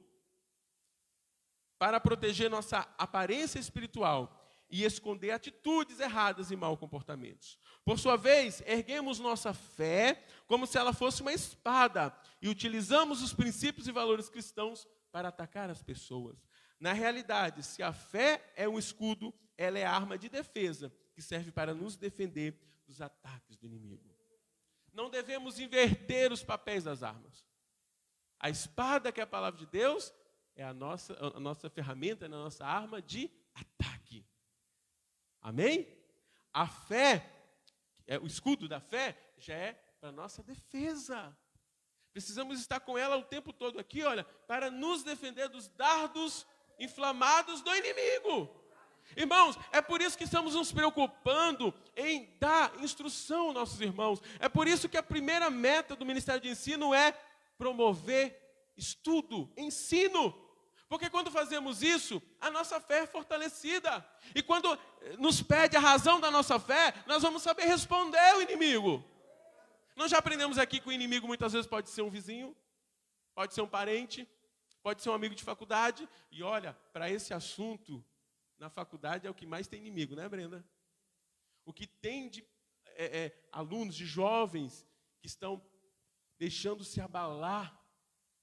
para 1.79 2.01
proteger 2.01 2.49
nossa 2.49 2.89
aparência 2.97 3.59
espiritual 3.59 4.33
e 4.70 4.83
esconder 4.83 5.31
atitudes 5.31 6.01
erradas 6.01 6.51
e 6.51 6.57
maus 6.57 6.79
comportamentos. 6.79 7.59
Por 7.85 7.99
sua 7.99 8.16
vez, 8.16 8.62
erguemos 8.66 9.20
nossa 9.20 9.53
fé 9.53 10.24
como 10.47 10.66
se 10.66 10.79
ela 10.79 10.95
fosse 10.95 11.20
uma 11.20 11.33
espada 11.35 12.16
e 12.41 12.49
utilizamos 12.49 13.22
os 13.22 13.35
princípios 13.35 13.87
e 13.87 13.93
valores 13.93 14.31
cristãos 14.31 14.89
para 15.12 15.29
atacar 15.29 15.68
as 15.68 15.83
pessoas. 15.83 16.49
Na 16.81 16.95
realidade, 16.95 17.62
se 17.62 17.83
a 17.83 17.93
fé 17.93 18.53
é 18.57 18.66
um 18.66 18.79
escudo, 18.79 19.35
ela 19.57 19.79
é 19.79 19.85
arma 19.85 20.16
de 20.16 20.31
defesa 20.31 20.91
que 21.14 21.20
serve 21.20 21.53
para 21.53 21.74
nos 21.74 21.97
defender 21.97 22.59
dos 22.87 23.01
ataques 23.01 23.57
do 23.57 23.66
inimigo. 23.66 24.14
Não 24.93 25.11
devemos 25.11 25.59
inverter 25.59 26.32
os 26.32 26.43
papéis 26.43 26.84
das 26.84 27.03
armas. 27.03 27.45
A 28.39 28.49
espada, 28.49 29.12
que 29.12 29.20
é 29.20 29.24
a 29.24 29.26
palavra 29.26 29.59
de 29.59 29.66
Deus, 29.66 30.12
é 30.55 30.64
a 30.64 30.72
nossa, 30.72 31.14
a 31.37 31.41
nossa 31.41 31.68
ferramenta, 31.68 32.24
é 32.24 32.26
a 32.26 32.30
nossa 32.30 32.64
arma 32.64 33.03
de 33.03 33.30
ataque. 33.55 34.26
Amém? 35.41 35.87
A 36.53 36.66
fé, 36.66 37.30
é, 38.07 38.18
o 38.18 38.26
escudo 38.26 38.68
da 38.68 38.80
fé, 38.80 39.16
já 39.37 39.55
é 39.55 39.72
para 40.01 40.11
nossa 40.11 40.43
defesa. 40.43 41.37
Precisamos 42.12 42.59
estar 42.59 42.80
com 42.80 42.97
ela 42.97 43.16
o 43.16 43.24
tempo 43.24 43.53
todo 43.53 43.78
aqui, 43.78 44.03
olha, 44.03 44.24
para 44.24 44.70
nos 44.70 45.03
defender 45.03 45.49
dos 45.49 45.68
dardos 45.68 46.47
inflamados 46.78 47.61
do 47.61 47.74
inimigo. 47.74 48.66
Irmãos, 49.15 49.59
é 49.71 49.81
por 49.81 50.01
isso 50.01 50.17
que 50.17 50.25
estamos 50.25 50.55
nos 50.55 50.73
preocupando 50.73 51.73
em 51.97 52.35
dar 52.41 52.73
instrução 52.83 53.47
aos 53.47 53.55
nossos 53.55 53.81
irmãos. 53.81 54.21
É 54.41 54.49
por 54.49 54.67
isso 54.67 54.89
que 54.89 54.97
a 54.97 55.03
primeira 55.03 55.51
meta 55.51 55.95
do 55.95 56.05
Ministério 56.05 56.41
de 56.41 56.49
Ensino 56.49 56.95
é 56.95 57.13
promover 57.59 58.73
estudo, 58.77 59.53
ensino. 59.57 60.35
Porque 60.89 61.11
quando 61.11 61.31
fazemos 61.31 61.83
isso, 61.83 62.23
a 62.41 62.51
nossa 62.51 62.81
fé 62.81 63.01
é 63.01 63.07
fortalecida. 63.07 64.07
E 64.35 64.43
quando 64.43 64.73
eh, 64.73 65.17
nos 65.19 65.43
pede 65.43 65.77
a 65.77 65.81
razão 65.81 66.21
da 66.21 66.31
nossa 66.31 66.59
fé, 66.61 66.95
nós 67.07 67.23
vamos 67.23 67.43
saber 67.43 67.65
responder 67.65 68.19
ao 68.19 68.43
inimigo. 68.43 69.05
Nós 69.97 70.11
já 70.11 70.19
aprendemos 70.19 70.59
aqui 70.59 70.79
que 70.79 70.89
o 70.89 70.93
inimigo 70.93 71.27
muitas 71.27 71.53
vezes 71.53 71.67
pode 71.67 71.91
ser 71.91 72.03
um 72.03 72.11
vizinho, 72.11 72.55
pode 73.35 73.55
ser 73.55 73.63
um 73.63 73.67
parente, 73.67 74.29
pode 74.83 75.03
ser 75.03 75.09
um 75.09 75.15
amigo 75.15 75.35
de 75.35 75.43
faculdade. 75.43 76.09
E 76.31 76.43
olha, 76.43 76.77
para 76.93 77.11
esse 77.11 77.35
assunto, 77.35 78.05
na 78.59 78.71
faculdade 78.71 79.27
é 79.27 79.31
o 79.31 79.35
que 79.35 79.47
mais 79.47 79.69
tem 79.69 79.81
inimigo, 79.81 80.15
né, 80.15 80.29
Brenda? 80.29 80.65
O 81.65 81.73
que 81.73 81.87
tem 81.87 82.29
de 82.29 82.45
é, 82.97 83.25
é, 83.25 83.49
alunos, 83.53 83.95
de 83.95 84.07
jovens, 84.07 84.87
que 85.21 85.27
estão 85.27 85.63
deixando 86.39 86.85
se 86.85 87.01
abalar 87.01 87.79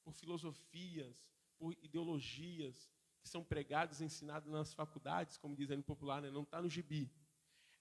por 0.03 0.14
filosofias, 0.14 1.26
por 1.57 1.74
ideologias 1.82 2.91
que 3.22 3.30
são 3.30 3.43
pregadas 3.43 4.01
ensinadas 4.01 4.51
nas 4.51 4.74
faculdades, 4.74 5.38
como 5.38 5.55
dizem 5.55 5.78
no 5.78 5.84
popular, 5.84 6.22
né? 6.22 6.30
não 6.30 6.43
está 6.43 6.61
no 6.61 6.70
gibi. 6.70 7.09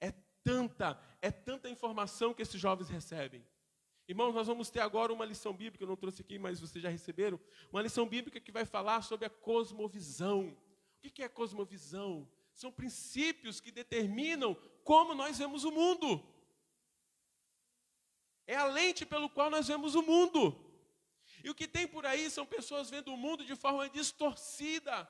É 0.00 0.12
tanta, 0.44 1.00
é 1.20 1.30
tanta 1.30 1.68
informação 1.68 2.32
que 2.32 2.42
esses 2.42 2.60
jovens 2.60 2.88
recebem. 2.88 3.44
Irmãos, 4.06 4.34
nós 4.34 4.46
vamos 4.46 4.70
ter 4.70 4.80
agora 4.80 5.12
uma 5.12 5.24
lição 5.24 5.52
bíblica, 5.52 5.84
eu 5.84 5.88
não 5.88 5.96
trouxe 5.96 6.22
aqui, 6.22 6.38
mas 6.38 6.60
vocês 6.60 6.82
já 6.82 6.88
receberam, 6.88 7.40
uma 7.70 7.82
lição 7.82 8.06
bíblica 8.08 8.40
que 8.40 8.52
vai 8.52 8.64
falar 8.64 9.02
sobre 9.02 9.26
a 9.26 9.30
cosmovisão. 9.30 10.56
O 11.04 11.10
que 11.10 11.22
é 11.22 11.28
cosmovisão? 11.28 12.30
São 12.54 12.70
princípios 12.70 13.60
que 13.60 13.72
determinam 13.72 14.54
como 14.84 15.14
nós 15.14 15.38
vemos 15.38 15.64
o 15.64 15.70
mundo. 15.70 16.24
É 18.46 18.56
a 18.56 18.66
lente 18.66 19.04
pelo 19.04 19.28
qual 19.28 19.50
nós 19.50 19.66
vemos 19.66 19.94
o 19.94 20.02
mundo. 20.02 20.72
E 21.42 21.50
o 21.50 21.54
que 21.54 21.66
tem 21.66 21.88
por 21.88 22.06
aí 22.06 22.30
são 22.30 22.46
pessoas 22.46 22.88
vendo 22.88 23.12
o 23.12 23.16
mundo 23.16 23.44
de 23.44 23.56
forma 23.56 23.88
distorcida, 23.88 25.08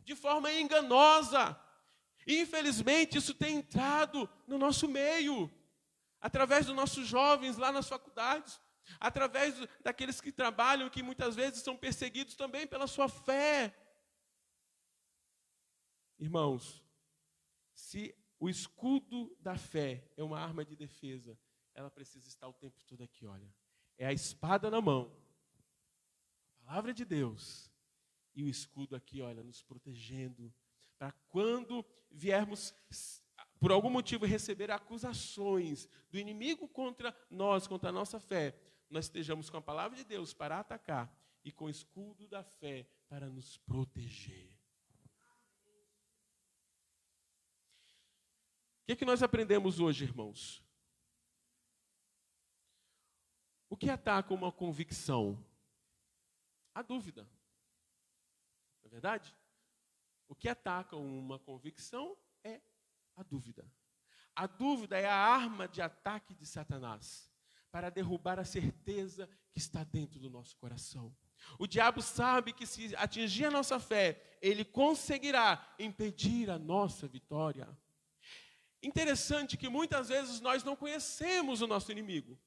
de 0.00 0.14
forma 0.14 0.52
enganosa. 0.52 1.60
E 2.26 2.40
infelizmente 2.40 3.18
isso 3.18 3.34
tem 3.34 3.56
entrado 3.56 4.28
no 4.46 4.56
nosso 4.58 4.88
meio, 4.88 5.50
através 6.20 6.66
dos 6.66 6.74
nossos 6.74 7.06
jovens 7.06 7.56
lá 7.56 7.70
nas 7.70 7.88
faculdades, 7.88 8.60
através 8.98 9.54
daqueles 9.80 10.20
que 10.20 10.32
trabalham, 10.32 10.88
que 10.88 11.02
muitas 11.02 11.36
vezes 11.36 11.62
são 11.62 11.76
perseguidos 11.76 12.34
também 12.34 12.66
pela 12.66 12.86
sua 12.86 13.08
fé. 13.08 13.74
Irmãos, 16.18 16.82
se 17.74 18.14
o 18.38 18.48
escudo 18.48 19.36
da 19.40 19.56
fé 19.56 20.10
é 20.16 20.22
uma 20.22 20.38
arma 20.38 20.64
de 20.64 20.76
defesa, 20.76 21.38
ela 21.74 21.90
precisa 21.90 22.26
estar 22.28 22.48
o 22.48 22.54
tempo 22.54 22.82
todo 22.84 23.02
aqui, 23.02 23.26
olha. 23.26 23.54
É 23.98 24.06
a 24.06 24.12
espada 24.12 24.70
na 24.70 24.80
mão, 24.80 25.10
palavra 26.64 26.92
de 26.92 27.04
Deus 27.04 27.70
e 28.34 28.42
o 28.42 28.48
escudo 28.48 28.94
aqui, 28.94 29.22
olha, 29.22 29.42
nos 29.42 29.62
protegendo, 29.62 30.52
para 30.98 31.12
quando 31.28 31.84
viermos, 32.10 32.74
por 33.58 33.72
algum 33.72 33.90
motivo, 33.90 34.26
receber 34.26 34.70
acusações 34.70 35.88
do 36.10 36.18
inimigo 36.18 36.68
contra 36.68 37.16
nós, 37.30 37.66
contra 37.66 37.90
a 37.90 37.92
nossa 37.92 38.20
fé, 38.20 38.58
nós 38.90 39.06
estejamos 39.06 39.48
com 39.50 39.56
a 39.56 39.62
palavra 39.62 39.96
de 39.96 40.04
Deus 40.04 40.32
para 40.32 40.60
atacar 40.60 41.14
e 41.44 41.50
com 41.50 41.66
o 41.66 41.70
escudo 41.70 42.28
da 42.28 42.42
fé 42.42 42.88
para 43.08 43.28
nos 43.28 43.56
proteger. 43.58 44.55
Que, 48.86 48.92
é 48.92 48.96
que 48.96 49.04
nós 49.04 49.20
aprendemos 49.20 49.80
hoje, 49.80 50.04
irmãos? 50.04 50.62
O 53.68 53.76
que 53.76 53.90
ataca 53.90 54.32
uma 54.32 54.52
convicção? 54.52 55.44
A 56.72 56.82
dúvida. 56.82 57.22
Não 58.82 58.86
é 58.86 58.88
verdade? 58.88 59.34
O 60.28 60.36
que 60.36 60.48
ataca 60.48 60.94
uma 60.94 61.36
convicção 61.36 62.16
é 62.44 62.60
a 63.16 63.24
dúvida. 63.24 63.68
A 64.36 64.46
dúvida 64.46 64.96
é 64.96 65.06
a 65.06 65.16
arma 65.16 65.66
de 65.66 65.82
ataque 65.82 66.32
de 66.32 66.46
Satanás 66.46 67.28
para 67.72 67.90
derrubar 67.90 68.38
a 68.38 68.44
certeza 68.44 69.28
que 69.50 69.58
está 69.58 69.82
dentro 69.82 70.20
do 70.20 70.30
nosso 70.30 70.56
coração. 70.58 71.12
O 71.58 71.66
diabo 71.66 72.00
sabe 72.00 72.52
que 72.52 72.66
se 72.66 72.94
atingir 72.94 73.46
a 73.46 73.50
nossa 73.50 73.80
fé, 73.80 74.38
ele 74.40 74.64
conseguirá 74.64 75.74
impedir 75.76 76.50
a 76.50 76.58
nossa 76.58 77.08
vitória. 77.08 77.68
Interessante 78.82 79.56
que 79.56 79.68
muitas 79.68 80.08
vezes 80.08 80.40
nós 80.40 80.62
não 80.62 80.76
conhecemos 80.76 81.60
o 81.60 81.66
nosso 81.66 81.90
inimigo. 81.90 82.38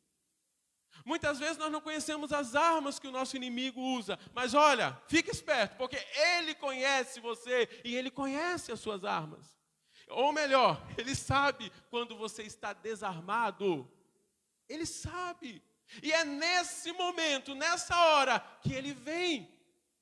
Muitas 1.06 1.40
vezes 1.40 1.58
nós 1.58 1.72
não 1.72 1.82
conhecemos 1.82 2.32
as 2.32 2.56
armas 2.56 3.00
que 3.00 3.08
o 3.08 3.12
nosso 3.12 3.36
inimigo 3.36 3.80
usa, 3.80 4.20
mas 4.34 4.54
olha, 4.54 5.02
fique 5.08 5.32
esperto, 5.32 5.78
porque 5.78 5.98
ele 6.38 6.54
conhece 6.56 7.20
você 7.20 7.70
e 7.84 7.96
ele 7.96 8.12
conhece 8.12 8.72
as 8.72 8.80
suas 8.80 9.04
armas. 9.04 9.58
Ou 10.10 10.34
melhor, 10.34 10.84
ele 10.98 11.16
sabe 11.16 11.72
quando 11.90 12.18
você 12.18 12.44
está 12.44 12.74
desarmado. 12.74 13.90
Ele 14.68 14.86
sabe. 14.86 15.64
E 16.02 16.12
é 16.12 16.24
nesse 16.24 16.92
momento, 16.94 17.56
nessa 17.56 17.96
hora, 17.96 18.40
que 18.62 18.74
ele 18.74 18.94
vem 18.94 19.52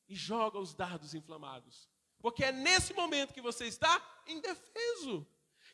e 0.07 0.15
joga 0.15 0.59
os 0.59 0.73
dardos 0.73 1.13
inflamados. 1.13 1.89
Porque 2.19 2.43
é 2.43 2.51
nesse 2.51 2.93
momento 2.93 3.33
que 3.33 3.41
você 3.41 3.65
está 3.65 4.01
indefeso, 4.25 5.27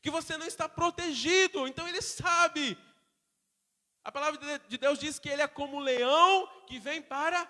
que 0.04 0.12
você 0.12 0.38
não 0.38 0.46
está 0.46 0.68
protegido. 0.68 1.66
Então 1.66 1.88
ele 1.88 2.02
sabe. 2.02 2.78
A 4.04 4.12
palavra 4.12 4.60
de 4.68 4.78
Deus 4.78 5.00
diz 5.00 5.18
que 5.18 5.30
ele 5.30 5.42
é 5.42 5.48
como 5.48 5.78
um 5.78 5.80
leão 5.80 6.46
que 6.68 6.78
vem 6.78 7.02
para 7.02 7.50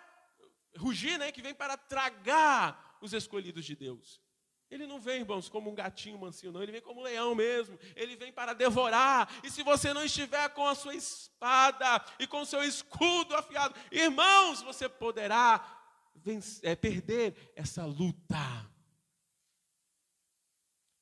rugir, 0.77 1.17
né? 1.17 1.31
que 1.31 1.41
vem 1.41 1.55
para 1.55 1.75
tragar 1.75 2.97
os 3.01 3.11
escolhidos 3.11 3.65
de 3.65 3.75
Deus. 3.75 4.21
Ele 4.69 4.85
não 4.85 4.99
vem, 4.99 5.21
irmãos, 5.21 5.49
como 5.49 5.69
um 5.69 5.75
gatinho 5.75 6.17
mansinho, 6.17 6.51
não. 6.51 6.61
Ele 6.61 6.71
vem 6.71 6.81
como 6.81 6.99
um 6.99 7.03
leão 7.03 7.33
mesmo. 7.33 7.77
Ele 7.95 8.15
vem 8.15 8.31
para 8.31 8.53
devorar. 8.53 9.29
E 9.43 9.49
se 9.49 9.63
você 9.63 9.91
não 9.91 10.03
estiver 10.03 10.47
com 10.49 10.67
a 10.67 10.75
sua 10.75 10.95
espada 10.95 12.05
e 12.19 12.27
com 12.27 12.41
o 12.41 12.45
seu 12.45 12.63
escudo 12.63 13.35
afiado, 13.35 13.75
irmãos, 13.91 14.61
você 14.61 14.87
poderá 14.87 15.81
vencer, 16.15 16.69
é, 16.69 16.75
perder 16.75 17.51
essa 17.55 17.83
luta. 17.83 18.72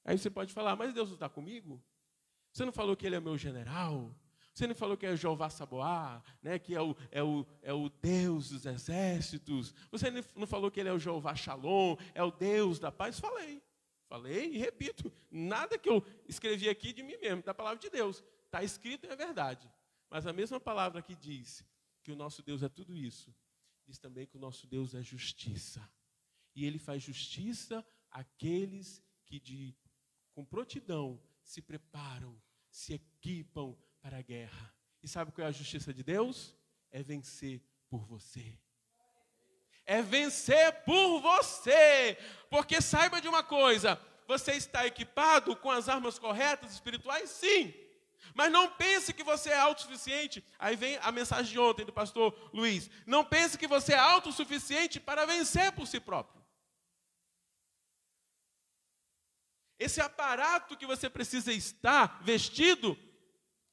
Aí 0.03 0.17
você 0.17 0.29
pode 0.29 0.53
falar, 0.53 0.75
mas 0.75 0.93
Deus 0.93 1.09
não 1.09 1.15
está 1.15 1.29
comigo? 1.29 1.81
Você 2.51 2.65
não 2.65 2.71
falou 2.71 2.95
que 2.95 3.05
Ele 3.05 3.15
é 3.15 3.19
meu 3.19 3.37
general? 3.37 4.13
Você 4.53 4.67
não 4.67 4.75
falou 4.75 4.97
que 4.97 5.05
é 5.05 5.15
Jeová 5.15 5.49
Saboá, 5.49 6.21
né, 6.41 6.59
que 6.59 6.75
é 6.75 6.81
o, 6.81 6.95
é, 7.09 7.23
o, 7.23 7.45
é 7.61 7.73
o 7.73 7.89
Deus 7.89 8.49
dos 8.49 8.65
exércitos? 8.65 9.73
Você 9.89 10.11
não 10.35 10.45
falou 10.45 10.69
que 10.69 10.79
ele 10.79 10.89
é 10.89 10.93
o 10.93 10.99
Jeová 10.99 11.33
Shalom, 11.35 11.95
é 12.13 12.21
o 12.21 12.31
Deus 12.31 12.77
da 12.77 12.91
paz? 12.91 13.19
Falei. 13.19 13.63
Falei 14.09 14.53
e 14.53 14.57
repito. 14.57 15.11
Nada 15.31 15.77
que 15.77 15.87
eu 15.87 16.05
escrevi 16.27 16.67
aqui 16.67 16.91
de 16.91 17.01
mim 17.01 17.15
mesmo, 17.17 17.41
da 17.43 17.53
palavra 17.53 17.79
de 17.79 17.89
Deus. 17.89 18.21
Está 18.45 18.61
escrito 18.61 19.05
e 19.05 19.09
é 19.09 19.15
verdade. 19.15 19.71
Mas 20.09 20.27
a 20.27 20.33
mesma 20.33 20.59
palavra 20.59 21.01
que 21.01 21.15
diz 21.15 21.65
que 22.03 22.11
o 22.11 22.15
nosso 22.15 22.43
Deus 22.43 22.61
é 22.61 22.67
tudo 22.67 22.93
isso, 22.93 23.33
diz 23.87 23.97
também 23.97 24.27
que 24.27 24.35
o 24.35 24.39
nosso 24.39 24.67
Deus 24.67 24.93
é 24.93 25.01
justiça. 25.01 25.81
E 26.53 26.65
ele 26.65 26.77
faz 26.77 27.01
justiça 27.01 27.85
àqueles 28.09 29.01
que 29.25 29.39
de, 29.39 29.73
com 30.33 30.45
prontidão 30.45 31.21
se 31.43 31.61
preparam, 31.61 32.39
se 32.69 32.93
equipam 32.93 33.75
para 34.01 34.17
a 34.17 34.21
guerra. 34.21 34.73
E 35.03 35.07
sabe 35.07 35.31
qual 35.31 35.45
é 35.45 35.49
a 35.49 35.53
justiça 35.53 35.93
de 35.93 36.03
Deus? 36.03 36.55
É 36.91 37.01
vencer 37.03 37.61
por 37.89 38.05
você. 38.05 38.57
É 39.85 40.01
vencer 40.01 40.83
por 40.83 41.19
você. 41.19 42.17
Porque 42.49 42.81
saiba 42.81 43.19
de 43.19 43.27
uma 43.27 43.43
coisa: 43.43 43.99
você 44.27 44.53
está 44.53 44.85
equipado 44.85 45.55
com 45.55 45.71
as 45.71 45.89
armas 45.89 46.17
corretas 46.17 46.71
espirituais? 46.71 47.29
Sim. 47.29 47.73
Mas 48.33 48.51
não 48.51 48.69
pense 48.69 49.13
que 49.13 49.23
você 49.23 49.49
é 49.49 49.59
autossuficiente. 49.59 50.45
Aí 50.57 50.75
vem 50.75 50.97
a 51.01 51.11
mensagem 51.11 51.51
de 51.51 51.59
ontem 51.59 51.85
do 51.85 51.91
pastor 51.91 52.33
Luiz. 52.53 52.89
Não 53.05 53.25
pense 53.25 53.57
que 53.57 53.67
você 53.67 53.93
é 53.93 53.99
autossuficiente 53.99 54.99
para 54.99 55.25
vencer 55.25 55.71
por 55.73 55.87
si 55.87 55.99
próprio. 55.99 56.40
Esse 59.81 59.99
aparato 59.99 60.77
que 60.77 60.85
você 60.85 61.09
precisa 61.09 61.51
estar 61.51 62.21
vestido 62.21 62.95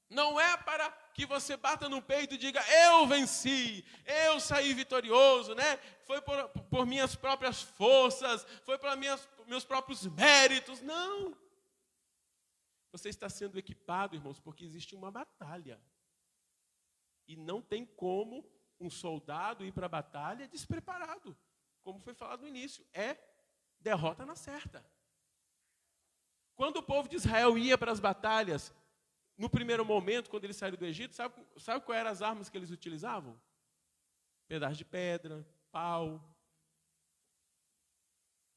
não 0.09 0.40
é 0.40 0.56
para 0.56 0.90
que 1.12 1.26
você 1.26 1.54
bata 1.54 1.86
no 1.86 2.00
peito 2.00 2.34
e 2.34 2.38
diga, 2.38 2.64
eu 2.86 3.06
venci, 3.06 3.84
eu 4.24 4.40
saí 4.40 4.72
vitorioso, 4.72 5.54
né? 5.54 5.76
Foi 6.06 6.22
por, 6.22 6.48
por 6.70 6.86
minhas 6.86 7.14
próprias 7.14 7.61
forças, 7.61 8.46
foi 8.64 8.78
minhas, 8.96 9.28
meus 9.46 9.66
próprios 9.66 10.06
méritos. 10.06 10.80
Não. 10.80 11.36
Você 12.90 13.11
está 13.11 13.28
sendo 13.28 13.59
equipado, 13.59 14.16
irmãos, 14.16 14.40
porque 14.40 14.64
existe 14.64 14.94
uma 14.94 15.11
batalha. 15.11 15.78
E 17.26 17.36
não 17.36 17.61
tem 17.61 17.84
como 17.84 18.50
um 18.80 18.88
soldado 18.88 19.62
ir 19.62 19.72
para 19.72 19.84
a 19.84 19.90
batalha 19.90 20.48
despreparado. 20.48 21.36
Como 21.82 22.00
foi 22.00 22.14
falado 22.14 22.40
no 22.40 22.48
início, 22.48 22.82
é 22.94 23.18
derrota 23.78 24.24
na 24.24 24.34
certa. 24.34 24.82
Quando 26.59 26.78
o 26.78 26.82
povo 26.82 27.09
de 27.09 27.14
Israel 27.14 27.56
ia 27.56 27.78
para 27.78 27.92
as 27.92 28.00
batalhas, 28.00 28.74
no 29.36 29.48
primeiro 29.48 29.84
momento, 29.84 30.28
quando 30.28 30.42
eles 30.42 30.56
saíram 30.56 30.76
do 30.76 30.84
Egito, 30.84 31.14
sabe, 31.14 31.36
sabe 31.56 31.86
quais 31.86 32.00
eram 32.00 32.11
as 32.11 32.20
armas 32.20 32.50
que 32.50 32.59
eles 32.59 32.72
utilizavam? 32.72 33.40
Pedaço 34.48 34.76
de 34.76 34.84
pedra, 34.84 35.46
pau, 35.70 36.20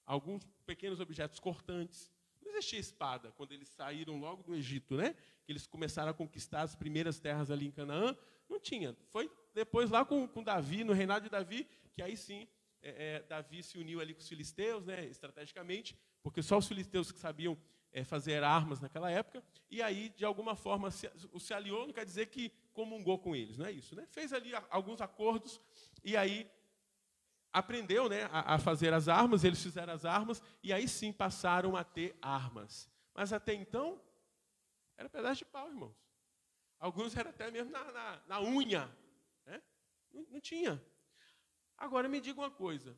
alguns 0.03 0.43
pequenos 0.65 0.99
objetos 0.99 1.39
cortantes. 1.39 2.11
Não 2.41 2.49
existia 2.49 2.79
espada 2.79 3.31
quando 3.33 3.51
eles 3.51 3.69
saíram 3.69 4.19
logo 4.19 4.41
do 4.41 4.55
Egito, 4.55 4.95
né? 4.95 5.13
Que 5.45 5.51
eles 5.51 5.67
começaram 5.67 6.09
a 6.09 6.13
conquistar 6.15 6.63
as 6.63 6.75
primeiras 6.75 7.19
terras 7.19 7.51
ali 7.51 7.67
em 7.67 7.71
Canaã. 7.71 8.17
Não 8.49 8.59
tinha. 8.59 8.97
Foi 9.09 9.31
depois 9.53 9.91
lá 9.91 10.03
com, 10.03 10.27
com 10.27 10.41
Davi, 10.41 10.83
no 10.83 10.93
reinado 10.93 11.25
de 11.25 11.29
Davi, 11.29 11.67
que 11.93 12.01
aí 12.01 12.17
sim 12.17 12.47
é, 12.81 13.17
é, 13.17 13.19
Davi 13.21 13.61
se 13.61 13.77
uniu 13.77 14.01
ali 14.01 14.15
com 14.15 14.21
os 14.21 14.27
filisteus, 14.27 14.87
né? 14.87 15.05
Estrategicamente, 15.05 15.95
porque 16.23 16.41
só 16.41 16.57
os 16.57 16.67
filisteus 16.67 17.11
que 17.11 17.19
sabiam 17.19 17.55
é, 17.91 18.03
fazer 18.03 18.43
armas 18.43 18.79
naquela 18.79 19.09
época, 19.11 19.43
e 19.69 19.81
aí, 19.81 20.09
de 20.09 20.25
alguma 20.25 20.55
forma, 20.55 20.91
se, 20.91 21.09
se 21.39 21.53
aliou, 21.53 21.85
não 21.85 21.93
quer 21.93 22.05
dizer 22.05 22.27
que 22.27 22.49
comungou 22.73 23.19
com 23.19 23.35
eles, 23.35 23.57
não 23.57 23.65
é 23.65 23.71
isso, 23.71 23.95
né? 23.95 24.05
Fez 24.09 24.33
ali 24.33 24.51
alguns 24.69 25.01
acordos, 25.01 25.59
e 26.03 26.15
aí 26.15 26.49
aprendeu 27.53 28.07
né, 28.07 28.23
a, 28.31 28.55
a 28.55 28.59
fazer 28.59 28.93
as 28.93 29.07
armas, 29.07 29.43
eles 29.43 29.61
fizeram 29.61 29.93
as 29.93 30.05
armas, 30.05 30.41
e 30.63 30.71
aí 30.71 30.87
sim 30.87 31.11
passaram 31.11 31.75
a 31.75 31.83
ter 31.83 32.17
armas. 32.21 32.89
Mas 33.13 33.33
até 33.33 33.53
então, 33.53 34.01
era 34.97 35.09
pedaço 35.09 35.39
de 35.39 35.45
pau, 35.45 35.67
irmãos. 35.67 35.95
Alguns 36.79 37.15
eram 37.15 37.29
até 37.29 37.51
mesmo 37.51 37.71
na, 37.71 37.91
na, 37.91 38.21
na 38.27 38.41
unha. 38.41 38.89
Né? 39.45 39.61
Não, 40.11 40.25
não 40.31 40.39
tinha. 40.39 40.83
Agora 41.77 42.07
me 42.07 42.19
diga 42.21 42.39
uma 42.39 42.49
coisa: 42.49 42.97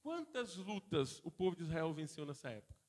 quantas 0.00 0.56
lutas 0.56 1.20
o 1.24 1.30
povo 1.30 1.56
de 1.56 1.64
Israel 1.64 1.92
venceu 1.92 2.24
nessa 2.24 2.48
época? 2.48 2.79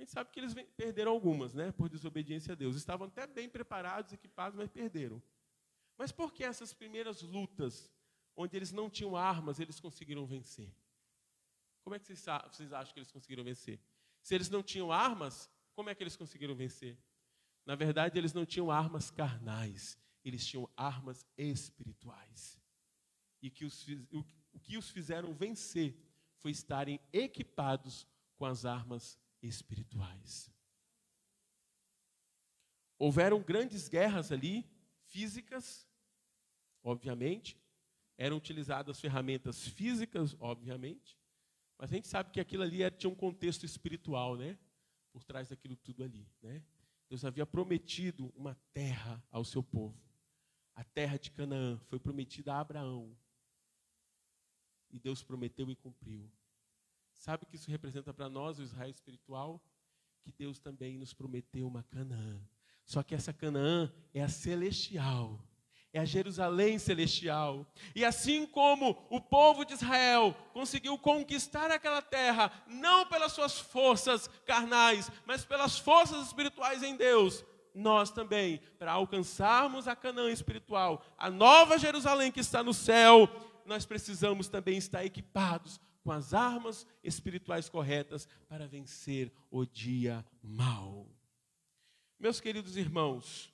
A 0.00 0.02
gente 0.02 0.12
sabe 0.12 0.30
que 0.30 0.40
eles 0.40 0.54
perderam 0.78 1.12
algumas, 1.12 1.52
né? 1.52 1.72
Por 1.72 1.86
desobediência 1.86 2.52
a 2.52 2.54
Deus. 2.54 2.74
Estavam 2.74 3.06
até 3.06 3.26
bem 3.26 3.50
preparados, 3.50 4.14
equipados, 4.14 4.56
mas 4.56 4.70
perderam. 4.70 5.22
Mas 5.98 6.10
por 6.10 6.32
que 6.32 6.42
essas 6.42 6.72
primeiras 6.72 7.20
lutas, 7.20 7.92
onde 8.34 8.56
eles 8.56 8.72
não 8.72 8.88
tinham 8.88 9.14
armas, 9.14 9.60
eles 9.60 9.78
conseguiram 9.78 10.24
vencer? 10.24 10.74
Como 11.82 11.94
é 11.94 11.98
que 11.98 12.06
vocês, 12.06 12.24
vocês 12.50 12.72
acham 12.72 12.94
que 12.94 12.98
eles 12.98 13.12
conseguiram 13.12 13.44
vencer? 13.44 13.78
Se 14.22 14.34
eles 14.34 14.48
não 14.48 14.62
tinham 14.62 14.90
armas, 14.90 15.50
como 15.74 15.90
é 15.90 15.94
que 15.94 16.02
eles 16.02 16.16
conseguiram 16.16 16.54
vencer? 16.54 16.96
Na 17.66 17.74
verdade, 17.74 18.18
eles 18.18 18.32
não 18.32 18.46
tinham 18.46 18.70
armas 18.70 19.10
carnais, 19.10 19.98
eles 20.24 20.46
tinham 20.46 20.66
armas 20.74 21.26
espirituais. 21.36 22.58
E 23.42 23.50
que 23.50 23.66
os, 23.66 23.86
o 24.10 24.58
que 24.58 24.78
os 24.78 24.88
fizeram 24.88 25.34
vencer 25.34 25.94
foi 26.38 26.52
estarem 26.52 26.98
equipados 27.12 28.06
com 28.38 28.46
as 28.46 28.64
armas 28.64 29.20
espirituais. 29.42 30.50
Houveram 32.98 33.42
grandes 33.42 33.88
guerras 33.88 34.30
ali, 34.30 34.68
físicas, 35.06 35.88
obviamente, 36.82 37.58
eram 38.16 38.36
utilizadas 38.36 39.00
ferramentas 39.00 39.66
físicas, 39.66 40.36
obviamente, 40.38 41.18
mas 41.78 41.90
a 41.90 41.94
gente 41.94 42.08
sabe 42.08 42.30
que 42.30 42.38
aquilo 42.38 42.62
ali 42.62 42.78
tinha 42.90 43.10
um 43.10 43.14
contexto 43.14 43.64
espiritual, 43.64 44.36
né? 44.36 44.58
Por 45.10 45.24
trás 45.24 45.48
daquilo 45.48 45.74
tudo 45.76 46.04
ali, 46.04 46.28
né? 46.42 46.62
Deus 47.08 47.24
havia 47.24 47.46
prometido 47.46 48.30
uma 48.36 48.54
terra 48.74 49.24
ao 49.30 49.44
seu 49.44 49.62
povo. 49.62 49.98
A 50.74 50.84
terra 50.84 51.18
de 51.18 51.30
Canaã 51.30 51.78
foi 51.88 51.98
prometida 51.98 52.52
a 52.52 52.60
Abraão. 52.60 53.16
E 54.90 54.98
Deus 54.98 55.22
prometeu 55.22 55.70
e 55.70 55.74
cumpriu. 55.74 56.30
Sabe 57.20 57.44
o 57.44 57.46
que 57.46 57.56
isso 57.56 57.70
representa 57.70 58.14
para 58.14 58.30
nós, 58.30 58.58
o 58.58 58.62
Israel 58.62 58.88
espiritual? 58.88 59.62
Que 60.22 60.32
Deus 60.32 60.58
também 60.58 60.96
nos 60.96 61.12
prometeu 61.12 61.68
uma 61.68 61.82
Canaã. 61.82 62.40
Só 62.86 63.02
que 63.02 63.14
essa 63.14 63.30
Canaã 63.30 63.92
é 64.14 64.22
a 64.22 64.28
celestial 64.28 65.38
é 65.92 65.98
a 65.98 66.04
Jerusalém 66.04 66.78
celestial. 66.78 67.66
E 67.96 68.04
assim 68.04 68.46
como 68.46 68.96
o 69.10 69.20
povo 69.20 69.64
de 69.64 69.72
Israel 69.72 70.36
conseguiu 70.52 70.96
conquistar 70.96 71.68
aquela 71.72 72.00
terra, 72.00 72.52
não 72.68 73.04
pelas 73.06 73.32
suas 73.32 73.58
forças 73.58 74.28
carnais, 74.46 75.10
mas 75.26 75.44
pelas 75.44 75.80
forças 75.80 76.24
espirituais 76.28 76.84
em 76.84 76.94
Deus, 76.94 77.44
nós 77.74 78.12
também, 78.12 78.60
para 78.78 78.92
alcançarmos 78.92 79.88
a 79.88 79.96
Canaã 79.96 80.30
espiritual, 80.30 81.04
a 81.18 81.28
nova 81.28 81.76
Jerusalém 81.76 82.30
que 82.30 82.38
está 82.38 82.62
no 82.62 82.72
céu, 82.72 83.28
nós 83.66 83.84
precisamos 83.84 84.46
também 84.46 84.78
estar 84.78 85.04
equipados 85.04 85.80
com 86.02 86.12
as 86.12 86.32
armas 86.34 86.86
espirituais 87.02 87.68
corretas 87.68 88.26
para 88.48 88.66
vencer 88.66 89.32
o 89.50 89.64
dia 89.64 90.24
mau. 90.42 91.06
Meus 92.18 92.40
queridos 92.40 92.76
irmãos, 92.76 93.52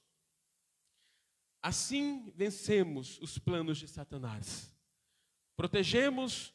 Assim 1.66 2.32
vencemos 2.36 3.18
os 3.20 3.38
planos 3.38 3.78
de 3.78 3.88
Satanás. 3.88 4.72
Protegemos 5.56 6.54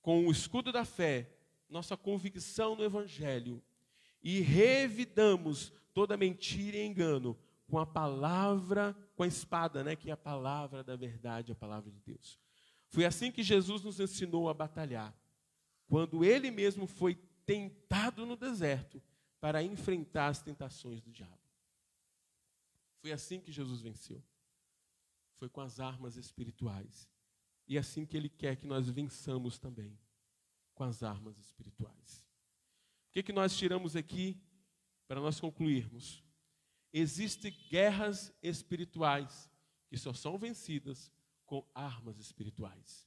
com 0.00 0.28
o 0.28 0.30
escudo 0.30 0.70
da 0.70 0.84
fé 0.84 1.28
nossa 1.68 1.96
convicção 1.96 2.76
no 2.76 2.84
Evangelho 2.84 3.60
e 4.22 4.38
revidamos 4.38 5.72
toda 5.92 6.16
mentira 6.16 6.76
e 6.76 6.86
engano 6.86 7.36
com 7.68 7.80
a 7.80 7.84
palavra, 7.84 8.96
com 9.16 9.24
a 9.24 9.26
espada, 9.26 9.82
né, 9.82 9.96
que 9.96 10.08
é 10.08 10.12
a 10.12 10.16
palavra 10.16 10.84
da 10.84 10.94
verdade, 10.94 11.50
a 11.50 11.56
palavra 11.56 11.90
de 11.90 11.98
Deus. 11.98 12.38
Foi 12.88 13.04
assim 13.04 13.30
que 13.30 13.42
Jesus 13.42 13.82
nos 13.82 14.00
ensinou 14.00 14.48
a 14.48 14.54
batalhar. 14.54 15.14
Quando 15.86 16.24
ele 16.24 16.50
mesmo 16.50 16.86
foi 16.86 17.14
tentado 17.46 18.26
no 18.26 18.36
deserto 18.36 19.02
para 19.40 19.62
enfrentar 19.62 20.28
as 20.28 20.42
tentações 20.42 21.00
do 21.00 21.10
diabo. 21.10 21.38
Foi 23.00 23.12
assim 23.12 23.40
que 23.40 23.52
Jesus 23.52 23.80
venceu. 23.80 24.22
Foi 25.36 25.48
com 25.48 25.60
as 25.60 25.78
armas 25.78 26.16
espirituais. 26.16 27.08
E 27.66 27.76
é 27.76 27.80
assim 27.80 28.04
que 28.04 28.16
Ele 28.16 28.28
quer 28.28 28.56
que 28.56 28.66
nós 28.66 28.88
vençamos 28.88 29.58
também, 29.58 29.96
com 30.74 30.84
as 30.84 31.02
armas 31.02 31.38
espirituais. 31.38 32.26
O 33.08 33.12
que, 33.12 33.22
que 33.22 33.32
nós 33.32 33.56
tiramos 33.56 33.94
aqui 33.94 34.40
para 35.06 35.20
nós 35.20 35.38
concluirmos? 35.38 36.24
Existem 36.92 37.52
guerras 37.68 38.32
espirituais 38.42 39.50
que 39.88 39.98
só 39.98 40.12
são 40.12 40.38
vencidas 40.38 41.12
com 41.48 41.68
armas 41.74 42.20
espirituais. 42.20 43.04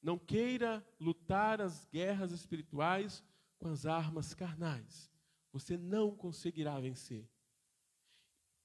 Não 0.00 0.18
queira 0.18 0.82
lutar 0.98 1.60
as 1.60 1.84
guerras 1.84 2.32
espirituais 2.32 3.22
com 3.58 3.68
as 3.68 3.84
armas 3.84 4.32
carnais 4.32 5.10
você 5.52 5.76
não 5.76 6.14
conseguirá 6.14 6.78
vencer. 6.78 7.28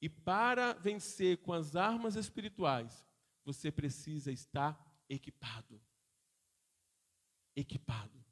E 0.01 0.09
para 0.09 0.73
vencer 0.73 1.37
com 1.37 1.53
as 1.53 1.75
armas 1.75 2.15
espirituais, 2.15 3.07
você 3.43 3.71
precisa 3.71 4.31
estar 4.31 4.79
equipado. 5.09 5.81
Equipado. 7.55 8.23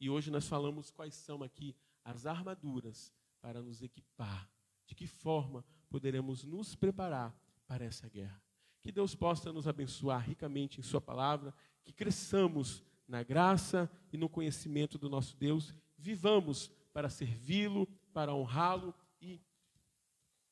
E 0.00 0.08
hoje 0.08 0.30
nós 0.30 0.48
falamos 0.48 0.90
quais 0.90 1.14
são 1.14 1.42
aqui 1.42 1.76
as 2.04 2.26
armaduras 2.26 3.12
para 3.40 3.62
nos 3.62 3.82
equipar. 3.82 4.50
De 4.86 4.94
que 4.94 5.06
forma 5.06 5.64
poderemos 5.88 6.44
nos 6.44 6.74
preparar 6.74 7.36
para 7.72 7.86
essa 7.86 8.06
guerra. 8.06 8.38
Que 8.82 8.92
Deus 8.92 9.14
possa 9.14 9.50
nos 9.50 9.66
abençoar 9.66 10.28
ricamente 10.28 10.78
em 10.78 10.82
Sua 10.82 11.00
palavra, 11.00 11.54
que 11.82 11.90
cresçamos 11.90 12.82
na 13.08 13.22
graça 13.22 13.90
e 14.12 14.18
no 14.18 14.28
conhecimento 14.28 14.98
do 14.98 15.08
nosso 15.08 15.34
Deus, 15.38 15.74
vivamos 15.96 16.70
para 16.92 17.08
servi-lo, 17.08 17.86
para 18.12 18.34
honrá-lo 18.34 18.94
e 19.22 19.40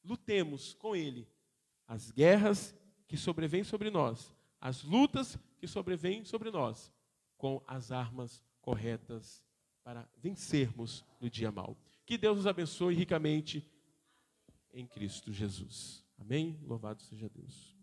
lutemos 0.03 0.73
com 0.73 0.97
ele 0.97 1.29
as 1.87 2.11
guerras 2.11 2.75
que 3.07 3.19
sobrevêm 3.19 3.65
sobre 3.65 3.91
nós, 3.91 4.35
as 4.59 4.83
lutas 4.83 5.39
que 5.59 5.67
sobrevêm 5.67 6.25
sobre 6.25 6.51
nós, 6.51 6.91
com 7.37 7.63
as 7.67 7.93
armas 7.93 8.43
corretas 8.63 9.45
para 9.85 10.09
vencermos 10.17 11.05
no 11.21 11.29
dia 11.29 11.53
mal. 11.53 11.77
Que 12.07 12.17
Deus 12.17 12.39
nos 12.39 12.47
abençoe 12.47 12.95
ricamente 12.95 13.71
em 14.73 14.87
Cristo 14.87 15.31
Jesus. 15.31 16.03
Amém? 16.21 16.59
Louvado 16.63 17.03
seja 17.03 17.29
Deus. 17.29 17.80